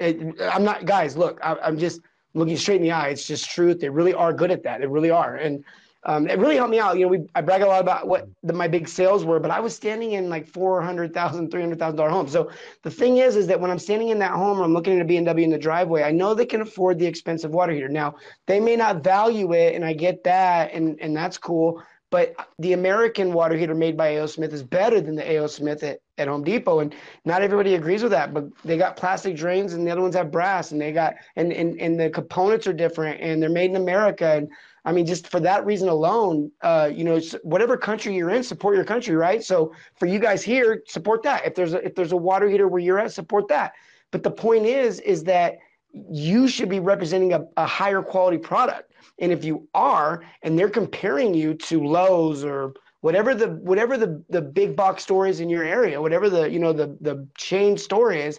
I'm 0.52 0.64
not, 0.64 0.84
guys. 0.84 1.16
Look, 1.16 1.38
I, 1.42 1.56
I'm 1.62 1.78
just 1.78 2.00
looking 2.34 2.56
straight 2.56 2.76
in 2.76 2.82
the 2.82 2.92
eye. 2.92 3.08
It's 3.08 3.26
just 3.26 3.50
truth. 3.50 3.80
They 3.80 3.88
really 3.88 4.14
are 4.14 4.32
good 4.32 4.50
at 4.50 4.62
that. 4.64 4.80
They 4.80 4.86
really 4.86 5.10
are, 5.10 5.36
and 5.36 5.64
um, 6.04 6.28
it 6.28 6.38
really 6.38 6.56
helped 6.56 6.70
me 6.70 6.78
out. 6.78 6.96
You 6.96 7.02
know, 7.02 7.08
we 7.08 7.26
I 7.34 7.42
brag 7.42 7.60
a 7.60 7.66
lot 7.66 7.80
about 7.80 8.08
what 8.08 8.26
the, 8.42 8.54
my 8.54 8.68
big 8.68 8.88
sales 8.88 9.24
were, 9.24 9.38
but 9.38 9.50
I 9.50 9.60
was 9.60 9.74
standing 9.74 10.12
in 10.12 10.30
like 10.30 10.46
four 10.46 10.80
hundred 10.80 11.12
thousand, 11.12 11.50
three 11.50 11.60
hundred 11.60 11.78
thousand 11.78 11.96
dollar 11.96 12.10
homes. 12.10 12.32
So 12.32 12.50
the 12.82 12.90
thing 12.90 13.18
is, 13.18 13.36
is 13.36 13.46
that 13.48 13.60
when 13.60 13.70
I'm 13.70 13.78
standing 13.78 14.08
in 14.08 14.18
that 14.20 14.32
home 14.32 14.58
or 14.58 14.64
I'm 14.64 14.72
looking 14.72 14.98
at 14.98 15.04
a 15.04 15.08
BMW 15.08 15.42
in 15.42 15.50
the 15.50 15.58
driveway, 15.58 16.02
I 16.02 16.10
know 16.10 16.32
they 16.32 16.46
can 16.46 16.62
afford 16.62 16.98
the 16.98 17.06
expensive 17.06 17.50
water 17.50 17.72
heater. 17.72 17.88
Now 17.88 18.14
they 18.46 18.60
may 18.60 18.76
not 18.76 19.04
value 19.04 19.52
it, 19.52 19.74
and 19.74 19.84
I 19.84 19.92
get 19.92 20.24
that, 20.24 20.72
and 20.72 20.98
and 21.00 21.14
that's 21.14 21.36
cool. 21.36 21.82
But 22.10 22.34
the 22.58 22.72
American 22.72 23.32
water 23.32 23.56
heater 23.56 23.74
made 23.74 23.96
by 23.96 24.08
A.O. 24.08 24.26
Smith 24.26 24.52
is 24.52 24.64
better 24.64 25.00
than 25.00 25.14
the 25.14 25.30
A.O. 25.30 25.46
Smith 25.46 25.84
at, 25.84 26.00
at 26.18 26.26
Home 26.26 26.42
Depot. 26.42 26.80
And 26.80 26.92
not 27.24 27.42
everybody 27.42 27.74
agrees 27.76 28.02
with 28.02 28.10
that, 28.10 28.34
but 28.34 28.46
they 28.64 28.76
got 28.76 28.96
plastic 28.96 29.36
drains 29.36 29.74
and 29.74 29.86
the 29.86 29.92
other 29.92 30.02
ones 30.02 30.16
have 30.16 30.32
brass 30.32 30.72
and 30.72 30.80
they 30.80 30.92
got, 30.92 31.14
and, 31.36 31.52
and, 31.52 31.80
and 31.80 31.98
the 31.98 32.10
components 32.10 32.66
are 32.66 32.72
different 32.72 33.20
and 33.20 33.40
they're 33.40 33.48
made 33.48 33.70
in 33.70 33.76
America. 33.76 34.26
And 34.26 34.50
I 34.84 34.90
mean, 34.90 35.06
just 35.06 35.28
for 35.28 35.38
that 35.40 35.64
reason 35.64 35.88
alone, 35.88 36.50
uh, 36.62 36.90
you 36.92 37.04
know, 37.04 37.20
whatever 37.44 37.76
country 37.76 38.16
you're 38.16 38.30
in, 38.30 38.42
support 38.42 38.74
your 38.74 38.84
country, 38.84 39.14
right? 39.14 39.42
So 39.42 39.72
for 39.96 40.06
you 40.06 40.18
guys 40.18 40.42
here, 40.42 40.82
support 40.88 41.22
that. 41.22 41.46
If 41.46 41.54
there's 41.54 41.74
a, 41.74 41.84
if 41.84 41.94
there's 41.94 42.12
a 42.12 42.16
water 42.16 42.48
heater 42.48 42.66
where 42.66 42.80
you're 42.80 42.98
at, 42.98 43.12
support 43.12 43.46
that. 43.48 43.74
But 44.10 44.24
the 44.24 44.32
point 44.32 44.66
is, 44.66 44.98
is 45.00 45.22
that 45.24 45.58
you 45.92 46.48
should 46.48 46.68
be 46.68 46.80
representing 46.80 47.34
a, 47.34 47.44
a 47.56 47.66
higher 47.66 48.02
quality 48.02 48.38
product 48.38 48.89
and 49.18 49.32
if 49.32 49.44
you 49.44 49.68
are, 49.74 50.22
and 50.42 50.58
they're 50.58 50.70
comparing 50.70 51.34
you 51.34 51.54
to 51.54 51.84
Lowe's 51.84 52.44
or 52.44 52.74
whatever 53.00 53.34
the 53.34 53.48
whatever 53.48 53.96
the 53.96 54.22
the 54.28 54.42
big 54.42 54.76
box 54.76 55.02
store 55.02 55.26
is 55.26 55.40
in 55.40 55.48
your 55.48 55.64
area, 55.64 56.00
whatever 56.00 56.28
the 56.28 56.50
you 56.50 56.58
know 56.58 56.72
the 56.72 56.96
the 57.00 57.26
chain 57.36 57.76
store 57.76 58.12
is, 58.12 58.38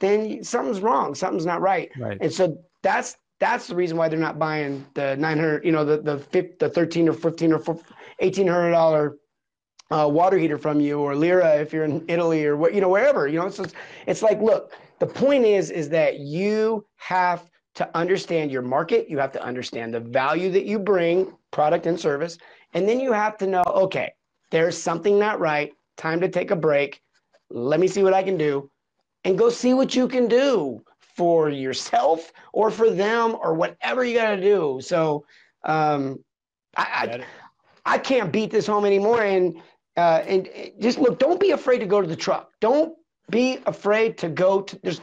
then 0.00 0.42
something's 0.42 0.80
wrong. 0.80 1.14
Something's 1.14 1.46
not 1.46 1.60
right. 1.60 1.90
Right. 1.98 2.18
And 2.20 2.32
so 2.32 2.58
that's 2.82 3.16
that's 3.38 3.66
the 3.66 3.74
reason 3.74 3.96
why 3.96 4.08
they're 4.08 4.18
not 4.18 4.38
buying 4.38 4.86
the 4.94 5.16
900, 5.16 5.64
you 5.64 5.72
know, 5.72 5.84
the 5.84 5.98
the 6.02 6.54
the 6.58 6.68
13 6.68 7.08
or 7.08 7.12
15 7.12 7.52
or 7.52 7.58
1800 7.58 8.70
dollar 8.70 9.16
uh, 9.90 10.08
water 10.08 10.38
heater 10.38 10.58
from 10.58 10.80
you 10.80 11.00
or 11.00 11.16
lira 11.16 11.56
if 11.56 11.72
you're 11.72 11.84
in 11.84 12.04
Italy 12.08 12.44
or 12.44 12.56
what 12.56 12.72
you 12.72 12.80
know 12.80 12.88
wherever 12.88 13.26
you 13.26 13.38
know 13.38 13.46
it's 13.46 13.60
it's 14.06 14.22
like 14.22 14.40
look 14.40 14.72
the 15.00 15.06
point 15.06 15.44
is 15.44 15.70
is 15.70 15.88
that 15.88 16.20
you 16.20 16.86
have 16.96 17.49
to 17.74 17.96
understand 17.96 18.50
your 18.50 18.62
market, 18.62 19.08
you 19.08 19.18
have 19.18 19.32
to 19.32 19.42
understand 19.42 19.94
the 19.94 20.00
value 20.00 20.50
that 20.50 20.64
you 20.64 20.78
bring, 20.78 21.32
product 21.50 21.86
and 21.86 21.98
service, 21.98 22.38
and 22.74 22.88
then 22.88 23.00
you 23.00 23.12
have 23.12 23.36
to 23.38 23.46
know, 23.46 23.62
okay, 23.66 24.12
there's 24.50 24.76
something 24.76 25.18
not 25.18 25.40
right, 25.40 25.72
time 25.96 26.20
to 26.20 26.28
take 26.28 26.50
a 26.50 26.56
break. 26.56 27.00
Let 27.50 27.80
me 27.80 27.88
see 27.88 28.02
what 28.02 28.14
I 28.14 28.22
can 28.22 28.36
do 28.36 28.70
and 29.24 29.38
go 29.38 29.50
see 29.50 29.74
what 29.74 29.94
you 29.94 30.08
can 30.08 30.28
do 30.28 30.82
for 30.98 31.50
yourself 31.50 32.32
or 32.52 32.70
for 32.70 32.90
them 32.90 33.36
or 33.40 33.54
whatever 33.54 34.04
you 34.04 34.16
got 34.16 34.36
to 34.36 34.40
do. 34.40 34.80
So 34.82 35.24
um, 35.64 36.18
I, 36.76 37.20
I, 37.84 37.94
I 37.94 37.98
can't 37.98 38.32
beat 38.32 38.50
this 38.50 38.66
home 38.66 38.84
anymore. 38.84 39.22
And 39.22 39.60
uh, 39.96 40.22
and 40.26 40.48
just 40.78 40.98
look, 40.98 41.18
don't 41.18 41.40
be 41.40 41.50
afraid 41.50 41.78
to 41.80 41.86
go 41.86 42.00
to 42.00 42.06
the 42.06 42.16
truck. 42.16 42.50
Don't 42.60 42.94
be 43.28 43.58
afraid 43.66 44.16
to 44.18 44.28
go 44.28 44.62
to. 44.62 44.78
There's 44.82 45.00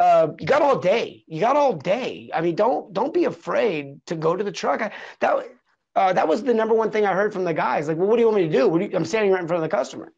uh, 0.00 0.32
you 0.38 0.46
got 0.46 0.62
all 0.62 0.78
day. 0.78 1.22
You 1.28 1.40
got 1.40 1.56
all 1.56 1.74
day. 1.74 2.30
I 2.34 2.40
mean, 2.40 2.56
don't 2.56 2.92
don't 2.92 3.12
be 3.12 3.26
afraid 3.26 4.04
to 4.06 4.16
go 4.16 4.34
to 4.34 4.42
the 4.42 4.50
truck. 4.50 4.80
I, 4.80 4.90
that 5.20 5.46
uh, 5.94 6.12
that 6.14 6.26
was 6.26 6.42
the 6.42 6.54
number 6.54 6.74
one 6.74 6.90
thing 6.90 7.04
I 7.04 7.12
heard 7.12 7.32
from 7.32 7.44
the 7.44 7.52
guys. 7.52 7.86
Like, 7.86 7.98
well, 7.98 8.06
what 8.06 8.16
do 8.16 8.20
you 8.20 8.26
want 8.26 8.38
me 8.38 8.48
to 8.48 8.52
do? 8.52 8.78
do 8.78 8.84
you, 8.86 8.96
I'm 8.96 9.04
standing 9.04 9.30
right 9.30 9.42
in 9.42 9.46
front 9.46 9.62
of 9.62 9.70
the 9.70 9.76
customer. 9.76 10.12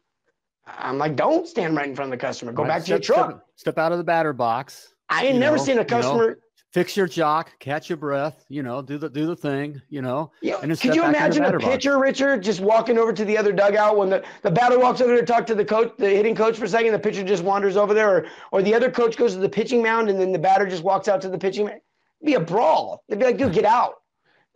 I'm 0.65 0.97
like, 0.97 1.17
don't 1.17 1.45
stand 1.45 1.75
right 1.75 1.87
in 1.87 1.95
front 1.95 2.13
of 2.13 2.17
the 2.17 2.25
customer. 2.25 2.53
Go 2.53 2.63
right, 2.63 2.69
back 2.69 2.83
step, 2.83 3.01
to 3.01 3.07
your 3.07 3.15
truck. 3.15 3.29
Step, 3.29 3.43
step, 3.57 3.77
out 3.77 3.91
of 3.91 3.97
the 3.97 4.03
batter 4.05 4.31
box. 4.31 4.93
I 5.09 5.25
ain't 5.25 5.39
never 5.39 5.57
know, 5.57 5.63
seen 5.63 5.79
a 5.79 5.85
customer. 5.85 6.23
You 6.23 6.29
know, 6.29 6.35
fix 6.73 6.97
your 6.97 7.07
jock, 7.07 7.57
catch 7.59 7.87
your 7.87 7.97
breath, 7.97 8.45
you 8.49 8.63
know, 8.63 8.81
do 8.81 8.97
the 8.97 9.09
do 9.09 9.27
the 9.27 9.35
thing, 9.35 9.79
you 9.89 10.01
know. 10.01 10.31
Yeah. 10.41 10.57
And 10.61 10.77
could 10.79 10.95
you 10.95 11.05
imagine 11.05 11.45
a 11.45 11.57
pitcher, 11.59 11.93
box. 11.93 12.01
Richard, 12.01 12.43
just 12.43 12.59
walking 12.59 12.97
over 12.97 13.13
to 13.13 13.23
the 13.23 13.37
other 13.37 13.53
dugout 13.53 13.95
when 13.95 14.09
the, 14.09 14.23
the 14.41 14.51
batter 14.51 14.79
walks 14.79 14.99
over 14.99 15.15
to 15.15 15.25
talk 15.25 15.45
to 15.45 15.55
the 15.55 15.63
coach, 15.63 15.93
the 15.97 16.09
hitting 16.09 16.35
coach 16.35 16.57
for 16.57 16.65
a 16.65 16.67
second, 16.67 16.91
the 16.91 16.99
pitcher 16.99 17.23
just 17.23 17.43
wanders 17.43 17.77
over 17.77 17.93
there, 17.93 18.09
or 18.17 18.25
or 18.51 18.61
the 18.63 18.73
other 18.73 18.91
coach 18.91 19.15
goes 19.15 19.33
to 19.33 19.39
the 19.39 19.49
pitching 19.49 19.83
mound 19.83 20.09
and 20.09 20.19
then 20.19 20.31
the 20.31 20.39
batter 20.39 20.65
just 20.65 20.83
walks 20.83 21.07
out 21.07 21.21
to 21.21 21.29
the 21.29 21.37
pitching 21.37 21.67
mound. 21.67 21.81
It'd 22.21 22.25
be 22.25 22.33
a 22.33 22.39
brawl. 22.39 23.03
They'd 23.07 23.19
be 23.19 23.25
like, 23.25 23.37
dude, 23.37 23.53
get 23.53 23.65
out. 23.65 23.95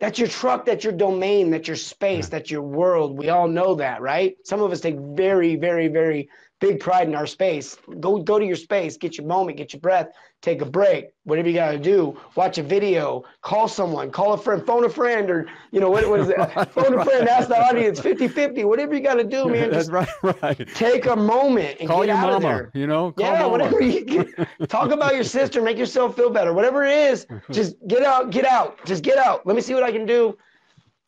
That's 0.00 0.18
your 0.18 0.28
truck, 0.28 0.64
that's 0.64 0.84
your 0.84 0.92
domain, 0.92 1.50
that's 1.50 1.66
your 1.66 1.76
space, 1.76 2.28
that's 2.28 2.52
your 2.52 2.62
world. 2.62 3.18
We 3.18 3.30
all 3.30 3.48
know 3.48 3.74
that, 3.76 4.00
right? 4.00 4.36
Some 4.44 4.62
of 4.62 4.70
us 4.70 4.80
take 4.80 4.96
very, 4.96 5.56
very, 5.56 5.88
very 5.88 6.28
big 6.60 6.80
pride 6.80 7.08
in 7.08 7.14
our 7.14 7.26
space. 7.26 7.76
Go 8.00 8.18
go 8.18 8.38
to 8.38 8.44
your 8.44 8.56
space, 8.56 8.96
get 8.96 9.16
your 9.16 9.26
moment, 9.26 9.56
get 9.56 9.72
your 9.72 9.80
breath, 9.80 10.08
take 10.42 10.60
a 10.60 10.66
break, 10.66 11.06
whatever 11.24 11.48
you 11.48 11.54
got 11.54 11.72
to 11.72 11.78
do. 11.78 12.18
Watch 12.34 12.58
a 12.58 12.62
video, 12.62 13.24
call 13.42 13.68
someone, 13.68 14.10
call 14.10 14.32
a 14.32 14.38
friend, 14.38 14.64
phone 14.64 14.84
a 14.84 14.88
friend, 14.88 15.30
or 15.30 15.46
you 15.70 15.80
know 15.80 15.90
what, 15.90 16.08
what 16.08 16.20
is 16.20 16.28
it? 16.28 16.36
phone 16.70 16.98
a 16.98 17.04
friend, 17.04 17.28
ask 17.28 17.48
the 17.48 17.60
audience, 17.60 18.00
50-50, 18.00 18.64
whatever 18.64 18.94
you 18.94 19.00
got 19.00 19.14
to 19.14 19.24
do, 19.24 19.46
man. 19.46 19.70
That's 19.70 19.88
right, 19.88 20.08
right. 20.22 20.68
Take 20.74 21.06
a 21.06 21.16
moment 21.16 21.78
and 21.80 21.88
call 21.88 22.00
get 22.00 22.08
your 22.08 22.16
out 22.16 22.32
mama, 22.32 22.36
of 22.36 22.42
there. 22.42 22.70
You 22.74 22.86
know, 22.86 23.14
yeah, 23.18 23.32
mama. 23.32 23.48
whatever 23.48 23.80
you 23.80 24.04
get, 24.04 24.28
talk 24.68 24.90
about 24.90 25.14
your 25.14 25.24
sister, 25.24 25.62
make 25.62 25.78
yourself 25.78 26.16
feel 26.16 26.30
better, 26.30 26.52
whatever 26.52 26.84
it 26.84 26.92
is. 26.92 27.26
Just 27.50 27.76
get 27.86 28.02
out, 28.02 28.30
get 28.30 28.44
out, 28.44 28.84
just 28.84 29.02
get 29.02 29.18
out. 29.18 29.46
Let 29.46 29.56
me 29.56 29.62
see 29.62 29.74
what 29.74 29.82
I 29.82 29.92
can 29.92 30.06
do. 30.06 30.36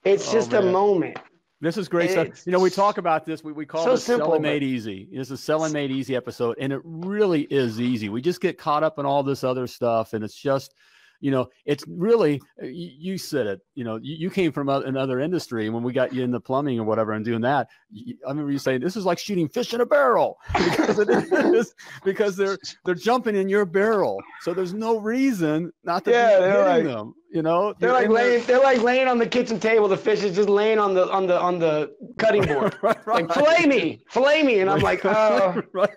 It's 0.05 0.29
oh, 0.29 0.33
just 0.33 0.53
man. 0.53 0.69
a 0.69 0.73
moment. 0.73 1.19
This 1.61 1.77
is 1.77 1.89
great 1.89 2.11
stuff. 2.11 2.47
You 2.47 2.53
know, 2.53 2.61
we 2.61 2.71
talk 2.71 2.97
about 2.97 3.27
this. 3.27 3.45
We, 3.45 3.53
we 3.53 3.67
call 3.67 3.85
so 3.85 3.93
it 3.93 3.99
simple, 3.99 4.29
selling 4.29 4.43
made 4.43 4.63
easy. 4.63 5.09
It's 5.13 5.31
a 5.31 5.37
selling 5.37 5.73
made 5.73 5.91
easy 5.91 6.17
episode, 6.17 6.57
and 6.59 6.73
it 6.73 6.81
really 6.85 7.43
is 7.43 7.81
easy. 7.81 8.09
We 8.09 8.23
just 8.23 8.41
get 8.41 8.57
caught 8.57 8.83
up 8.83 8.99
in 8.99 9.05
all 9.05 9.23
this 9.23 9.45
other 9.45 9.67
stuff, 9.67 10.15
and 10.15 10.25
it's 10.25 10.35
just 10.35 10.75
you 11.21 11.31
know, 11.31 11.49
it's 11.67 11.85
really 11.87 12.41
uh, 12.63 12.67
you, 12.67 12.91
you 12.99 13.19
said 13.19 13.47
it. 13.47 13.61
You 13.75 13.85
know, 13.85 13.97
you, 13.97 14.17
you 14.17 14.31
came 14.31 14.53
from 14.53 14.69
a, 14.69 14.81
another 14.81 15.21
industry, 15.21 15.67
and 15.67 15.75
when 15.75 15.83
we 15.83 15.93
got 15.93 16.13
you 16.13 16.23
in 16.23 16.31
the 16.31 16.41
plumbing 16.41 16.81
or 16.81 16.85
whatever 16.85 17.13
and 17.13 17.25
doing 17.25 17.43
that, 17.43 17.69
you, 17.91 18.17
I 18.27 18.31
remember 18.31 18.51
you 18.51 18.59
saying 18.59 18.81
this 18.81 18.97
is 18.97 19.05
like 19.05 19.19
shooting 19.19 19.49
fish 19.49 19.75
in 19.75 19.81
a 19.81 19.87
barrel 19.87 20.39
because 20.55 20.99
it 20.99 21.11
is 21.11 21.75
because 22.05 22.37
they're 22.37 22.59
they're 22.85 22.95
jumping 22.95 23.37
in 23.37 23.49
your 23.49 23.67
barrel, 23.67 24.21
so 24.41 24.55
there's 24.55 24.73
no 24.73 24.99
reason 24.99 25.73
not 25.85 26.05
to 26.07 26.11
yeah, 26.11 26.39
be 26.39 26.45
hitting 26.45 26.65
like, 26.65 26.85
them. 26.85 27.15
You 27.33 27.43
know, 27.43 27.75
they're, 27.79 27.93
like 27.93 28.09
laying 28.09 28.45
they're 28.47 28.61
like 28.61 28.83
laying 28.83 29.07
on 29.07 29.19
the 29.19 29.27
kitchen 29.27 29.61
table. 29.61 29.87
The 29.87 29.97
fish 29.97 30.25
is 30.25 30.35
just 30.35 30.49
laying 30.49 30.79
on 30.79 30.95
the 30.95 31.09
on 31.13 31.27
the 31.27 31.39
on 31.39 31.59
the 31.59 31.95
cutting 32.19 32.45
board, 32.47 32.77
right, 32.83 33.07
right. 33.07 33.29
like 33.29 33.33
fillet 33.33 33.67
me, 33.67 34.03
fillet 34.09 34.43
me, 34.43 34.61
and 34.61 34.71
I'm 34.71 34.81
like, 34.81 35.05
oh, 35.05 35.63
right. 35.73 35.91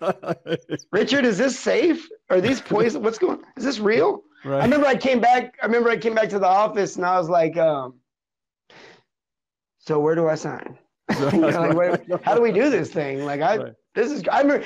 Richard, 0.92 1.26
is 1.26 1.38
this 1.38 1.58
safe? 1.58 2.08
Are 2.30 2.42
these 2.42 2.62
poison? 2.62 3.02
What's 3.02 3.18
going? 3.18 3.42
Is 3.58 3.64
this 3.64 3.80
real? 3.80 4.22
Right. 4.44 4.60
I 4.60 4.64
remember 4.64 4.88
I 4.88 4.96
came 4.96 5.20
back. 5.20 5.56
I 5.62 5.66
remember 5.66 5.90
I 5.90 5.98
came 5.98 6.14
back 6.14 6.30
to 6.30 6.40
the 6.40 6.48
office 6.48 6.98
and 6.98 7.06
I 7.06 7.18
was 7.18 7.30
like, 7.30 7.56
um, 7.58 7.96
"So 9.80 10.00
where 10.00 10.16
do 10.16 10.28
I 10.28 10.36
sign? 10.36 10.78
you 11.20 11.32
know, 11.40 11.48
like, 11.48 11.76
where, 11.76 12.20
how 12.24 12.36
do 12.36 12.42
we 12.42 12.52
do 12.52 12.70
this 12.70 12.90
thing? 12.92 13.26
Like, 13.26 13.42
I 13.42 13.58
right. 13.58 13.74
this 13.96 14.12
is 14.12 14.24
I 14.30 14.42
remember 14.42 14.66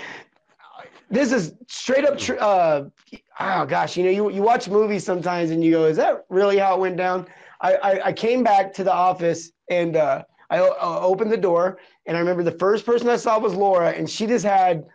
this 1.09 1.31
is 1.31 1.53
straight 1.67 2.05
up. 2.05 2.17
Tr- 2.17 2.39
uh, 2.39 2.85
oh 3.39 3.65
gosh, 3.65 3.97
you 3.97 4.03
know, 4.03 4.09
you 4.09 4.31
you 4.31 4.41
watch 4.41 4.67
movies 4.67 5.03
sometimes 5.03 5.51
and 5.51 5.63
you 5.63 5.71
go, 5.71 5.85
"Is 5.85 5.97
that 5.97 6.25
really 6.29 6.57
how 6.57 6.75
it 6.75 6.79
went 6.79 6.97
down?" 6.97 7.27
I 7.61 7.75
I, 7.75 8.05
I 8.07 8.13
came 8.13 8.43
back 8.43 8.73
to 8.75 8.83
the 8.83 8.93
office 8.93 9.51
and 9.69 9.95
uh, 9.95 10.23
I 10.49 10.59
uh, 10.59 10.99
opened 11.01 11.31
the 11.31 11.37
door 11.37 11.79
and 12.05 12.17
I 12.17 12.19
remember 12.19 12.43
the 12.43 12.57
first 12.57 12.85
person 12.85 13.09
I 13.09 13.17
saw 13.17 13.39
was 13.39 13.53
Laura 13.53 13.91
and 13.91 14.09
she 14.09 14.25
just 14.25 14.45
had 14.45 14.85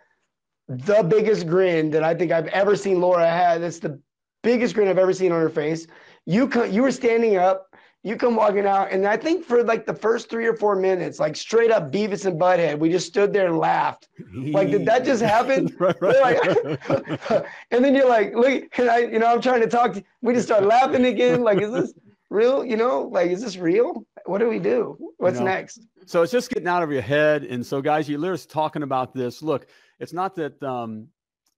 the 0.67 1.03
biggest 1.03 1.47
grin 1.47 1.89
that 1.91 2.03
I 2.03 2.15
think 2.15 2.31
I've 2.31 2.47
ever 2.47 2.75
seen 2.75 2.99
Laura 3.01 3.27
have. 3.27 3.61
That's 3.61 3.79
the 3.79 3.99
biggest 4.43 4.75
grin 4.75 4.87
I've 4.87 4.99
ever 4.99 5.13
seen 5.13 5.31
on 5.31 5.41
her 5.41 5.49
face. 5.49 5.87
You 6.25 6.47
come, 6.47 6.71
you 6.71 6.83
were 6.83 6.91
standing 6.91 7.37
up, 7.37 7.75
you 8.03 8.17
come 8.17 8.35
walking 8.35 8.65
out, 8.65 8.91
and 8.91 9.07
I 9.07 9.17
think 9.17 9.45
for 9.45 9.63
like 9.63 9.85
the 9.85 9.93
first 9.93 10.29
three 10.29 10.45
or 10.45 10.55
four 10.55 10.75
minutes, 10.75 11.19
like 11.19 11.35
straight 11.35 11.71
up 11.71 11.91
Beavis 11.91 12.25
and 12.25 12.39
Butthead, 12.39 12.77
we 12.77 12.89
just 12.89 13.07
stood 13.07 13.33
there 13.33 13.47
and 13.47 13.57
laughed. 13.57 14.09
Like, 14.35 14.69
did 14.69 14.85
that 14.85 15.05
just 15.05 15.21
happen? 15.21 15.73
right, 15.79 15.99
right. 16.01 16.21
Like, 16.21 17.45
and 17.71 17.83
then 17.83 17.95
you're 17.95 18.07
like, 18.07 18.35
look, 18.35 18.77
and 18.77 18.89
I, 18.89 18.99
you 18.99 19.19
know, 19.19 19.27
I'm 19.27 19.41
trying 19.41 19.61
to 19.61 19.67
talk. 19.67 19.93
To, 19.93 20.03
we 20.21 20.33
just 20.33 20.47
start 20.47 20.63
laughing 20.63 21.05
again. 21.05 21.41
Like, 21.41 21.61
is 21.61 21.71
this 21.71 21.93
real? 22.29 22.65
You 22.65 22.75
know, 22.75 23.03
like, 23.03 23.31
is 23.31 23.41
this 23.41 23.57
real? 23.57 24.05
What 24.25 24.39
do 24.39 24.49
we 24.49 24.59
do? 24.59 24.97
What's 25.17 25.39
you 25.39 25.45
know, 25.45 25.51
next? 25.51 25.81
So 26.05 26.21
it's 26.21 26.31
just 26.31 26.49
getting 26.49 26.67
out 26.67 26.83
of 26.83 26.91
your 26.91 27.01
head. 27.01 27.43
And 27.43 27.65
so, 27.65 27.81
guys, 27.81 28.09
you're 28.09 28.37
talking 28.37 28.83
about 28.83 29.13
this. 29.13 29.41
Look, 29.41 29.67
it's 29.99 30.13
not 30.13 30.35
that 30.35 30.61
um, 30.61 31.07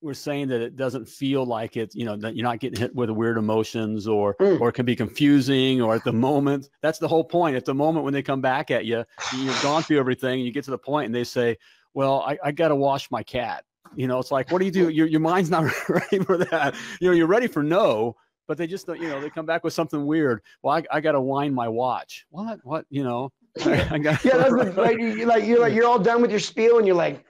we're 0.01 0.13
saying 0.13 0.47
that 0.49 0.61
it 0.61 0.75
doesn't 0.75 1.07
feel 1.07 1.45
like 1.45 1.77
it, 1.77 1.93
you 1.95 2.05
know, 2.05 2.15
that 2.17 2.35
you're 2.35 2.43
not 2.43 2.59
getting 2.59 2.79
hit 2.79 2.93
with 2.95 3.09
weird 3.09 3.37
emotions 3.37 4.07
or 4.07 4.35
mm. 4.35 4.59
or 4.59 4.69
it 4.69 4.73
can 4.73 4.85
be 4.85 4.95
confusing 4.95 5.81
or 5.81 5.95
at 5.95 6.03
the 6.03 6.13
moment. 6.13 6.69
That's 6.81 6.99
the 6.99 7.07
whole 7.07 7.23
point. 7.23 7.55
At 7.55 7.65
the 7.65 7.73
moment 7.73 8.05
when 8.05 8.13
they 8.13 8.21
come 8.21 8.41
back 8.41 8.71
at 8.71 8.85
you, 8.85 9.03
you've 9.35 9.61
gone 9.61 9.83
through 9.83 9.99
everything 9.99 10.33
and 10.33 10.45
you 10.45 10.51
get 10.51 10.63
to 10.65 10.71
the 10.71 10.77
point 10.77 11.07
and 11.07 11.15
they 11.15 11.23
say, 11.23 11.57
Well, 11.93 12.21
I, 12.21 12.37
I 12.43 12.51
gotta 12.51 12.75
wash 12.75 13.09
my 13.09 13.23
cat. 13.23 13.63
You 13.95 14.07
know, 14.07 14.19
it's 14.19 14.31
like, 14.31 14.51
what 14.51 14.59
do 14.59 14.65
you 14.65 14.71
do? 14.71 14.89
Your 14.89 15.07
your 15.07 15.21
mind's 15.21 15.49
not 15.49 15.71
ready 15.89 16.19
for 16.19 16.37
that. 16.37 16.75
You 16.99 17.09
know, 17.09 17.15
you're 17.15 17.27
ready 17.27 17.47
for 17.47 17.63
no, 17.63 18.15
but 18.47 18.57
they 18.57 18.67
just 18.67 18.87
don't, 18.87 19.01
you 19.01 19.07
know, 19.07 19.21
they 19.21 19.29
come 19.29 19.45
back 19.45 19.63
with 19.63 19.73
something 19.73 20.05
weird. 20.05 20.41
Well, 20.61 20.75
I, 20.75 20.97
I 20.97 21.01
got 21.01 21.13
to 21.13 21.21
wind 21.21 21.55
my 21.55 21.67
watch. 21.67 22.25
What? 22.29 22.59
What? 22.63 22.85
You 22.89 23.03
know? 23.03 23.31
I 23.65 23.97
got, 23.99 24.23
yeah, 24.25 24.37
that's 24.37 24.51
like, 24.51 24.75
like 24.75 24.97
you're 24.99 25.27
like 25.27 25.45
you're 25.45 25.59
like 25.59 25.73
you're 25.73 25.87
all 25.87 25.99
done 25.99 26.21
with 26.21 26.29
your 26.29 26.41
spiel, 26.41 26.77
and 26.77 26.85
you're 26.85 26.95
like, 26.95 27.23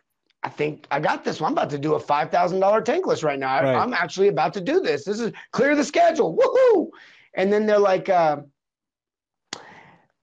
I 0.46 0.50
think 0.50 0.86
I 0.91 1.00
got 1.00 1.24
this 1.24 1.41
one. 1.41 1.48
I'm 1.48 1.54
about 1.54 1.72
to 1.72 1.80
do 1.80 1.96
a 1.96 2.00
five 2.00 2.30
thousand 2.30 2.60
dollar 2.60 2.80
tankless 2.80 3.24
right 3.24 3.39
now. 3.39 3.64
Right. 3.64 3.76
I, 3.76 3.84
am 3.84 3.96
actually 3.96 4.28
about 4.28 4.54
to 4.54 4.62
do 4.62 4.80
this. 4.80 5.04
This 5.04 5.20
is 5.20 5.34
clear 5.52 5.76
the 5.76 5.84
schedule. 5.84 6.38
Woohoo! 6.38 6.89
And 7.34 7.52
then 7.52 7.66
they're 7.66 7.80
like, 7.80 8.10
uh, 8.10 8.38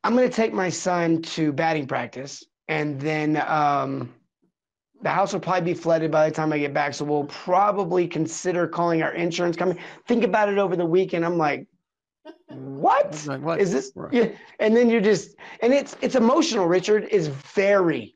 I'm 0.04 0.14
going 0.14 0.28
to 0.28 0.34
take 0.34 0.52
my 0.52 0.68
son 0.68 1.22
to 1.22 1.52
batting 1.52 1.88
practice, 1.88 2.44
and 2.68 3.00
then 3.00 3.42
um, 3.48 4.14
the 5.02 5.10
house 5.10 5.32
will 5.32 5.40
probably 5.40 5.72
be 5.72 5.74
flooded 5.74 6.12
by 6.12 6.28
the 6.28 6.34
time 6.34 6.52
I 6.52 6.58
get 6.58 6.72
back. 6.72 6.94
So 6.94 7.04
we'll 7.04 7.24
probably 7.24 8.06
consider 8.06 8.68
calling 8.68 9.02
our 9.02 9.14
insurance 9.14 9.56
company. 9.56 9.80
Think 10.06 10.22
about 10.22 10.48
it 10.48 10.56
over 10.56 10.76
the 10.76 10.86
weekend. 10.86 11.24
I'm 11.24 11.36
like, 11.36 11.66
what, 12.46 13.26
like, 13.26 13.42
what? 13.42 13.60
is 13.60 13.72
this? 13.72 13.90
Right. 13.96 14.12
Yeah. 14.12 14.28
And 14.60 14.76
then 14.76 14.88
you're 14.88 15.00
just, 15.00 15.34
and 15.62 15.72
it's 15.72 15.96
it's 16.00 16.14
emotional. 16.14 16.66
Richard 16.66 17.08
is 17.10 17.26
very 17.26 18.14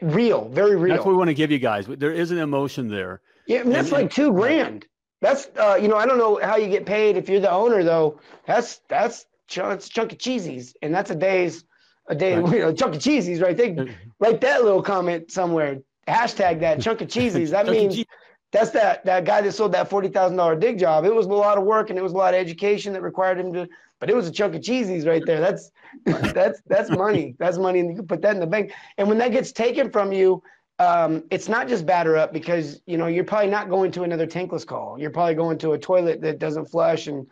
real, 0.00 0.48
very 0.48 0.76
real. 0.76 0.94
That's 0.94 1.04
what 1.04 1.12
we 1.12 1.18
want 1.18 1.28
to 1.28 1.34
give 1.34 1.50
you 1.50 1.58
guys. 1.58 1.86
There 1.86 2.12
is 2.12 2.30
an 2.30 2.38
emotion 2.38 2.88
there. 2.88 3.20
Yeah, 3.46 3.60
and 3.60 3.72
that's 3.72 3.90
and, 3.90 4.02
like 4.02 4.10
two 4.10 4.32
grand. 4.32 4.86
That's 5.20 5.48
uh, 5.58 5.78
you 5.80 5.88
know, 5.88 5.96
I 5.96 6.06
don't 6.06 6.18
know 6.18 6.38
how 6.42 6.56
you 6.56 6.68
get 6.68 6.86
paid 6.86 7.16
if 7.16 7.28
you're 7.28 7.40
the 7.40 7.50
owner 7.50 7.82
though. 7.82 8.20
That's 8.46 8.80
that's 8.88 9.26
it's 9.48 9.88
chunk 9.88 10.12
of 10.12 10.18
cheesies, 10.18 10.74
and 10.82 10.94
that's 10.94 11.10
a 11.10 11.14
day's 11.14 11.64
a 12.08 12.14
day. 12.14 12.38
Right. 12.38 12.52
You 12.54 12.60
know, 12.60 12.72
chunk 12.72 12.94
of 12.94 13.00
cheesies, 13.00 13.42
right? 13.42 13.56
They 13.56 13.94
write 14.20 14.40
that 14.42 14.64
little 14.64 14.82
comment 14.82 15.30
somewhere. 15.30 15.78
Hashtag 16.06 16.60
that 16.60 16.80
chunk 16.80 17.00
of 17.00 17.08
cheesies. 17.08 17.50
That 17.58 17.66
means 17.66 18.02
that's 18.50 18.70
that 18.70 19.04
that 19.04 19.24
guy 19.24 19.40
that 19.42 19.52
sold 19.52 19.72
that 19.72 19.90
forty 19.90 20.08
thousand 20.08 20.36
dollar 20.36 20.56
dig 20.56 20.78
job. 20.78 21.04
It 21.04 21.14
was 21.14 21.26
a 21.26 21.30
lot 21.30 21.58
of 21.58 21.64
work 21.64 21.90
and 21.90 21.98
it 21.98 22.02
was 22.02 22.12
a 22.12 22.16
lot 22.16 22.34
of 22.34 22.40
education 22.40 22.92
that 22.94 23.02
required 23.02 23.38
him 23.38 23.52
to. 23.54 23.68
But 24.00 24.08
it 24.08 24.16
was 24.16 24.28
a 24.28 24.32
chunk 24.32 24.54
of 24.54 24.62
cheesies 24.62 25.06
right 25.06 25.22
there. 25.26 25.40
That's 25.40 25.70
that's 26.32 26.60
that's 26.66 26.90
money. 26.90 27.34
That's 27.38 27.58
money, 27.58 27.80
and 27.80 27.90
you 27.90 27.96
can 27.96 28.06
put 28.06 28.22
that 28.22 28.34
in 28.34 28.40
the 28.40 28.46
bank. 28.46 28.72
And 28.96 29.08
when 29.08 29.18
that 29.18 29.32
gets 29.32 29.52
taken 29.52 29.90
from 29.90 30.12
you, 30.12 30.42
um, 30.78 31.24
it's 31.30 31.48
not 31.48 31.68
just 31.68 31.84
batter 31.84 32.16
up 32.16 32.32
because 32.32 32.80
you 32.86 32.96
know 32.96 33.06
you're 33.06 33.24
probably 33.24 33.50
not 33.50 33.68
going 33.68 33.90
to 33.92 34.04
another 34.04 34.26
tankless 34.26 34.66
call. 34.66 34.98
You're 34.98 35.10
probably 35.10 35.34
going 35.34 35.58
to 35.58 35.72
a 35.72 35.78
toilet 35.78 36.20
that 36.22 36.38
doesn't 36.38 36.66
flush, 36.66 37.08
and 37.08 37.26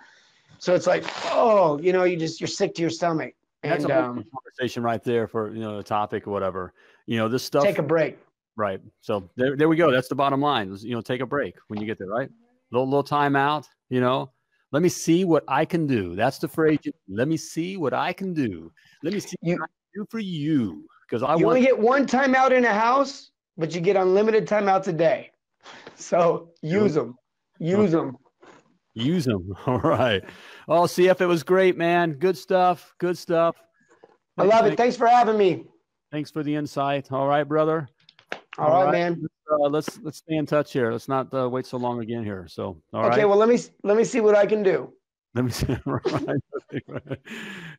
so 0.58 0.74
it's 0.74 0.86
like, 0.86 1.04
oh, 1.32 1.78
you 1.78 1.92
know, 1.92 2.04
you 2.04 2.16
just 2.16 2.40
you're 2.40 2.48
sick 2.48 2.74
to 2.74 2.82
your 2.82 2.90
stomach. 2.90 3.34
And, 3.62 3.72
that's 3.72 3.84
a 3.84 4.04
um, 4.04 4.24
conversation 4.32 4.82
right 4.82 5.02
there 5.02 5.26
for 5.26 5.54
you 5.54 5.60
know 5.60 5.76
the 5.76 5.82
topic 5.82 6.26
or 6.26 6.30
whatever. 6.30 6.72
You 7.06 7.18
know, 7.18 7.28
this 7.28 7.44
stuff. 7.44 7.62
Take 7.62 7.78
a 7.78 7.82
break. 7.82 8.18
Right. 8.56 8.80
So 9.00 9.28
there, 9.36 9.56
there 9.56 9.68
we 9.68 9.76
go. 9.76 9.90
That's 9.90 10.08
the 10.08 10.14
bottom 10.14 10.40
line. 10.40 10.74
You 10.80 10.94
know, 10.94 11.00
take 11.00 11.20
a 11.20 11.26
break 11.26 11.56
when 11.68 11.80
you 11.80 11.86
get 11.86 11.98
there. 11.98 12.08
Right. 12.08 12.30
Little 12.70 12.86
little 12.86 13.04
time 13.04 13.36
out. 13.36 13.68
You 13.90 14.00
know, 14.00 14.30
let 14.72 14.82
me 14.82 14.88
see 14.88 15.24
what 15.24 15.44
I 15.46 15.64
can 15.64 15.86
do. 15.86 16.16
That's 16.16 16.38
the 16.38 16.48
phrase. 16.48 16.78
Let 17.08 17.28
me 17.28 17.36
see 17.36 17.76
what 17.76 17.94
I 17.94 18.12
can 18.12 18.32
do. 18.32 18.72
Let 19.02 19.12
me 19.12 19.20
see 19.20 19.36
you, 19.42 19.54
what 19.54 19.62
I 19.62 19.66
can 19.66 20.02
do 20.02 20.06
for 20.10 20.18
you. 20.18 20.86
Because 21.08 21.22
I 21.22 21.36
you 21.36 21.46
want 21.46 21.58
only 21.58 21.60
get 21.60 21.78
one 21.78 22.06
timeout 22.06 22.50
in 22.50 22.64
a 22.64 22.72
house, 22.72 23.30
but 23.56 23.74
you 23.74 23.80
get 23.80 23.96
unlimited 23.96 24.46
timeouts 24.46 24.88
a 24.88 24.92
day. 24.92 25.30
So 25.94 26.50
use 26.62 26.94
them. 26.94 27.16
Use 27.58 27.92
them. 27.92 28.16
Use 28.94 29.24
them. 29.24 29.52
All 29.66 29.78
right. 29.78 30.24
Oh, 30.68 30.82
CF, 30.82 31.20
it 31.20 31.26
was 31.26 31.42
great, 31.42 31.76
man. 31.76 32.14
Good 32.14 32.36
stuff. 32.36 32.94
Good 32.98 33.16
stuff. 33.16 33.56
I 34.38 34.44
love 34.44 34.66
it. 34.66 34.76
Thanks 34.76 34.96
for 34.96 35.06
having 35.06 35.38
me. 35.38 35.64
Thanks 36.10 36.30
for 36.30 36.42
the 36.42 36.54
insight. 36.54 37.12
All 37.12 37.26
right, 37.26 37.44
brother. 37.44 37.88
All, 38.58 38.66
all 38.66 38.84
right, 38.84 38.84
right, 38.84 38.92
man. 38.92 39.26
Uh, 39.50 39.68
let's 39.68 39.98
let's 40.02 40.18
stay 40.18 40.36
in 40.36 40.46
touch 40.46 40.72
here. 40.72 40.90
Let's 40.90 41.08
not 41.08 41.32
uh, 41.32 41.48
wait 41.48 41.66
so 41.66 41.76
long 41.76 42.00
again 42.00 42.24
here. 42.24 42.46
So, 42.48 42.80
all 42.92 43.06
okay, 43.06 43.18
right. 43.18 43.28
well, 43.28 43.38
let 43.38 43.48
me 43.48 43.58
let 43.84 43.96
me 43.96 44.04
see 44.04 44.20
what 44.20 44.36
I 44.36 44.46
can 44.46 44.62
do. 44.62 44.92
Let 45.34 45.44
me 45.44 45.50
see. 45.50 45.66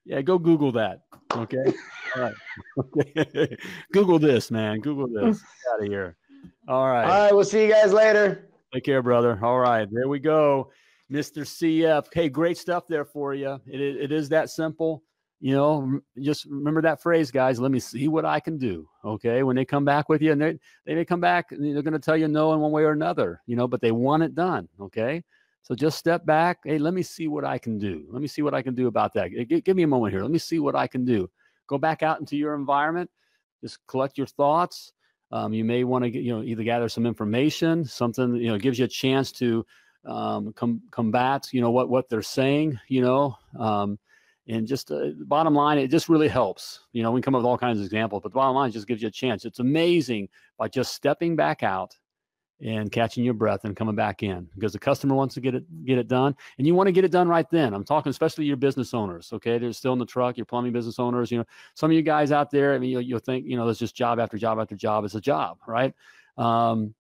yeah, 0.06 0.22
go 0.22 0.38
Google 0.38 0.72
that. 0.74 1.02
Okay. 1.36 1.74
All 2.16 2.22
right. 2.22 2.34
Okay. 2.78 3.58
Google 3.92 4.20
this, 4.20 4.52
man. 4.52 4.80
Google 4.80 5.08
this. 5.08 5.40
Get 5.40 5.74
out 5.74 5.82
of 5.82 5.88
here. 5.88 6.18
All 6.68 6.88
right. 6.88 7.04
All 7.04 7.24
right. 7.24 7.34
We'll 7.34 7.44
see 7.44 7.64
you 7.64 7.72
guys 7.72 7.92
later. 7.92 8.50
Take 8.74 8.84
care, 8.84 9.02
brother. 9.02 9.40
All 9.42 9.58
right. 9.58 9.88
There 9.92 10.08
we 10.08 10.20
go. 10.20 10.72
Mr. 11.12 11.40
CF. 11.40 12.08
Hey, 12.14 12.30
great 12.30 12.60
stuff 12.60 12.86
there 12.88 13.06
for 13.06 13.34
you. 13.34 13.60
It, 13.66 13.82
it 13.82 14.12
is 14.12 14.30
that 14.30 14.52
simple. 14.52 15.04
You 15.40 15.54
know, 15.54 16.00
just 16.20 16.46
remember 16.46 16.82
that 16.82 17.02
phrase, 17.02 17.30
guys. 17.30 17.60
Let 17.60 17.72
me 17.72 17.80
see 17.80 18.08
what 18.08 18.26
I 18.26 18.40
can 18.40 18.58
do. 18.58 18.90
Okay. 19.06 19.44
When 19.44 19.56
they 19.56 19.66
come 19.66 19.86
back 19.86 20.10
with 20.10 20.22
you, 20.22 20.32
and 20.32 20.42
they, 20.42 20.58
they 20.86 20.96
may 20.96 21.06
come 21.06 21.20
back 21.20 21.50
they're 21.52 21.84
going 21.84 21.94
to 21.94 22.00
tell 22.00 22.18
you 22.18 22.28
no 22.28 22.54
in 22.54 22.60
one 22.60 22.72
way 22.72 22.84
or 22.84 22.92
another, 22.92 23.42
you 23.46 23.56
know, 23.56 23.68
but 23.68 23.80
they 23.82 23.92
want 23.92 24.24
it 24.24 24.34
done. 24.34 24.68
Okay. 24.82 25.24
So 25.62 25.76
just 25.76 25.98
step 25.98 26.26
back. 26.26 26.60
Hey, 26.64 26.78
let 26.78 26.94
me 26.94 27.04
see 27.04 27.28
what 27.28 27.44
I 27.44 27.58
can 27.58 27.78
do. 27.78 28.08
Let 28.10 28.22
me 28.22 28.28
see 28.28 28.42
what 28.42 28.54
I 28.54 28.62
can 28.62 28.74
do 28.74 28.88
about 28.88 29.14
that. 29.16 29.28
Give, 29.28 29.64
give 29.64 29.76
me 29.76 29.84
a 29.84 29.88
moment 29.88 30.14
here. 30.14 30.22
Let 30.22 30.32
me 30.32 30.40
see 30.40 30.60
what 30.60 30.76
I 30.76 30.88
can 30.88 31.06
do. 31.06 31.30
Go 31.68 31.78
back 31.78 32.02
out 32.04 32.20
into 32.20 32.38
your 32.38 32.56
environment. 32.56 33.10
Just 33.62 33.86
collect 33.86 34.18
your 34.18 34.28
thoughts. 34.28 34.94
Um, 35.32 35.54
you 35.54 35.66
may 35.66 35.84
want 35.84 36.06
to, 36.06 36.10
you 36.10 36.34
know, 36.34 36.42
either 36.42 36.64
gather 36.64 36.88
some 36.88 37.06
information, 37.06 37.84
something, 37.84 38.38
you 38.38 38.48
know, 38.48 38.58
gives 38.58 38.80
you 38.80 38.86
a 38.86 38.88
chance 38.88 39.32
to 39.34 39.66
um, 40.06 40.54
com- 40.54 40.82
combat, 40.90 41.50
you 41.52 41.60
know, 41.60 41.72
what 41.72 41.90
what 41.90 42.08
they're 42.10 42.22
saying, 42.22 42.80
you 42.88 43.02
know, 43.02 43.36
um, 43.60 44.00
and 44.48 44.68
just 44.68 44.92
uh, 44.92 45.10
bottom 45.26 45.54
line, 45.54 45.78
it 45.78 45.90
just 45.90 46.10
really 46.10 46.28
helps. 46.28 46.82
You 46.94 47.04
know, 47.04 47.12
we 47.12 47.22
come 47.22 47.36
up 47.36 47.40
with 47.40 47.48
all 47.48 47.58
kinds 47.58 47.80
of 47.80 47.86
examples, 47.86 48.22
but 48.24 48.32
the 48.32 48.36
bottom 48.36 48.56
line 48.56 48.72
just 48.72 48.88
gives 48.88 49.02
you 49.02 49.10
a 49.10 49.12
chance. 49.12 49.46
It's 49.46 49.60
amazing 49.60 50.30
by 50.58 50.70
just 50.70 50.94
stepping 50.94 51.36
back 51.36 51.64
out 51.64 51.98
and 52.60 52.92
catching 52.92 53.24
your 53.24 53.36
breath 53.36 53.66
and 53.66 53.76
coming 53.76 53.96
back 53.96 54.24
in 54.24 54.48
because 54.56 54.74
the 54.74 54.80
customer 54.80 55.14
wants 55.14 55.36
to 55.36 55.42
get 55.42 55.54
it 55.54 55.86
get 55.86 55.98
it 56.00 56.08
done. 56.08 56.36
And 56.58 56.66
you 56.66 56.74
want 56.74 56.88
to 56.88 56.92
get 56.92 57.06
it 57.06 57.12
done 57.12 57.28
right 57.28 57.48
then. 57.52 57.74
I'm 57.74 57.84
talking 57.84 58.10
especially 58.10 58.46
your 58.46 58.58
business 58.58 58.94
owners 58.94 59.32
okay? 59.34 59.60
They're 59.60 59.74
still 59.74 59.94
in 59.94 60.00
the 60.00 60.06
truck 60.06 60.38
your 60.38 60.46
plumbing 60.46 60.74
business 60.74 60.98
owners 60.98 61.32
you 61.32 61.38
know. 61.38 61.46
Some 61.76 61.92
of 61.92 61.96
you 61.96 62.02
guys 62.02 62.32
out 62.32 62.50
there 62.50 62.74
i 62.74 62.80
mean 62.80 62.90
you'll, 62.90 63.02
you'll 63.02 63.20
think 63.20 63.46
you 63.46 63.58
know 63.58 63.66
there's 63.66 63.78
just 63.78 63.96
job 63.96 64.20
after 64.20 64.38
job 64.38 64.60
after 64.60 64.76
job. 64.76 65.06
It's 65.06 65.14
a 65.14 65.22
job 65.22 65.60
right? 65.68 65.94
Um, 66.38 66.96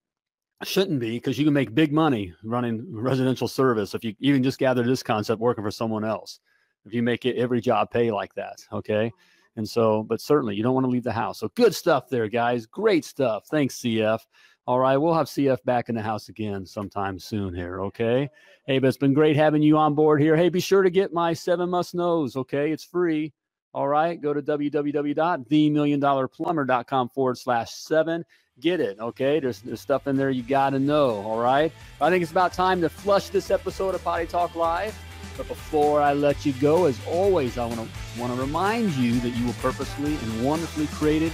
shouldn't 0.64 1.00
be 1.00 1.12
because 1.12 1.40
you 1.40 1.46
can 1.46 1.54
make 1.54 1.74
big 1.74 1.92
money 1.92 2.34
running 2.44 2.86
residential 2.92 3.48
service 3.48 3.96
if 3.96 4.04
you 4.04 4.16
even 4.20 4.44
just 4.44 4.60
gather 4.60 4.84
this 4.84 5.02
concept 5.02 5.40
working 5.40 5.64
for 5.64 5.72
someone 5.72 6.06
else 6.06 6.40
if 6.88 6.94
you 6.94 7.04
make 7.04 7.26
it 7.26 7.36
every 7.36 7.60
job 7.62 7.92
pay 7.92 8.10
like 8.12 8.34
that 8.36 8.66
okay? 8.72 9.12
And 9.56 9.68
so 9.68 10.04
but 10.04 10.22
certainly 10.22 10.56
you 10.56 10.64
don't 10.64 10.74
want 10.74 10.86
to 10.86 10.90
leave 10.90 11.04
the 11.04 11.12
house. 11.12 11.40
So 11.40 11.50
good 11.56 11.76
stuff 11.76 12.08
there 12.10 12.28
guys. 12.28 12.66
Great 12.66 13.06
stuff. 13.06 13.46
Thanks 13.50 13.80
cf 13.82 14.20
all 14.66 14.80
right 14.80 14.98
we'll 14.98 15.14
have 15.14 15.28
cf 15.28 15.64
back 15.64 15.88
in 15.88 15.96
the 15.96 16.02
house 16.02 16.28
again 16.28 16.66
sometime 16.66 17.18
soon 17.20 17.54
here 17.54 17.84
okay? 17.84 18.28
Hey 18.66 18.80
but 18.80 18.88
it's 18.88 18.98
been 18.98 19.14
great 19.14 19.36
having 19.36 19.62
you 19.62 19.78
on 19.78 19.94
board 19.96 20.22
here. 20.22 20.36
Hey 20.36 20.50
be 20.50 20.60
sure 20.60 20.82
to 20.84 20.90
get 20.90 21.14
my 21.14 21.34
seven 21.34 21.70
must 21.70 21.96
knows 21.96 22.36
okay? 22.36 22.72
It's 22.72 22.84
free. 22.84 23.34
All 23.74 23.88
right 23.88 24.22
go 24.22 24.34
to 24.34 24.42
www.themilliondollarplumber.com 24.42 27.10
forward 27.10 27.38
slash 27.38 27.72
seven. 27.72 28.26
Get 28.60 28.80
it. 28.80 29.00
Okay, 29.00 29.40
there's, 29.40 29.62
there's 29.62 29.82
stuff 29.82 30.08
in 30.08 30.18
there 30.18 30.32
you 30.32 30.42
got 30.42 30.72
to 30.72 30.80
know. 30.80 31.22
All 31.22 31.40
right, 31.40 31.72
I 32.02 32.10
think 32.10 32.24
it's 32.24 32.32
about 32.32 32.54
time 32.54 32.82
to 32.82 32.90
flush 32.90 33.30
this 33.30 33.52
episode 33.52 33.94
of 33.94 34.04
Potty 34.04 34.26
Talk 34.26 34.56
Live. 34.56 34.98
But 35.38 35.48
before 35.48 36.02
I 36.02 36.14
let 36.14 36.46
you 36.46 36.54
go, 36.54 36.86
as 36.86 37.00
always, 37.06 37.58
I 37.58 37.66
want 37.66 37.80
to 37.80 38.20
want 38.20 38.34
to 38.34 38.42
remind 38.42 38.94
you 38.94 39.20
that 39.20 39.30
you 39.30 39.46
were 39.46 39.54
purposely 39.54 40.16
and 40.16 40.44
wonderfully 40.44 40.88
created. 40.88 41.32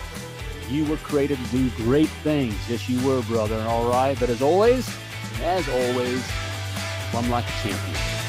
You 0.70 0.86
were 0.86 0.98
created 0.98 1.38
to 1.38 1.46
do 1.46 1.70
great 1.78 2.10
things. 2.10 2.56
Yes, 2.70 2.90
you 2.90 3.06
were, 3.08 3.22
brother. 3.24 3.60
All 3.68 3.90
right, 3.90 4.20
but 4.20 4.30
as 4.30 4.42
always, 4.42 4.90
as 5.42 5.68
always, 5.70 6.22
plumb 7.12 7.30
like 7.30 7.46
a 7.46 7.52
champion. 7.64 8.23